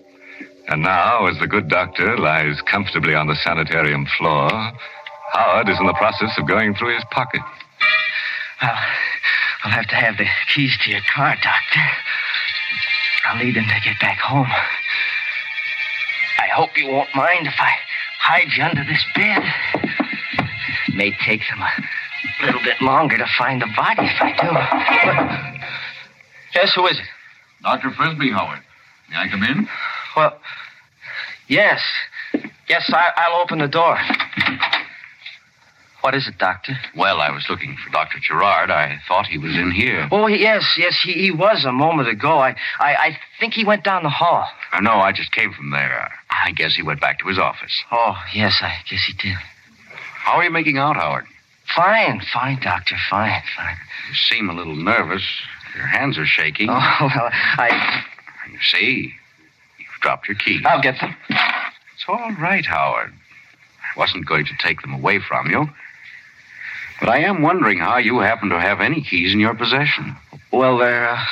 And 0.69 0.83
now, 0.83 1.27
as 1.27 1.39
the 1.39 1.47
good 1.47 1.69
doctor 1.69 2.19
lies 2.19 2.61
comfortably 2.71 3.15
on 3.15 3.27
the 3.27 3.37
sanitarium 3.37 4.07
floor, 4.19 4.51
Howard 5.33 5.69
is 5.69 5.79
in 5.81 5.87
the 5.87 5.95
process 5.95 6.37
of 6.39 6.47
going 6.47 6.75
through 6.75 6.95
his 6.95 7.05
pocket. 7.11 7.41
Well, 8.61 8.77
I'll 9.65 9.73
have 9.73 9.89
to 9.89 9.95
have 9.95 10.19
the 10.19 10.27
keys 10.55 10.77
to 10.85 10.91
your 10.91 11.01
car, 11.15 11.37
Doctor. 11.43 11.81
I'll 13.25 13.43
need 13.43 13.57
them 13.57 13.65
to 13.65 13.81
get 13.83 13.99
back 14.01 14.19
home. 14.19 14.51
I 16.39 16.49
hope 16.55 16.77
you 16.77 16.89
won't 16.89 17.15
mind 17.15 17.47
if 17.47 17.55
I 17.59 17.73
hide 18.21 18.49
you 18.55 18.63
under 18.63 18.85
this 18.85 19.05
bed. 19.15 19.43
It 20.89 20.95
may 20.95 21.13
take 21.25 21.41
them 21.49 21.61
a 21.63 22.45
little 22.45 22.63
bit 22.63 22.81
longer 22.83 23.17
to 23.17 23.27
find 23.39 23.63
the 23.63 23.69
body 23.75 24.03
if 24.03 24.21
I 24.21 24.33
do. 24.33 24.49
But... 26.53 26.61
Yes, 26.61 26.75
who 26.75 26.87
is 26.87 26.99
it? 26.99 27.07
Dr. 27.63 27.91
Frisbee, 27.91 28.31
Howard. 28.33 28.61
May 29.11 29.17
I 29.17 29.29
come 29.29 29.43
in? 29.43 29.67
Well, 30.19 30.37
yes. 31.47 31.81
Yes, 32.69 32.91
I, 32.93 33.13
I'll 33.15 33.41
open 33.41 33.61
the 33.61 33.69
door. 33.69 33.97
What 36.01 36.15
is 36.17 36.27
it, 36.27 36.39
Doctor? 36.39 36.73
Well, 36.97 37.21
I 37.21 37.31
was 37.31 37.47
looking 37.49 37.77
for 37.77 37.91
Dr. 37.93 38.19
Gerard. 38.19 38.69
I 38.69 38.99
thought 39.07 39.27
he 39.27 39.39
was 39.39 39.53
in 39.55 39.71
here. 39.71 40.09
Oh, 40.11 40.27
yes, 40.27 40.65
yes, 40.77 40.99
he, 41.05 41.13
he 41.13 41.31
was 41.31 41.65
a 41.65 41.71
moment 41.71 42.09
ago. 42.09 42.39
I, 42.39 42.57
I, 42.81 42.95
I 42.95 43.19
think 43.39 43.55
he 43.55 43.65
went 43.65 43.85
down 43.85 44.03
the 44.03 44.09
hall. 44.11 44.45
Uh, 44.73 44.81
no, 44.81 44.95
I 44.95 45.13
just 45.13 45.31
came 45.31 45.53
from 45.53 45.71
there. 45.71 46.11
I 46.31 46.51
guess 46.51 46.75
he 46.75 46.83
went 46.83 47.01
back 47.01 47.21
to 47.21 47.29
his 47.29 47.39
office. 47.39 47.73
Oh, 47.93 48.17
yes, 48.35 48.59
I 48.61 48.75
guess 48.91 49.05
he 49.05 49.13
did. 49.13 49.37
How 50.17 50.39
are 50.39 50.45
you 50.45 50.51
making 50.51 50.79
out, 50.79 50.97
Howard? 50.97 51.27
Fine, 51.77 52.23
fine, 52.33 52.59
Doctor, 52.61 52.97
fine, 53.09 53.43
fine. 53.57 53.77
You 54.09 54.15
seem 54.15 54.51
a 54.51 54.55
little 54.55 54.77
nervous. 54.77 55.23
Your 55.77 55.87
hands 55.87 56.19
are 56.19 56.27
shaking. 56.27 56.71
Oh, 56.71 56.73
well, 57.01 57.31
I. 57.33 58.03
You 58.51 58.59
see, 58.63 59.13
dropped 60.01 60.29
your 60.29 60.37
keys. 60.37 60.63
I'll 60.65 60.81
get 60.83 61.01
them. 61.01 61.15
It's 61.29 62.05
all 62.09 62.33
right, 62.41 62.65
Howard. 62.65 63.13
I 63.13 63.99
wasn't 63.99 64.27
going 64.27 64.45
to 64.47 64.53
take 64.63 64.81
them 64.83 64.95
away 64.95 65.19
from 65.21 65.51
you. 65.51 65.69
But 67.01 67.09
I 67.11 67.19
am 67.19 67.43
wondering 67.43 67.79
how 67.79 67.99
you 67.99 68.19
happen 68.21 68.49
to 68.51 68.61
have 68.61 68.81
any 68.81 69.03
keys 69.03 69.33
in 69.33 69.41
your 69.41 69.55
possession. 69.55 70.17
Well, 70.53 70.79
they're, 70.79 71.09
uh, 71.11 71.25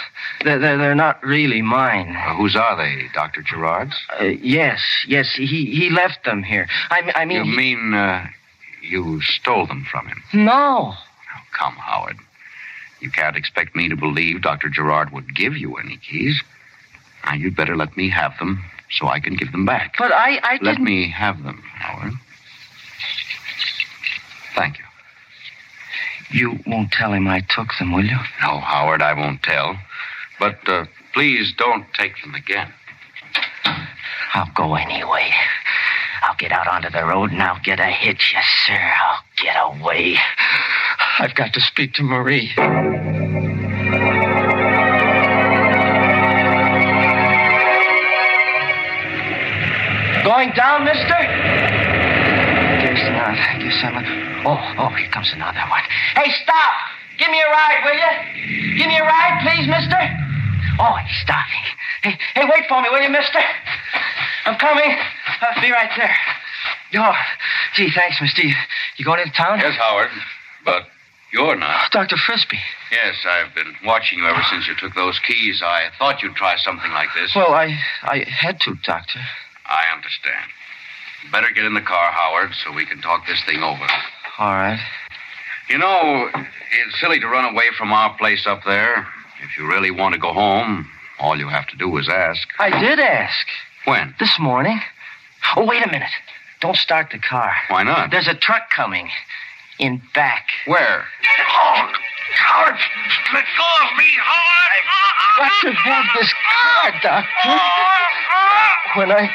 they're, 0.44 0.58
they're, 0.58 0.78
they're 0.78 0.94
not 0.94 1.22
really 1.24 1.62
mine. 1.62 2.14
Uh, 2.14 2.34
whose 2.36 2.54
are 2.54 2.76
they? 2.76 3.08
Dr. 3.14 3.42
Gerard's? 3.42 3.96
Uh, 4.20 4.24
yes, 4.24 4.80
yes, 5.08 5.32
he, 5.34 5.46
he 5.46 5.90
left 5.90 6.24
them 6.24 6.42
here. 6.42 6.68
I, 6.90 7.12
I 7.14 7.24
mean. 7.24 7.38
You 7.38 7.50
he- 7.50 7.56
mean 7.56 7.94
uh, 7.94 8.26
you 8.82 9.20
stole 9.22 9.66
them 9.66 9.84
from 9.90 10.06
him? 10.06 10.22
No. 10.34 10.94
Come, 11.58 11.74
Howard. 11.74 12.18
You 13.00 13.10
can't 13.10 13.36
expect 13.36 13.74
me 13.74 13.88
to 13.88 13.96
believe 13.96 14.42
Dr. 14.42 14.68
Gerard 14.68 15.10
would 15.12 15.34
give 15.34 15.56
you 15.56 15.76
any 15.76 15.96
keys. 15.96 16.40
Now, 17.26 17.34
you'd 17.34 17.56
better 17.56 17.76
let 17.76 17.96
me 17.96 18.08
have 18.10 18.32
them 18.38 18.64
so 18.98 19.08
I 19.08 19.20
can 19.20 19.34
give 19.34 19.52
them 19.52 19.66
back. 19.66 19.96
But 19.98 20.12
I, 20.12 20.38
I 20.42 20.52
Let 20.62 20.76
didn't. 20.76 20.84
me 20.84 21.10
have 21.10 21.42
them, 21.42 21.60
Howard. 21.74 22.12
Thank 24.54 24.78
you. 24.78 24.84
You 26.30 26.58
won't 26.66 26.92
tell 26.92 27.12
him 27.12 27.28
I 27.28 27.40
took 27.40 27.68
them, 27.78 27.92
will 27.92 28.04
you? 28.04 28.16
No, 28.42 28.58
Howard, 28.60 29.02
I 29.02 29.12
won't 29.12 29.42
tell. 29.42 29.76
But 30.38 30.66
uh, 30.68 30.86
please 31.14 31.52
don't 31.56 31.84
take 31.94 32.12
them 32.22 32.34
again. 32.34 32.72
I'll 34.34 34.50
go 34.54 34.74
anyway. 34.74 35.30
I'll 36.22 36.36
get 36.36 36.52
out 36.52 36.66
onto 36.68 36.90
the 36.90 37.04
road 37.04 37.30
and 37.32 37.42
I'll 37.42 37.60
get 37.62 37.80
a 37.80 37.86
hitch, 37.86 38.32
yes, 38.34 38.44
sir. 38.66 38.74
I'll 38.74 39.22
get 39.42 39.56
away. 39.82 40.16
I've 41.18 41.34
got 41.34 41.52
to 41.54 41.60
speak 41.60 41.94
to 41.94 42.02
Marie. 42.02 42.52
Going 50.36 50.52
down, 50.52 50.84
mister? 50.84 51.16
Guess 52.84 53.02
not. 53.16 53.40
Guess 53.56 53.80
I'm. 53.88 53.96
Oh, 54.44 54.60
oh, 54.84 54.92
here 54.92 55.08
comes 55.08 55.32
another 55.32 55.64
one. 55.72 55.80
Hey, 56.12 56.28
stop! 56.44 56.74
Give 57.16 57.30
me 57.30 57.40
a 57.40 57.48
ride, 57.48 57.80
will 57.80 57.96
you? 57.96 58.76
Give 58.76 58.86
me 58.86 58.98
a 58.98 59.02
ride, 59.02 59.40
please, 59.48 59.66
mister. 59.66 59.96
Oh, 60.78 60.92
he's 61.00 61.16
stopping. 61.24 61.64
Hey, 62.02 62.18
hey, 62.34 62.44
wait 62.52 62.68
for 62.68 62.82
me, 62.82 62.90
will 62.92 63.00
you, 63.00 63.08
mister? 63.08 63.40
I'm 64.44 64.58
coming. 64.58 64.92
I'll 65.40 65.62
be 65.62 65.72
right 65.72 65.88
there. 65.96 66.14
Oh, 66.96 67.16
gee, 67.72 67.88
thanks, 67.94 68.20
mister. 68.20 68.42
You, 68.42 68.54
you 68.98 69.06
going 69.06 69.20
into 69.20 69.32
town? 69.32 69.58
Yes, 69.58 69.78
Howard. 69.78 70.10
But 70.66 70.82
you're 71.32 71.56
not. 71.56 71.86
Oh, 71.86 71.88
Dr. 71.92 72.18
Frisbee. 72.18 72.60
Yes, 72.92 73.24
I've 73.24 73.54
been 73.54 73.72
watching 73.86 74.18
you 74.18 74.26
ever 74.26 74.42
since 74.50 74.68
you 74.68 74.74
took 74.78 74.94
those 74.94 75.18
keys. 75.20 75.62
I 75.64 75.88
thought 75.98 76.22
you'd 76.22 76.36
try 76.36 76.56
something 76.58 76.92
like 76.92 77.08
this. 77.14 77.32
Well, 77.34 77.54
I 77.54 77.74
I 78.02 78.26
had 78.28 78.60
to, 78.60 78.74
Doctor. 78.84 79.20
I 79.68 79.94
understand. 79.94 80.50
Better 81.32 81.50
get 81.54 81.64
in 81.64 81.74
the 81.74 81.80
car, 81.80 82.12
Howard, 82.12 82.52
so 82.64 82.72
we 82.72 82.86
can 82.86 83.00
talk 83.00 83.26
this 83.26 83.42
thing 83.44 83.62
over. 83.62 83.86
All 84.38 84.54
right. 84.54 84.80
You 85.68 85.78
know, 85.78 86.30
it's 86.34 87.00
silly 87.00 87.18
to 87.20 87.26
run 87.26 87.52
away 87.52 87.66
from 87.76 87.92
our 87.92 88.16
place 88.16 88.46
up 88.46 88.60
there. 88.64 89.06
If 89.42 89.58
you 89.58 89.66
really 89.66 89.90
want 89.90 90.14
to 90.14 90.20
go 90.20 90.32
home, 90.32 90.88
all 91.18 91.36
you 91.36 91.48
have 91.48 91.66
to 91.68 91.76
do 91.76 91.96
is 91.98 92.08
ask. 92.08 92.46
I 92.58 92.70
did 92.70 93.00
ask. 93.00 93.46
When? 93.84 94.14
This 94.20 94.38
morning. 94.38 94.80
Oh, 95.56 95.66
wait 95.66 95.84
a 95.84 95.90
minute. 95.90 96.10
Don't 96.60 96.76
start 96.76 97.08
the 97.10 97.18
car. 97.18 97.52
Why 97.68 97.82
not? 97.82 98.10
There's 98.10 98.28
a 98.28 98.34
truck 98.34 98.70
coming. 98.74 99.08
In 99.78 100.00
back. 100.14 100.46
Where? 100.66 101.04
Oh, 101.38 101.92
Howard, 102.32 102.78
let 103.34 103.44
go 103.58 103.64
of 103.84 103.96
me, 103.98 104.04
Howard! 104.22 104.84
Got 105.36 105.52
to 105.60 105.72
have 105.74 106.06
this 106.18 106.32
car, 106.32 106.92
Doctor. 107.02 107.60
When 108.98 109.12
I 109.12 109.28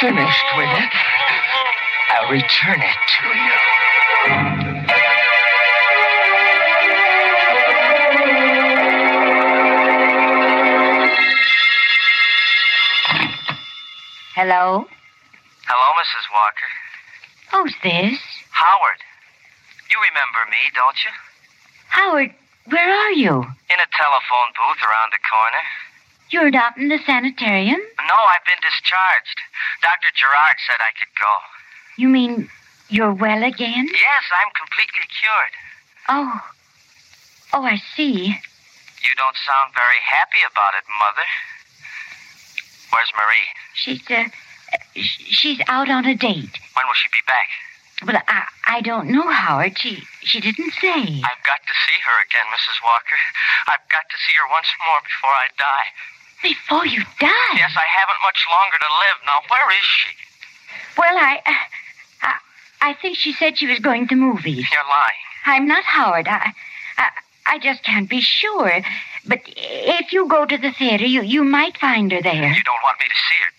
finished 0.00 0.48
with 0.56 0.68
it, 0.68 0.92
I'll 2.10 2.30
return 2.30 2.82
it 2.82 2.98
to 3.08 3.26
you. 3.38 3.52
Hello? 14.34 14.86
Hello, 15.66 15.94
Mrs. 15.96 16.26
Walker. 16.34 16.70
Who's 17.52 17.74
this? 17.82 18.33
Remember 20.14 20.46
me, 20.46 20.62
don't 20.78 20.94
you? 21.02 21.10
Howard, 21.90 22.30
where 22.70 22.86
are 22.86 23.10
you? 23.18 23.34
In 23.34 23.78
a 23.82 23.90
telephone 23.98 24.50
booth 24.54 24.78
around 24.86 25.10
the 25.10 25.18
corner. 25.26 25.64
You're 26.30 26.54
not 26.54 26.78
in 26.78 26.86
the 26.86 27.02
sanitarium? 27.04 27.82
No, 28.06 28.14
I've 28.14 28.46
been 28.46 28.62
discharged. 28.62 29.38
Dr. 29.82 30.14
Gerard 30.14 30.54
said 30.70 30.78
I 30.78 30.94
could 30.94 31.10
go. 31.18 31.34
You 31.98 32.08
mean 32.08 32.48
you're 32.90 33.12
well 33.12 33.42
again? 33.42 33.90
Yes, 33.90 34.24
I'm 34.38 34.54
completely 34.54 35.02
cured. 35.18 35.54
Oh. 36.08 36.40
Oh, 37.52 37.64
I 37.64 37.82
see. 37.96 38.30
You 38.30 39.12
don't 39.18 39.36
sound 39.42 39.74
very 39.74 39.98
happy 40.06 40.46
about 40.46 40.74
it, 40.78 40.86
Mother. 40.94 41.26
Where's 42.94 43.10
Marie? 43.18 43.50
She's, 43.74 44.10
uh, 44.10 44.30
she's 44.94 45.60
out 45.66 45.90
on 45.90 46.06
a 46.06 46.14
date. 46.14 46.54
When 46.78 46.86
will 46.86 46.94
she 47.02 47.08
be 47.10 47.26
back? 47.26 47.50
Well, 48.02 48.18
I, 48.26 48.44
I 48.66 48.80
don't 48.80 49.08
know, 49.08 49.30
Howard. 49.30 49.78
She, 49.78 50.02
she 50.22 50.40
didn't 50.40 50.72
say. 50.80 50.98
I've 50.98 51.44
got 51.46 51.60
to 51.62 51.74
see 51.86 51.98
her 52.02 52.16
again, 52.26 52.46
Mrs. 52.50 52.82
Walker. 52.82 53.20
I've 53.68 53.86
got 53.88 54.04
to 54.10 54.16
see 54.26 54.34
her 54.36 54.48
once 54.50 54.66
more 54.86 55.00
before 55.06 55.30
I 55.30 55.48
die. 55.58 55.88
Before 56.42 56.86
you 56.86 57.00
die? 57.20 57.54
Yes, 57.56 57.72
I 57.76 57.86
haven't 57.88 58.20
much 58.22 58.40
longer 58.50 58.76
to 58.76 58.90
live. 59.00 59.18
Now, 59.26 59.40
where 59.48 59.70
is 59.70 59.86
she? 59.86 60.10
Well, 60.98 61.16
I, 61.16 61.40
uh, 61.46 61.52
I, 62.22 62.90
I 62.90 62.94
think 62.94 63.16
she 63.16 63.32
said 63.32 63.58
she 63.58 63.66
was 63.66 63.78
going 63.78 64.08
to 64.08 64.16
movies. 64.16 64.66
You're 64.70 64.88
lying. 64.88 65.24
I'm 65.46 65.66
not 65.68 65.84
Howard. 65.84 66.28
I, 66.28 66.52
I, 66.98 67.08
I 67.46 67.58
just 67.60 67.84
can't 67.84 68.08
be 68.10 68.20
sure. 68.20 68.82
But 69.26 69.40
if 69.46 70.12
you 70.12 70.28
go 70.28 70.44
to 70.44 70.58
the 70.58 70.72
theater, 70.72 71.06
you, 71.06 71.22
you 71.22 71.44
might 71.44 71.78
find 71.78 72.12
her 72.12 72.20
there. 72.20 72.34
You 72.34 72.62
don't 72.64 72.82
want 72.84 72.98
me 73.00 73.06
to 73.08 73.14
see 73.14 73.38
her, 73.40 73.52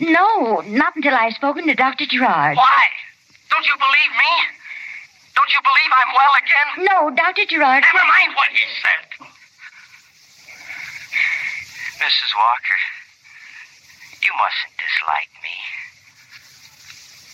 do 0.00 0.06
you? 0.08 0.12
No, 0.12 0.60
not 0.62 0.96
until 0.96 1.14
I've 1.14 1.34
spoken 1.34 1.66
to 1.68 1.74
Dr. 1.74 2.06
Gerard. 2.06 2.56
Why? 2.56 2.86
Don't 3.50 3.66
you 3.66 3.76
believe 3.76 4.12
me? 4.16 4.32
Don't 5.34 5.50
you 5.52 5.60
believe 5.62 5.90
I'm 5.94 6.12
well 6.14 6.34
again? 6.38 6.68
No, 6.86 6.98
Dr. 7.14 7.44
Gerard. 7.46 7.82
Never 7.82 8.06
mind 8.06 8.32
what 8.34 8.48
he 8.54 8.64
said. 8.80 9.02
Mrs. 12.00 12.32
Walker, 12.32 12.80
you 14.24 14.32
mustn't 14.38 14.74
dislike 14.80 15.32
me. 15.44 15.54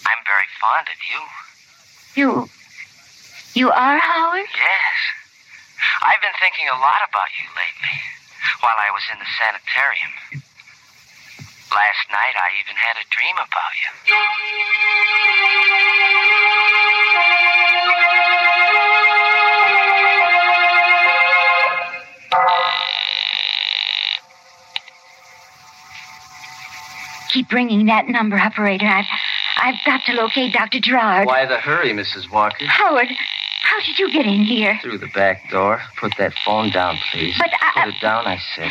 I'm 0.06 0.22
very 0.26 0.48
fond 0.58 0.86
of 0.90 0.98
you. 1.06 1.20
You. 2.18 2.30
You 3.54 3.70
are 3.70 3.98
Howard? 3.98 4.50
Yes. 4.52 4.98
I've 6.02 6.20
been 6.20 6.34
thinking 6.40 6.66
a 6.68 6.78
lot 6.78 7.00
about 7.08 7.30
you 7.38 7.46
lately 7.54 7.96
while 8.60 8.76
I 8.76 8.90
was 8.90 9.02
in 9.12 9.18
the 9.18 9.30
sanitarium. 9.38 10.12
Last 11.70 12.04
night 12.10 12.34
I 12.38 12.48
even 12.62 12.76
had 12.76 12.96
a 12.96 13.06
dream 13.10 13.36
about 13.36 13.74
you. 13.82 13.90
Keep 27.32 27.52
ringing 27.52 27.86
that 27.86 28.08
number, 28.08 28.38
operator. 28.38 28.86
I've, 28.86 29.04
I've 29.60 29.74
got 29.84 30.00
to 30.06 30.12
locate 30.14 30.52
Dr. 30.52 30.80
Gerard. 30.80 31.26
Why 31.26 31.44
the 31.44 31.58
hurry, 31.58 31.90
Mrs. 31.92 32.30
Walker? 32.30 32.64
Howard, 32.66 33.08
how 33.62 33.80
did 33.84 33.98
you 33.98 34.10
get 34.12 34.26
in 34.26 34.44
here? 34.44 34.78
Through 34.82 34.98
the 34.98 35.08
back 35.08 35.50
door. 35.50 35.82
Put 35.98 36.14
that 36.18 36.32
phone 36.44 36.70
down, 36.70 36.96
please. 37.10 37.34
But 37.38 37.50
I- 37.60 37.84
Put 37.84 37.94
it 37.94 38.00
down, 38.00 38.26
I 38.26 38.38
said. 38.54 38.70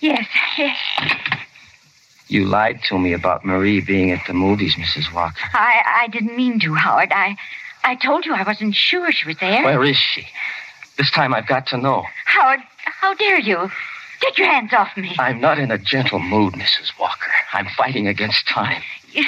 Yes, 0.00 0.26
yes. 0.56 0.76
You 2.30 2.44
lied 2.44 2.80
to 2.84 2.96
me 2.96 3.12
about 3.12 3.44
Marie 3.44 3.80
being 3.80 4.12
at 4.12 4.24
the 4.28 4.34
movies, 4.34 4.76
Mrs. 4.76 5.12
Walker. 5.12 5.42
I, 5.52 6.02
I 6.02 6.06
didn't 6.06 6.36
mean 6.36 6.60
to, 6.60 6.74
Howard. 6.74 7.10
I, 7.10 7.36
I 7.82 7.96
told 7.96 8.24
you 8.24 8.34
I 8.34 8.44
wasn't 8.44 8.76
sure 8.76 9.10
she 9.10 9.26
was 9.26 9.36
there. 9.38 9.64
Where 9.64 9.82
is 9.82 9.96
she? 9.96 10.24
This 10.96 11.10
time 11.10 11.34
I've 11.34 11.48
got 11.48 11.66
to 11.68 11.76
know. 11.76 12.04
Howard, 12.26 12.60
how 12.84 13.14
dare 13.14 13.40
you? 13.40 13.68
Get 14.20 14.38
your 14.38 14.46
hands 14.46 14.72
off 14.72 14.96
me. 14.96 15.16
I'm 15.18 15.40
not 15.40 15.58
in 15.58 15.72
a 15.72 15.78
gentle 15.78 16.20
mood, 16.20 16.54
Mrs. 16.54 16.96
Walker. 17.00 17.32
I'm 17.52 17.66
fighting 17.76 18.06
against 18.06 18.46
time. 18.46 18.80
You, 19.10 19.24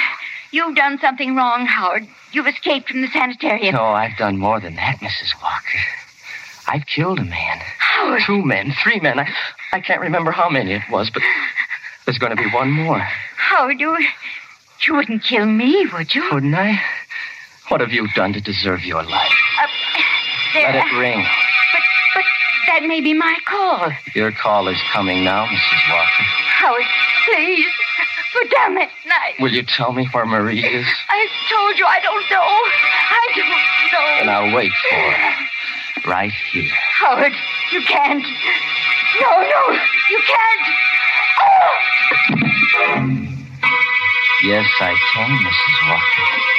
you've 0.51 0.77
done 0.77 0.97
something 0.99 1.35
wrong, 1.35 1.65
Howard. 1.65 2.07
You've 2.31 2.47
escaped 2.47 2.87
from 2.87 3.01
the 3.01 3.09
sanitarium. 3.09 3.75
No, 3.75 3.83
I've 3.83 4.15
done 4.17 4.37
more 4.37 4.61
than 4.61 4.75
that, 4.77 4.99
Mrs. 4.99 5.33
Walker. 5.41 5.79
I've 6.69 6.85
killed 6.85 7.19
a 7.19 7.25
man. 7.25 7.59
Howard. 7.79 8.21
Two 8.25 8.45
men, 8.45 8.73
three 8.81 9.01
men. 9.01 9.19
I, 9.19 9.29
I 9.73 9.81
can't 9.81 9.99
remember 9.99 10.31
how 10.31 10.49
many 10.49 10.71
it 10.71 10.83
was, 10.89 11.09
but 11.09 11.21
there's 12.05 12.17
going 12.17 12.35
to 12.35 12.41
be 12.41 12.49
one 12.49 12.71
more. 12.71 12.99
Howard, 13.37 13.79
you, 13.79 13.97
you 14.85 14.95
wouldn't 14.95 15.23
kill 15.23 15.45
me, 15.45 15.85
would 15.93 16.13
you? 16.13 16.23
Wouldn't 16.31 16.55
I? 16.55 16.79
What 17.69 17.81
have 17.81 17.91
you 17.91 18.07
done 18.15 18.33
to 18.33 18.41
deserve 18.41 18.83
your 18.83 19.03
life? 19.03 19.31
Uh, 19.61 19.67
there, 20.53 20.73
Let 20.73 20.85
it 20.87 20.97
ring. 20.97 21.25
But, 21.73 21.81
but 22.15 22.23
that 22.67 22.83
may 22.83 23.01
be 23.01 23.13
my 23.13 23.37
call. 23.45 23.91
Your 24.13 24.31
call 24.31 24.67
is 24.67 24.77
coming 24.91 25.23
now, 25.23 25.45
Mrs. 25.45 25.89
Walker. 25.89 26.23
Howard, 26.59 26.85
please, 27.25 27.65
put 28.33 28.51
down 28.51 28.75
that 28.75 28.89
knife. 29.05 29.35
Will 29.39 29.51
you 29.51 29.63
tell 29.63 29.93
me 29.93 30.07
where 30.11 30.25
Marie 30.25 30.59
is? 30.63 30.85
I 31.09 31.27
told 31.49 31.79
you 31.79 31.85
I 31.85 31.99
don't 32.01 32.29
know. 32.29 32.41
I 32.41 33.31
don't 33.35 33.91
know. 33.93 34.21
And 34.21 34.29
I'll 34.29 34.55
wait 34.55 34.71
for 34.89 34.95
her. 34.95 36.09
Right 36.09 36.33
here. 36.51 36.69
Howard, 36.97 37.33
you 37.71 37.81
can't. 37.81 38.25
No, 39.21 39.29
no, 39.41 39.61
you 40.09 40.19
can't. 40.25 40.67
Oh! 41.41 41.73
Yes, 44.43 44.67
I 44.79 44.95
can, 45.13 45.29
Mrs. 45.37 45.89
Walker. 45.89 46.53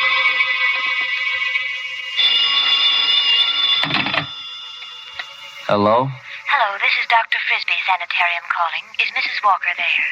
Hello? 5.66 6.08
Hello, 6.46 6.78
this 6.78 6.92
is 7.00 7.06
Dr. 7.08 7.38
Frisbee 7.48 7.82
Sanitarium 7.86 8.44
calling. 8.52 8.84
Is 9.02 9.10
Mrs. 9.12 9.44
Walker 9.44 9.74
there? 9.76 10.06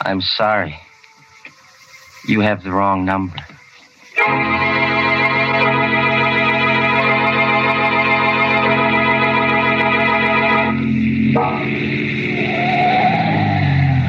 I'm 0.00 0.20
sorry. 0.20 0.80
You 2.26 2.40
have 2.40 2.62
the 2.64 2.72
wrong 2.72 3.04
number. 3.04 3.36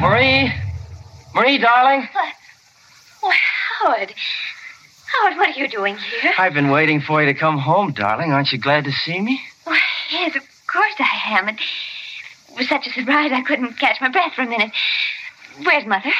Marie? 0.00 0.52
Marie, 1.34 1.58
darling? 1.58 2.08
What? 2.12 2.34
Why, 3.20 3.36
Howard. 3.80 4.14
Howard, 5.06 5.36
what 5.36 5.56
are 5.56 5.58
you 5.58 5.68
doing 5.68 5.96
here? 5.96 6.32
I've 6.38 6.54
been 6.54 6.70
waiting 6.70 7.00
for 7.00 7.20
you 7.22 7.26
to 7.32 7.38
come 7.38 7.58
home, 7.58 7.92
darling. 7.92 8.32
Aren't 8.32 8.52
you 8.52 8.58
glad 8.58 8.84
to 8.84 8.92
see 8.92 9.20
me? 9.20 9.40
Why, 9.64 9.80
yes, 10.10 10.36
of 10.36 10.42
course 10.66 10.94
I 10.98 11.38
am. 11.38 11.48
It 11.48 11.60
was 12.56 12.68
such 12.68 12.86
a 12.86 12.90
surprise 12.90 13.32
I 13.32 13.42
couldn't 13.42 13.78
catch 13.78 14.00
my 14.00 14.08
breath 14.08 14.34
for 14.34 14.42
a 14.42 14.46
minute. 14.48 14.70
Where's 15.62 15.86
Mother? 15.86 16.12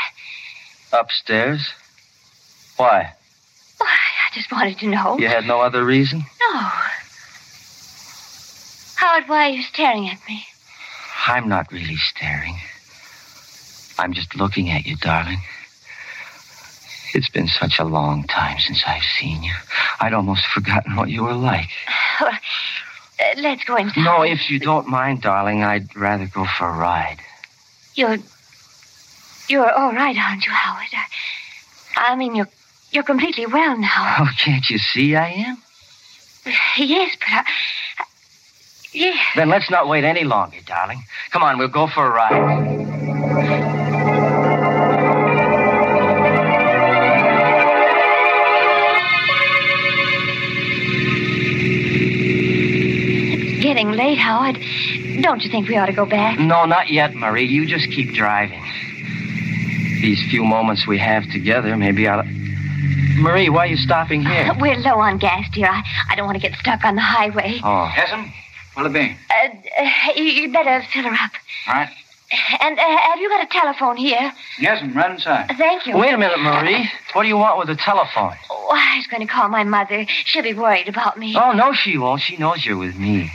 Upstairs? 0.92 1.72
Why? 2.76 3.12
Why, 3.78 3.86
I 3.88 4.34
just 4.34 4.50
wanted 4.50 4.78
to 4.78 4.86
know. 4.88 5.18
You 5.18 5.28
had 5.28 5.44
no 5.46 5.61
other 5.61 5.84
reason? 5.84 6.24
No. 6.52 6.61
Howard, 8.96 9.28
why 9.28 9.48
are 9.48 9.50
you 9.50 9.62
staring 9.62 10.09
at 10.09 10.18
me? 10.28 10.46
I'm 11.27 11.49
not 11.49 11.70
really 11.72 11.97
staring. 11.97 12.57
I'm 13.99 14.12
just 14.12 14.37
looking 14.37 14.70
at 14.70 14.87
you, 14.87 14.97
darling. 14.97 15.41
It's 17.14 17.31
been 17.31 17.49
such 17.49 17.79
a 17.79 17.85
long 17.85 18.24
time 18.24 18.59
since 18.59 18.83
I've 18.87 19.03
seen 19.18 19.43
you. 19.43 19.55
I'd 20.01 20.12
almost 20.12 20.45
forgotten 20.47 20.97
what 20.97 21.09
you 21.09 21.24
were 21.24 21.35
like. 21.35 21.68
Well, 22.20 22.33
uh, 22.33 23.41
let's 23.41 23.64
go 23.64 23.77
inside. 23.77 24.05
No, 24.05 24.22
if 24.22 24.51
you 24.51 24.59
don't 24.59 24.89
mind, 24.89 25.22
darling, 25.22 25.64
I'd 25.64 25.95
rather 25.97 26.27
go 26.27 26.45
for 26.59 26.68
a 26.68 26.77
ride. 26.77 27.18
You're. 27.95 28.18
You're 29.49 29.72
all 29.72 29.93
right, 29.93 30.16
aren't 30.16 30.45
you, 30.45 30.53
Howard? 30.53 30.89
I, 30.93 32.12
I 32.12 32.16
mean, 32.16 32.35
you're 32.35 32.49
you're 32.91 33.05
completely 33.05 33.47
well 33.47 33.79
now. 33.79 34.16
Oh, 34.20 34.29
can't 34.39 34.68
you 34.68 34.79
see 34.79 35.16
I 35.16 35.29
am? 35.29 35.57
Yes, 36.77 37.16
but 37.18 37.29
I. 37.29 37.45
I 38.97 38.99
yes. 38.99 39.26
Then 39.36 39.49
let's 39.51 39.70
not 39.70 39.88
wait 39.88 40.05
any 40.05 40.24
longer, 40.24 40.59
darling. 40.64 41.03
Come 41.30 41.42
on, 41.42 41.59
we'll 41.59 41.68
go 41.68 41.86
for 41.86 42.07
a 42.07 42.11
ride. 42.11 43.76
It's 53.49 53.62
getting 53.62 53.90
late, 53.92 54.18
Howard. 54.18 54.59
Don't 55.22 55.42
you 55.42 55.51
think 55.51 55.68
we 55.68 55.76
ought 55.76 55.86
to 55.86 55.92
go 55.92 56.07
back? 56.07 56.38
No, 56.38 56.64
not 56.64 56.88
yet, 56.88 57.14
Marie. 57.14 57.47
You 57.47 57.66
just 57.66 57.90
keep 57.90 58.14
driving. 58.14 58.62
These 60.01 60.22
few 60.30 60.44
moments 60.44 60.86
we 60.86 60.99
have 60.99 61.24
together, 61.30 61.76
maybe 61.76 62.09
I'll. 62.09 62.24
Marie, 63.18 63.49
why 63.49 63.64
are 63.64 63.66
you 63.66 63.76
stopping 63.76 64.22
here? 64.24 64.53
We're 64.61 64.76
low 64.76 65.01
on 65.01 65.18
gas, 65.18 65.49
dear. 65.53 65.68
I, 65.68 65.82
I 66.11 66.16
don't 66.16 66.26
want 66.26 66.40
to 66.40 66.49
get 66.49 66.57
stuck 66.59 66.84
on 66.84 66.94
the 66.97 67.01
highway. 67.03 67.61
Oh. 67.64 67.90
Yes'm? 67.94 68.30
What'll 68.77 68.95
it 68.95 68.99
be? 68.99 69.16
Uh, 69.31 69.83
uh, 69.83 70.12
you, 70.16 70.24
you 70.24 70.53
better 70.53 70.85
fill 70.93 71.05
her 71.05 71.09
up. 71.14 71.31
All 71.66 71.74
right. 71.74 71.89
And 72.61 72.79
uh, 72.79 72.83
have 72.83 73.18
you 73.18 73.29
got 73.31 73.43
a 73.43 73.49
telephone 73.49 73.97
here? 73.97 74.33
Yes, 74.59 74.81
I'm 74.83 74.93
right 74.95 75.11
inside. 75.12 75.51
Thank 75.57 75.87
you. 75.87 75.97
Wait 75.97 76.12
a 76.12 76.18
minute, 76.18 76.39
Marie. 76.41 76.87
What 77.14 77.22
do 77.22 77.29
you 77.29 77.39
want 77.39 77.59
with 77.59 77.68
the 77.68 77.77
telephone? 77.77 78.35
Oh, 78.51 78.68
I 78.70 78.99
was 78.99 79.07
going 79.07 79.27
to 79.27 79.33
call 79.33 79.49
my 79.49 79.64
mother. 79.64 80.05
She'll 80.27 80.43
be 80.43 80.53
worried 80.53 80.89
about 80.89 81.18
me. 81.18 81.35
Oh, 81.39 81.53
no, 81.53 81.72
she 81.72 81.97
won't. 81.97 82.20
She 82.20 82.37
knows 82.37 82.66
you're 82.66 82.77
with 82.77 82.97
me. 82.97 83.31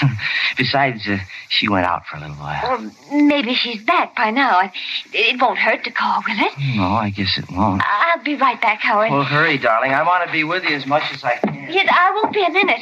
Besides, 0.56 1.08
uh, 1.08 1.18
she 1.48 1.68
went 1.68 1.86
out 1.86 2.06
for 2.06 2.18
a 2.18 2.20
little 2.20 2.36
while. 2.36 2.62
Well, 2.62 2.92
maybe 3.26 3.54
she's 3.54 3.82
back 3.82 4.14
by 4.14 4.30
now. 4.30 4.60
It, 4.60 4.70
it 5.12 5.40
won't 5.40 5.58
hurt 5.58 5.82
to 5.84 5.90
call, 5.90 6.22
will 6.28 6.46
it? 6.46 6.52
No, 6.76 6.84
I 6.84 7.10
guess 7.10 7.36
it 7.38 7.50
won't. 7.50 7.82
I'll 7.84 8.22
be 8.22 8.36
right 8.36 8.60
back, 8.60 8.80
Howard. 8.82 9.10
Well, 9.10 9.24
hurry, 9.24 9.58
darling. 9.58 9.92
I 9.92 10.04
want 10.04 10.26
to 10.26 10.32
be 10.32 10.44
with 10.44 10.62
you 10.62 10.76
as 10.76 10.86
much 10.86 11.02
as 11.12 11.24
I 11.24 11.36
can. 11.38 11.72
Yes, 11.72 11.88
I 11.90 12.12
won't 12.14 12.32
be 12.32 12.44
a 12.44 12.50
minute. 12.50 12.80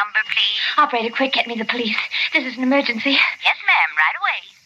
Number, 0.00 0.24
please. 0.32 0.60
Operator, 0.78 1.14
quick, 1.14 1.34
get 1.34 1.46
me 1.46 1.56
the 1.56 1.66
police. 1.66 1.98
This 2.32 2.46
is 2.46 2.56
an 2.56 2.62
emergency. 2.62 3.10
Yes, 3.10 3.58
ma'am, 3.68 3.90
right 4.00 4.16
away. 4.16 4.59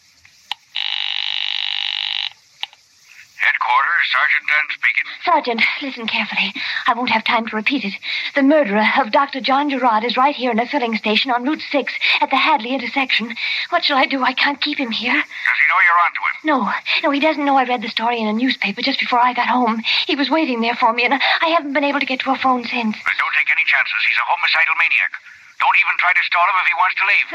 Headquarters, 3.55 4.11
Sergeant 4.11 4.47
Dunn 4.49 4.67
speaking. 4.75 5.05
Sergeant, 5.23 5.61
listen 5.81 6.07
carefully. 6.07 6.51
I 6.87 6.93
won't 6.93 7.09
have 7.09 7.23
time 7.23 7.47
to 7.47 7.55
repeat 7.55 7.85
it. 7.85 7.93
The 8.35 8.43
murderer 8.43 8.85
of 8.99 9.11
Dr. 9.11 9.39
John 9.39 9.69
Gerard 9.69 10.03
is 10.03 10.17
right 10.17 10.35
here 10.35 10.51
in 10.51 10.59
a 10.59 10.67
filling 10.67 10.97
station 10.97 11.31
on 11.31 11.45
Route 11.45 11.63
6 11.71 11.93
at 12.19 12.29
the 12.29 12.35
Hadley 12.35 12.73
intersection. 12.73 13.33
What 13.69 13.85
shall 13.85 13.97
I 13.97 14.07
do? 14.07 14.23
I 14.23 14.33
can't 14.33 14.59
keep 14.59 14.77
him 14.77 14.91
here. 14.91 15.13
Does 15.13 15.23
he 15.23 15.67
know 15.71 15.79
you're 15.79 16.03
onto 16.03 16.19
him? 16.19 16.35
No, 16.43 16.73
no, 17.03 17.11
he 17.11 17.19
doesn't 17.21 17.45
know 17.45 17.55
I 17.55 17.63
read 17.63 17.81
the 17.81 17.87
story 17.87 18.19
in 18.19 18.27
a 18.27 18.33
newspaper 18.33 18.81
just 18.81 18.99
before 18.99 19.19
I 19.19 19.33
got 19.33 19.47
home. 19.47 19.81
He 20.05 20.15
was 20.15 20.29
waiting 20.29 20.59
there 20.59 20.75
for 20.75 20.91
me, 20.91 21.05
and 21.05 21.13
I 21.13 21.47
haven't 21.47 21.73
been 21.73 21.85
able 21.85 22.01
to 22.01 22.05
get 22.05 22.19
to 22.21 22.31
a 22.31 22.37
phone 22.37 22.63
since. 22.63 22.95
Well, 22.97 23.19
don't 23.19 23.35
take 23.39 23.51
any 23.51 23.63
chances. 23.65 24.03
He's 24.03 24.19
a 24.19 24.27
homicidal 24.27 24.75
maniac. 24.75 25.11
Don't 25.59 25.77
even 25.79 25.95
try 25.97 26.11
to 26.11 26.23
stall 26.27 26.45
him 26.51 26.57
if 26.59 26.67
he 26.67 26.75
wants 26.75 26.95
to 26.99 27.05
leave. 27.07 27.27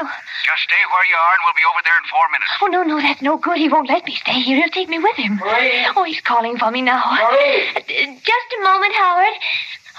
Just 0.44 0.62
stay 0.68 0.82
where 0.92 1.06
you 1.08 1.16
are, 1.16 1.32
and 1.36 1.42
we'll 1.44 1.56
be 1.56 1.64
over 1.64 1.82
there 1.84 1.96
in 1.96 2.04
four 2.12 2.26
minutes. 2.28 2.52
Oh, 2.60 2.68
no, 2.68 2.80
no, 2.84 2.96
that's 3.00 3.22
no 3.22 3.36
good. 3.40 3.56
He 3.56 3.68
won't 3.68 3.88
let 3.88 4.04
me 4.04 4.14
stay 4.14 4.40
here. 4.44 4.60
He'll 4.60 4.72
take 4.72 4.88
me 4.88 4.98
with 4.98 5.16
him. 5.16 5.36
Marie. 5.40 5.88
Oh, 5.96 6.04
he's 6.04 6.20
calling 6.20 6.58
for 6.58 6.70
me 6.70 6.82
now. 6.82 7.00
Marie. 7.00 7.72
Just 8.20 8.48
a 8.56 8.60
moment, 8.62 8.92
Howard. 8.94 9.36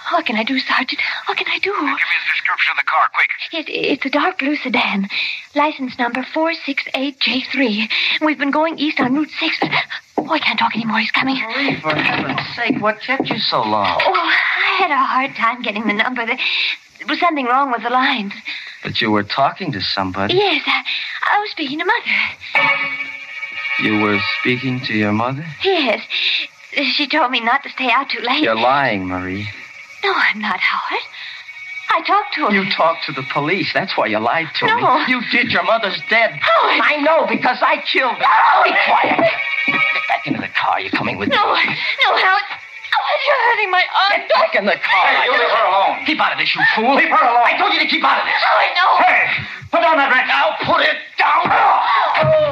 What 0.09 0.25
can 0.25 0.35
I 0.35 0.43
do, 0.43 0.57
Sergeant? 0.59 1.01
What 1.25 1.37
can 1.37 1.47
I 1.47 1.59
do? 1.59 1.71
Give 1.71 1.81
me 1.81 2.17
the 2.17 2.31
description 2.33 2.71
of 2.71 2.77
the 2.77 2.89
car, 2.89 3.09
quick. 3.13 3.29
It, 3.53 3.69
it's 3.69 4.05
a 4.05 4.09
dark 4.09 4.39
blue 4.39 4.55
sedan. 4.55 5.07
License 5.55 5.97
number 5.99 6.21
468J3. 6.33 7.89
We've 8.21 8.37
been 8.37 8.51
going 8.51 8.79
east 8.79 8.99
on 8.99 9.13
Route 9.15 9.29
6. 9.39 9.57
Oh, 10.17 10.29
I 10.29 10.39
can't 10.39 10.57
talk 10.59 10.75
anymore. 10.75 10.99
He's 10.99 11.11
coming. 11.11 11.35
Marie, 11.37 11.79
for 11.79 11.95
heaven's 11.95 12.41
sake, 12.55 12.81
what 12.81 12.99
kept 13.01 13.29
you 13.29 13.37
so 13.37 13.61
long? 13.61 14.01
Oh, 14.03 14.13
I 14.13 14.75
had 14.79 14.91
a 14.91 14.97
hard 14.97 15.35
time 15.35 15.61
getting 15.61 15.85
the 15.85 15.93
number. 15.93 16.25
There 16.25 16.37
there 17.01 17.07
was 17.09 17.19
something 17.19 17.45
wrong 17.45 17.71
with 17.71 17.81
the 17.81 17.89
lines. 17.89 18.33
But 18.83 19.01
you 19.01 19.09
were 19.11 19.23
talking 19.23 19.71
to 19.71 19.81
somebody. 19.81 20.35
Yes, 20.35 20.61
I, 20.67 20.83
I 21.35 21.39
was 21.39 21.49
speaking 21.51 21.79
to 21.79 21.85
Mother. 21.85 22.17
You 23.83 24.01
were 24.03 24.19
speaking 24.39 24.79
to 24.81 24.93
your 24.93 25.11
mother? 25.11 25.43
Yes. 25.63 26.03
She 26.73 27.07
told 27.07 27.31
me 27.31 27.39
not 27.39 27.63
to 27.63 27.69
stay 27.69 27.89
out 27.91 28.09
too 28.09 28.21
late. 28.21 28.43
You're 28.43 28.55
lying, 28.55 29.07
Marie. 29.07 29.49
No, 30.03 30.13
I'm 30.15 30.39
not, 30.39 30.59
Howard. 30.59 31.01
I 31.89 32.01
talked 32.03 32.35
to 32.35 32.45
her. 32.45 32.51
You 32.53 32.69
talked 32.71 33.05
to 33.07 33.11
the 33.11 33.23
police. 33.33 33.73
That's 33.73 33.97
why 33.97 34.05
you 34.07 34.19
lied 34.19 34.47
to 34.59 34.67
No. 34.67 34.75
me. 34.99 35.05
You 35.09 35.21
did. 35.31 35.51
Your 35.51 35.63
mother's 35.63 35.99
dead. 36.09 36.31
Howard! 36.39 36.81
I 36.83 37.01
know 37.01 37.25
because 37.27 37.57
I 37.61 37.81
killed 37.91 38.13
her. 38.15 38.23
Howard! 38.23 38.65
Be 38.65 38.77
quiet. 38.85 39.31
Get 39.67 40.07
back 40.07 40.27
into 40.27 40.39
the 40.41 40.47
car. 40.49 40.79
You're 40.79 40.91
coming 40.91 41.17
with 41.17 41.29
No, 41.29 41.53
me. 41.53 41.63
No, 41.65 42.11
no, 42.11 42.17
Howard. 42.17 42.43
Howard, 42.91 43.21
you're 43.27 43.43
hurting 43.47 43.71
my 43.71 43.83
arm. 43.95 44.11
Get 44.19 44.29
back 44.29 44.55
in 44.55 44.65
the 44.65 44.75
car. 44.75 45.07
Hey, 45.07 45.25
you 45.25 45.31
leave 45.31 45.49
her 45.49 45.65
alone. 45.67 46.05
Keep 46.05 46.19
out 46.19 46.33
of 46.33 46.39
this, 46.39 46.53
you 46.55 46.61
fool. 46.75 46.95
Leave 46.95 47.09
her 47.09 47.23
alone. 47.23 47.43
I 47.45 47.57
told 47.57 47.73
you 47.73 47.79
to 47.79 47.87
keep 47.87 48.03
out 48.03 48.19
of 48.19 48.25
this. 48.27 48.41
Howard, 48.43 48.71
no. 48.75 48.87
Hey, 49.05 49.31
put 49.71 49.81
down 49.81 49.97
that 49.97 50.11
wrench. 50.11 50.27
Now 50.27 50.55
put 50.67 50.81
it 50.83 50.97
down. 51.17 51.47
Oh, 51.47 52.51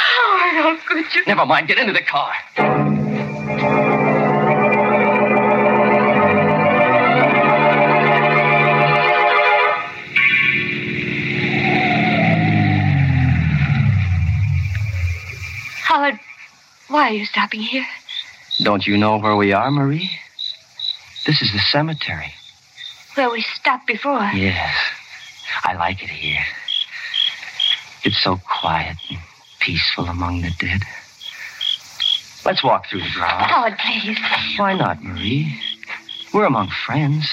Howard, 0.00 0.54
how 0.56 0.76
could 0.88 1.14
you? 1.14 1.22
Never 1.26 1.44
mind. 1.44 1.68
Get 1.68 1.78
into 1.78 1.92
the 1.92 2.02
car. 2.02 2.32
Howard, 15.84 16.18
why 16.88 17.10
are 17.10 17.12
you 17.12 17.26
stopping 17.26 17.60
here? 17.60 17.86
Don't 18.64 18.86
you 18.86 18.96
know 18.96 19.18
where 19.18 19.36
we 19.36 19.52
are, 19.52 19.70
Marie? 19.70 20.10
This 21.26 21.42
is 21.42 21.52
the 21.52 21.58
cemetery. 21.58 22.32
Where 23.14 23.30
we 23.30 23.42
stopped 23.42 23.86
before. 23.86 24.24
Yes. 24.34 24.74
I 25.64 25.74
like 25.74 26.02
it 26.02 26.08
here. 26.08 26.42
It's 28.04 28.22
so 28.22 28.38
quiet 28.38 28.96
and 29.10 29.18
peaceful 29.60 30.06
among 30.06 30.40
the 30.40 30.50
dead. 30.58 30.80
Let's 32.46 32.64
walk 32.64 32.86
through 32.86 33.00
the 33.00 33.10
grounds. 33.14 33.50
Howard, 33.50 33.76
please. 33.78 34.18
Why 34.56 34.72
not, 34.72 35.02
Marie? 35.02 35.60
We're 36.32 36.46
among 36.46 36.70
friends. 36.86 37.30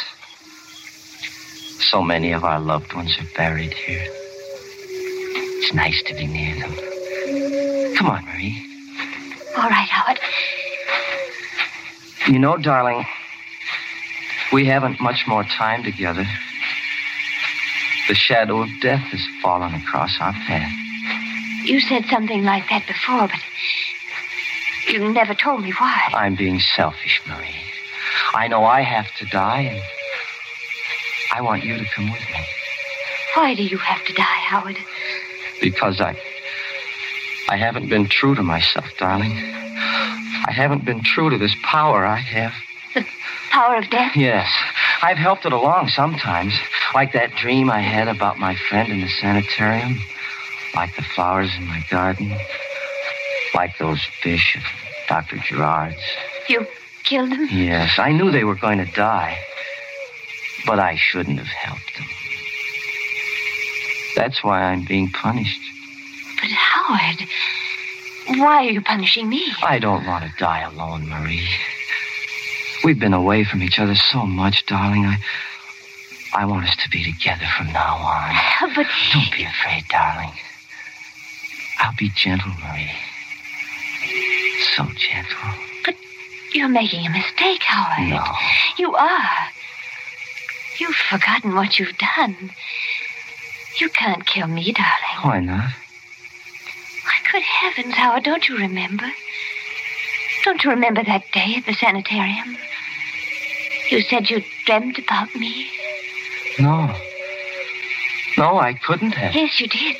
So 1.79 2.01
many 2.01 2.33
of 2.33 2.43
our 2.43 2.59
loved 2.59 2.93
ones 2.93 3.17
are 3.17 3.37
buried 3.37 3.73
here. 3.73 4.05
It's 4.05 5.73
nice 5.73 6.03
to 6.03 6.13
be 6.13 6.27
near 6.27 6.55
them. 6.59 7.95
Come 7.95 8.07
on, 8.07 8.25
Marie. 8.25 8.67
All 9.55 9.69
right, 9.69 9.87
Howard. 9.87 10.19
You 12.27 12.39
know, 12.39 12.55
darling, 12.57 13.05
we 14.53 14.65
haven't 14.65 14.99
much 15.01 15.25
more 15.27 15.43
time 15.43 15.83
together. 15.83 16.25
The 18.07 18.15
shadow 18.15 18.61
of 18.61 18.69
death 18.81 19.01
has 19.11 19.21
fallen 19.41 19.73
across 19.73 20.19
our 20.19 20.33
path. 20.33 20.71
You 21.65 21.79
said 21.79 22.05
something 22.05 22.43
like 22.43 22.69
that 22.69 22.85
before, 22.87 23.27
but 23.27 23.39
you 24.87 25.11
never 25.11 25.33
told 25.33 25.63
me 25.63 25.71
why. 25.71 26.09
I'm 26.13 26.35
being 26.35 26.59
selfish, 26.59 27.21
Marie. 27.27 27.55
I 28.33 28.47
know 28.47 28.63
I 28.63 28.81
have 28.81 29.07
to 29.17 29.25
die, 29.25 29.61
and 29.61 29.81
I 31.33 31.41
want 31.41 31.63
you 31.63 31.77
to 31.77 31.85
come 31.95 32.11
with 32.11 32.21
me 32.21 32.45
Why 33.35 33.53
do 33.55 33.63
you 33.63 33.77
have 33.77 34.05
to 34.05 34.13
die, 34.13 34.23
Howard? 34.23 34.77
because 35.61 36.01
I. 36.01 36.17
I 37.49 37.55
haven't 37.57 37.87
been 37.89 38.07
true 38.07 38.33
to 38.35 38.41
myself, 38.41 38.85
darling. 38.97 39.31
I 40.45 40.51
haven't 40.51 40.85
been 40.85 41.03
true 41.03 41.29
to 41.29 41.37
this 41.37 41.55
power 41.63 42.05
I 42.05 42.17
have. 42.17 42.53
The 42.93 43.05
power 43.51 43.75
of 43.75 43.89
death? 43.89 44.15
Yes, 44.15 44.49
I've 45.01 45.17
helped 45.17 45.45
it 45.45 45.53
along 45.53 45.89
sometimes. 45.89 46.53
Like 46.93 47.13
that 47.13 47.31
dream 47.35 47.69
I 47.69 47.79
had 47.79 48.07
about 48.07 48.39
my 48.39 48.55
friend 48.69 48.91
in 48.91 49.01
the 49.01 49.07
sanitarium. 49.07 49.99
Like 50.75 50.95
the 50.95 51.03
flowers 51.03 51.51
in 51.57 51.65
my 51.65 51.83
garden. 51.89 52.35
Like 53.53 53.77
those 53.77 54.01
fish 54.23 54.57
at 54.57 54.63
Dr. 55.07 55.37
Gerard's. 55.37 56.01
You 56.47 56.65
killed 57.03 57.31
them? 57.31 57.47
Yes, 57.51 57.99
I 57.99 58.11
knew 58.11 58.31
they 58.31 58.43
were 58.43 58.55
going 58.55 58.77
to 58.79 58.91
die. 58.93 59.37
But 60.65 60.79
I 60.79 60.95
shouldn't 60.95 61.37
have 61.39 61.47
helped 61.47 61.97
them. 61.97 62.07
That's 64.15 64.43
why 64.43 64.63
I'm 64.63 64.85
being 64.85 65.09
punished. 65.09 65.59
But 66.39 66.51
Howard, 66.51 67.27
why 68.27 68.65
are 68.65 68.69
you 68.69 68.81
punishing 68.81 69.29
me? 69.29 69.51
I 69.63 69.79
don't 69.79 70.05
want 70.05 70.23
to 70.25 70.31
die 70.37 70.61
alone, 70.61 71.07
Marie. 71.07 71.47
We've 72.83 72.99
been 72.99 73.13
away 73.13 73.43
from 73.43 73.61
each 73.61 73.79
other 73.79 73.95
so 73.95 74.25
much, 74.25 74.65
darling. 74.65 75.05
I 75.05 75.17
I 76.33 76.45
want 76.45 76.65
us 76.65 76.75
to 76.77 76.89
be 76.89 77.03
together 77.03 77.45
from 77.57 77.67
now 77.73 77.95
on. 77.95 78.35
Uh, 78.61 78.73
but 78.75 78.87
Don't 79.13 79.31
be 79.33 79.43
afraid, 79.43 79.83
darling. 79.89 80.31
I'll 81.79 81.95
be 81.97 82.09
gentle, 82.09 82.51
Marie. 82.63 82.91
So 84.75 84.85
gentle. 84.95 85.49
But 85.83 85.95
you're 86.53 86.69
making 86.69 87.05
a 87.05 87.09
mistake, 87.09 87.63
Howard. 87.63 88.09
No. 88.09 88.23
You 88.77 88.95
are. 88.95 89.47
You've 90.79 90.95
forgotten 90.95 91.53
what 91.53 91.77
you've 91.77 91.97
done. 91.97 92.51
You 93.79 93.89
can't 93.89 94.25
kill 94.25 94.47
me, 94.47 94.71
darling. 94.71 95.21
Why 95.23 95.39
not? 95.41 95.69
Heavens, 97.61 97.93
Howard, 97.93 98.23
don't 98.23 98.49
you 98.49 98.57
remember? 98.57 99.05
Don't 100.43 100.63
you 100.63 100.71
remember 100.71 101.03
that 101.03 101.31
day 101.31 101.53
at 101.57 101.65
the 101.67 101.73
sanitarium? 101.73 102.57
You 103.91 104.01
said 104.01 104.31
you 104.31 104.41
dreamt 104.65 104.97
about 104.97 105.35
me. 105.35 105.67
No. 106.57 106.91
No, 108.35 108.57
I 108.57 108.73
couldn't 108.73 109.11
have. 109.11 109.35
Yes, 109.35 109.61
you 109.61 109.67
did. 109.67 109.95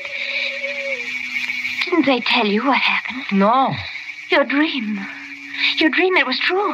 Didn't 1.85 2.07
they 2.07 2.21
tell 2.21 2.47
you 2.47 2.65
what 2.65 2.79
happened? 2.79 3.25
No. 3.39 3.75
Your 4.31 4.43
dream. 4.43 4.99
Your 5.77 5.91
dream, 5.91 6.17
it 6.17 6.25
was 6.25 6.39
true. 6.39 6.73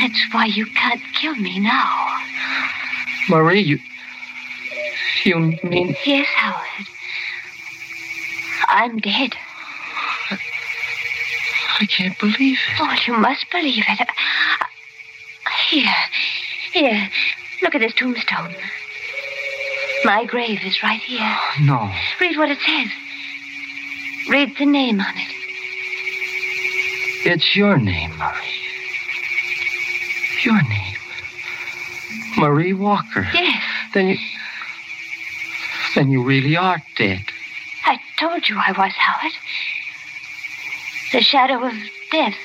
That's 0.00 0.32
why 0.32 0.46
you 0.46 0.64
can't 0.64 1.02
kill 1.12 1.36
me 1.36 1.60
now. 1.60 2.16
Marie, 3.28 3.60
you. 3.60 3.78
You 5.24 5.58
mean. 5.62 5.94
Yes, 6.06 6.28
Howard. 6.28 6.88
I'm 8.72 8.98
dead. 8.98 9.34
I 11.78 11.86
can't 11.86 12.18
believe 12.18 12.56
it. 12.56 12.80
Oh, 12.80 12.96
you 13.06 13.12
must 13.18 13.44
believe 13.50 13.84
it. 13.86 14.08
Here, 15.68 15.94
here. 16.72 17.10
Look 17.60 17.74
at 17.74 17.80
this 17.80 17.92
tombstone. 17.92 18.54
My 20.04 20.24
grave 20.24 20.60
is 20.64 20.82
right 20.82 21.00
here. 21.00 21.20
Oh, 21.20 21.62
no. 21.62 21.92
Read 22.18 22.38
what 22.38 22.50
it 22.50 22.58
says. 22.60 22.88
Read 24.30 24.56
the 24.58 24.64
name 24.66 25.00
on 25.00 25.14
it. 25.16 25.28
It's 27.24 27.54
your 27.54 27.76
name, 27.76 28.16
Marie. 28.16 28.62
Your 30.44 30.62
name. 30.62 30.96
Marie 32.38 32.72
Walker. 32.72 33.28
Yes, 33.34 33.62
Then 33.92 34.08
you. 34.08 34.16
Then 35.94 36.10
you 36.10 36.22
really 36.22 36.56
are 36.56 36.82
dead. 36.96 37.31
I 38.22 38.28
told 38.28 38.48
you 38.48 38.56
I 38.56 38.70
was, 38.70 38.92
Howard. 38.92 39.32
The 41.10 41.22
shadow 41.22 41.64
of 41.66 41.72
death 42.12 42.36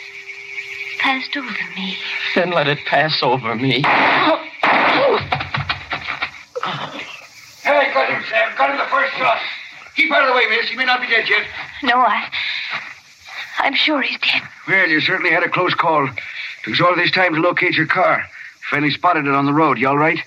passed 0.98 1.38
over 1.38 1.54
me. 1.76 1.96
Then 2.34 2.50
let 2.50 2.68
it 2.68 2.80
pass 2.88 3.22
over 3.22 3.54
me. 3.54 3.84
Hey, 3.84 3.84
got 7.94 8.10
him, 8.10 8.24
Sam. 8.28 8.56
Got 8.58 8.72
him 8.72 8.78
the 8.80 8.86
first 8.86 9.14
shot. 9.18 9.38
Keep 9.96 10.12
out 10.12 10.24
of 10.24 10.30
the 10.30 10.34
way, 10.36 10.48
miss. 10.50 10.68
He 10.68 10.76
may 10.76 10.86
not 10.86 11.00
be 11.00 11.06
dead 11.08 11.30
yet. 11.30 11.46
No, 11.84 12.00
I. 12.00 12.28
I'm 13.60 13.76
sure 13.76 14.02
he's 14.02 14.18
dead. 14.20 14.42
Well, 14.68 14.88
you 14.90 15.00
certainly 15.00 15.30
had 15.30 15.44
a 15.44 15.50
close 15.50 15.76
call. 15.76 16.08
Took 16.64 16.74
us 16.74 16.82
all 16.82 16.96
this 16.96 17.12
time 17.12 17.36
to 17.36 17.40
locate 17.40 17.76
your 17.76 17.86
car. 17.86 18.26
Finally 18.72 18.94
spotted 18.94 19.28
it 19.28 19.34
on 19.36 19.46
the 19.46 19.54
road. 19.54 19.78
You 19.78 19.90
all 19.90 19.98
right? 19.98 20.18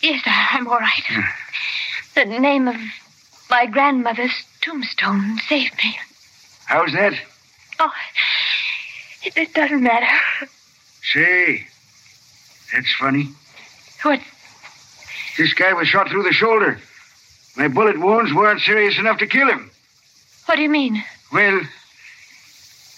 Yes, 0.00 0.22
I- 0.24 0.48
I'm 0.52 0.66
all 0.66 0.78
right. 0.78 1.24
The 2.14 2.24
name 2.24 2.68
of 2.68 2.76
my 3.50 3.66
grandmother's 3.66 4.32
tombstone 4.60 5.38
saved 5.48 5.74
me. 5.82 5.96
How's 6.66 6.92
that? 6.92 7.14
Oh, 7.78 7.90
it, 9.22 9.36
it 9.36 9.54
doesn't 9.54 9.82
matter. 9.82 10.06
Say, 11.12 11.66
that's 12.72 12.92
funny. 12.94 13.28
What? 14.02 14.20
This 15.36 15.54
guy 15.54 15.72
was 15.72 15.88
shot 15.88 16.08
through 16.08 16.24
the 16.24 16.32
shoulder. 16.32 16.78
My 17.56 17.68
bullet 17.68 17.98
wounds 17.98 18.32
weren't 18.32 18.60
serious 18.60 18.98
enough 18.98 19.18
to 19.18 19.26
kill 19.26 19.48
him. 19.48 19.70
What 20.46 20.56
do 20.56 20.62
you 20.62 20.68
mean? 20.70 21.02
Well, 21.32 21.60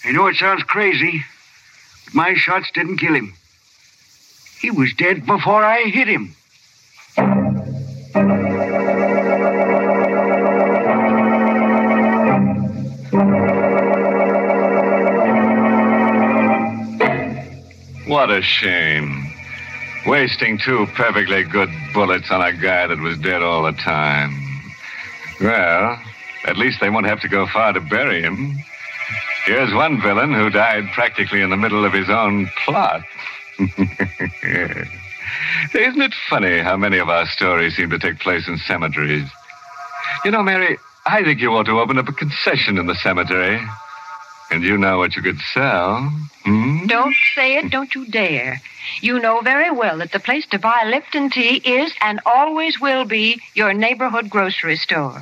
I 0.05 0.11
know 0.11 0.27
it 0.27 0.35
sounds 0.35 0.63
crazy, 0.63 1.23
but 2.05 2.15
my 2.15 2.33
shots 2.33 2.71
didn't 2.71 2.97
kill 2.97 3.13
him. 3.13 3.33
He 4.59 4.71
was 4.71 4.93
dead 4.93 5.25
before 5.25 5.63
I 5.63 5.83
hit 5.83 6.07
him. 6.07 6.35
What 18.11 18.29
a 18.29 18.41
shame. 18.41 19.25
Wasting 20.05 20.57
two 20.57 20.85
perfectly 20.95 21.43
good 21.43 21.69
bullets 21.93 22.29
on 22.29 22.41
a 22.41 22.51
guy 22.51 22.85
that 22.85 22.99
was 22.99 23.17
dead 23.17 23.41
all 23.41 23.63
the 23.63 23.71
time. 23.71 24.37
Well, 25.39 25.97
at 26.43 26.57
least 26.57 26.81
they 26.81 26.89
won't 26.89 27.05
have 27.05 27.21
to 27.21 27.29
go 27.29 27.47
far 27.47 27.71
to 27.71 27.79
bury 27.79 28.21
him. 28.21 28.57
Here's 29.45 29.73
one 29.73 30.01
villain 30.01 30.33
who 30.33 30.49
died 30.49 30.91
practically 30.93 31.39
in 31.39 31.51
the 31.51 31.55
middle 31.55 31.85
of 31.85 31.93
his 31.93 32.09
own 32.09 32.51
plot. 32.65 33.01
Isn't 33.59 34.83
it 35.73 36.13
funny 36.29 36.59
how 36.59 36.75
many 36.75 36.97
of 36.97 37.07
our 37.07 37.25
stories 37.27 37.77
seem 37.77 37.91
to 37.91 37.97
take 37.97 38.19
place 38.19 38.45
in 38.45 38.57
cemeteries? 38.57 39.29
You 40.25 40.31
know, 40.31 40.43
Mary, 40.43 40.77
I 41.05 41.23
think 41.23 41.39
you 41.39 41.53
ought 41.53 41.67
to 41.67 41.79
open 41.79 41.97
up 41.97 42.09
a 42.09 42.13
concession 42.13 42.77
in 42.77 42.87
the 42.87 42.95
cemetery. 42.95 43.65
And 44.51 44.63
you 44.63 44.77
know 44.77 44.97
what 44.97 45.15
you 45.15 45.21
could 45.21 45.39
sell. 45.53 46.11
Hmm? 46.43 46.85
Don't 46.87 47.15
say 47.35 47.57
it, 47.57 47.71
don't 47.71 47.95
you 47.95 48.05
dare. 48.05 48.61
You 49.01 49.19
know 49.19 49.41
very 49.41 49.71
well 49.71 49.99
that 49.99 50.11
the 50.11 50.19
place 50.19 50.45
to 50.47 50.59
buy 50.59 50.83
Lipton 50.85 51.29
tea 51.29 51.55
is 51.55 51.93
and 52.01 52.19
always 52.25 52.79
will 52.79 53.05
be 53.05 53.41
your 53.53 53.73
neighborhood 53.73 54.29
grocery 54.29 54.75
store. 54.75 55.21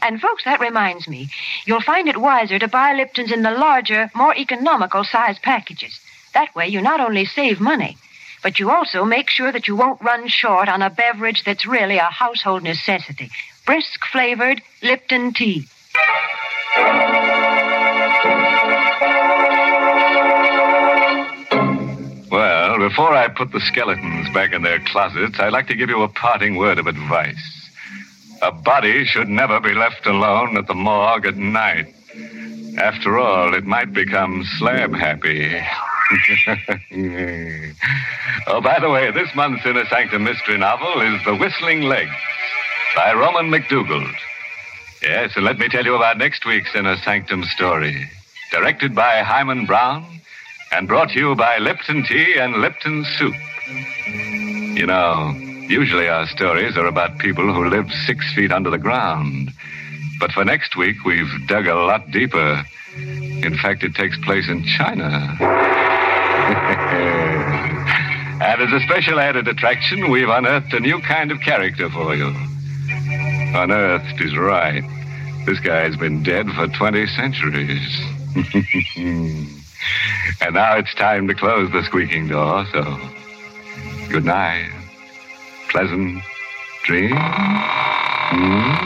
And, 0.00 0.20
folks, 0.20 0.44
that 0.44 0.60
reminds 0.60 1.08
me. 1.08 1.28
You'll 1.66 1.82
find 1.82 2.08
it 2.08 2.16
wiser 2.16 2.58
to 2.58 2.68
buy 2.68 2.94
Lipton's 2.94 3.32
in 3.32 3.42
the 3.42 3.50
larger, 3.50 4.10
more 4.14 4.34
economical 4.34 5.04
size 5.04 5.38
packages. 5.38 6.00
That 6.32 6.54
way, 6.54 6.68
you 6.68 6.80
not 6.80 7.00
only 7.00 7.26
save 7.26 7.60
money, 7.60 7.98
but 8.42 8.58
you 8.58 8.70
also 8.70 9.04
make 9.04 9.28
sure 9.28 9.52
that 9.52 9.68
you 9.68 9.76
won't 9.76 10.00
run 10.00 10.28
short 10.28 10.68
on 10.68 10.80
a 10.80 10.90
beverage 10.90 11.44
that's 11.44 11.66
really 11.66 11.98
a 11.98 12.04
household 12.04 12.62
necessity 12.62 13.30
brisk 13.66 14.04
flavored 14.12 14.62
Lipton 14.82 15.32
tea. 15.32 15.66
Before 22.88 23.14
I 23.14 23.28
put 23.28 23.50
the 23.50 23.60
skeletons 23.60 24.28
back 24.34 24.52
in 24.52 24.60
their 24.60 24.78
closets, 24.78 25.40
I'd 25.40 25.54
like 25.54 25.68
to 25.68 25.74
give 25.74 25.88
you 25.88 26.02
a 26.02 26.08
parting 26.08 26.56
word 26.56 26.78
of 26.78 26.86
advice. 26.86 27.70
A 28.42 28.52
body 28.52 29.06
should 29.06 29.26
never 29.26 29.58
be 29.58 29.72
left 29.72 30.04
alone 30.04 30.58
at 30.58 30.66
the 30.66 30.74
morgue 30.74 31.24
at 31.24 31.38
night. 31.38 31.86
After 32.76 33.18
all, 33.18 33.54
it 33.54 33.64
might 33.64 33.94
become 33.94 34.44
slab 34.58 34.92
happy. 34.92 35.46
oh, 38.48 38.60
by 38.60 38.78
the 38.78 38.90
way, 38.90 39.10
this 39.12 39.34
month's 39.34 39.64
Inner 39.64 39.86
Sanctum 39.86 40.24
mystery 40.24 40.58
novel 40.58 41.00
is 41.00 41.24
The 41.24 41.36
Whistling 41.36 41.84
Legs 41.84 42.12
by 42.94 43.14
Roman 43.14 43.48
McDougald. 43.48 44.14
Yes, 45.00 45.32
and 45.36 45.46
let 45.46 45.58
me 45.58 45.68
tell 45.68 45.86
you 45.86 45.94
about 45.94 46.18
next 46.18 46.44
week's 46.44 46.74
Inner 46.74 46.96
Sanctum 46.96 47.44
story. 47.44 48.10
Directed 48.52 48.94
by 48.94 49.22
Himan 49.22 49.64
Brown 49.64 50.14
and 50.76 50.88
brought 50.88 51.10
to 51.10 51.18
you 51.20 51.36
by 51.36 51.58
Lipton 51.58 52.02
Tea 52.02 52.34
and 52.36 52.56
Lipton 52.56 53.04
Soup. 53.16 53.34
You 54.76 54.86
know, 54.86 55.30
usually 55.68 56.08
our 56.08 56.26
stories 56.26 56.76
are 56.76 56.86
about 56.86 57.18
people 57.18 57.44
who 57.54 57.68
live 57.68 57.88
six 58.06 58.34
feet 58.34 58.50
under 58.50 58.70
the 58.70 58.78
ground. 58.78 59.52
But 60.18 60.32
for 60.32 60.44
next 60.44 60.76
week, 60.76 60.96
we've 61.04 61.30
dug 61.46 61.68
a 61.68 61.76
lot 61.76 62.10
deeper. 62.10 62.64
In 62.96 63.56
fact, 63.62 63.84
it 63.84 63.94
takes 63.94 64.18
place 64.24 64.48
in 64.48 64.64
China. 64.64 65.06
and 68.42 68.60
as 68.60 68.72
a 68.72 68.80
special 68.84 69.20
added 69.20 69.46
attraction, 69.46 70.10
we've 70.10 70.28
unearthed 70.28 70.72
a 70.72 70.80
new 70.80 71.00
kind 71.02 71.30
of 71.30 71.40
character 71.40 71.88
for 71.90 72.16
you. 72.16 72.34
Unearthed 73.54 74.20
is 74.20 74.36
right. 74.36 74.82
This 75.46 75.60
guy's 75.60 75.96
been 75.96 76.24
dead 76.24 76.48
for 76.50 76.66
20 76.66 77.06
centuries. 77.06 78.00
and 80.40 80.54
now 80.54 80.76
it's 80.76 80.94
time 80.94 81.28
to 81.28 81.34
close 81.34 81.70
the 81.72 81.82
squeaking 81.82 82.28
door, 82.28 82.66
so 82.72 82.82
good 84.10 84.24
night. 84.24 84.70
Pleasant 85.70 86.22
dreams. 86.84 87.14
Hmm? 87.16 88.84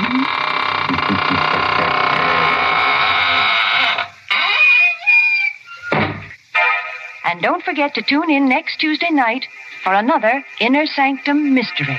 And 7.24 7.42
don't 7.42 7.62
forget 7.62 7.94
to 7.94 8.02
tune 8.02 8.30
in 8.30 8.48
next 8.48 8.78
Tuesday 8.78 9.10
night 9.10 9.46
for 9.84 9.92
another 9.92 10.44
Inner 10.60 10.86
Sanctum 10.86 11.54
Mystery. 11.54 11.98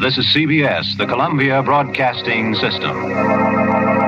This 0.00 0.18
is 0.18 0.26
CBS, 0.26 0.96
the 0.96 1.06
Columbia 1.06 1.62
Broadcasting 1.62 2.54
System. 2.54 4.03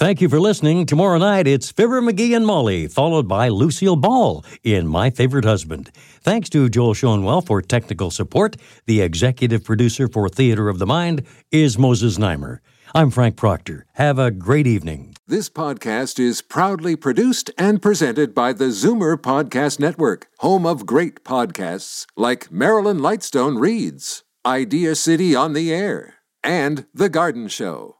Thank 0.00 0.22
you 0.22 0.30
for 0.30 0.40
listening. 0.40 0.86
Tomorrow 0.86 1.18
night, 1.18 1.46
it's 1.46 1.70
Fibber 1.70 2.00
McGee 2.00 2.34
and 2.34 2.46
Molly, 2.46 2.86
followed 2.86 3.28
by 3.28 3.50
Lucille 3.50 3.96
Ball 3.96 4.42
in 4.62 4.88
My 4.88 5.10
Favorite 5.10 5.44
Husband. 5.44 5.90
Thanks 6.22 6.48
to 6.48 6.70
Joel 6.70 6.94
Schoenwell 6.94 7.46
for 7.46 7.60
technical 7.60 8.10
support. 8.10 8.56
The 8.86 9.02
executive 9.02 9.62
producer 9.62 10.08
for 10.08 10.30
Theater 10.30 10.70
of 10.70 10.78
the 10.78 10.86
Mind 10.86 11.26
is 11.52 11.76
Moses 11.76 12.16
Znaimer. 12.16 12.60
I'm 12.94 13.10
Frank 13.10 13.36
Proctor. 13.36 13.84
Have 13.96 14.18
a 14.18 14.30
great 14.30 14.66
evening. 14.66 15.16
This 15.26 15.50
podcast 15.50 16.18
is 16.18 16.40
proudly 16.40 16.96
produced 16.96 17.50
and 17.58 17.82
presented 17.82 18.34
by 18.34 18.54
the 18.54 18.68
Zoomer 18.68 19.18
Podcast 19.18 19.78
Network, 19.78 20.28
home 20.38 20.64
of 20.64 20.86
great 20.86 21.24
podcasts 21.24 22.06
like 22.16 22.50
Marilyn 22.50 23.00
Lightstone 23.00 23.60
Reads, 23.60 24.24
Idea 24.46 24.94
City 24.94 25.36
on 25.36 25.52
the 25.52 25.74
Air, 25.74 26.14
and 26.42 26.86
The 26.94 27.10
Garden 27.10 27.48
Show. 27.48 27.99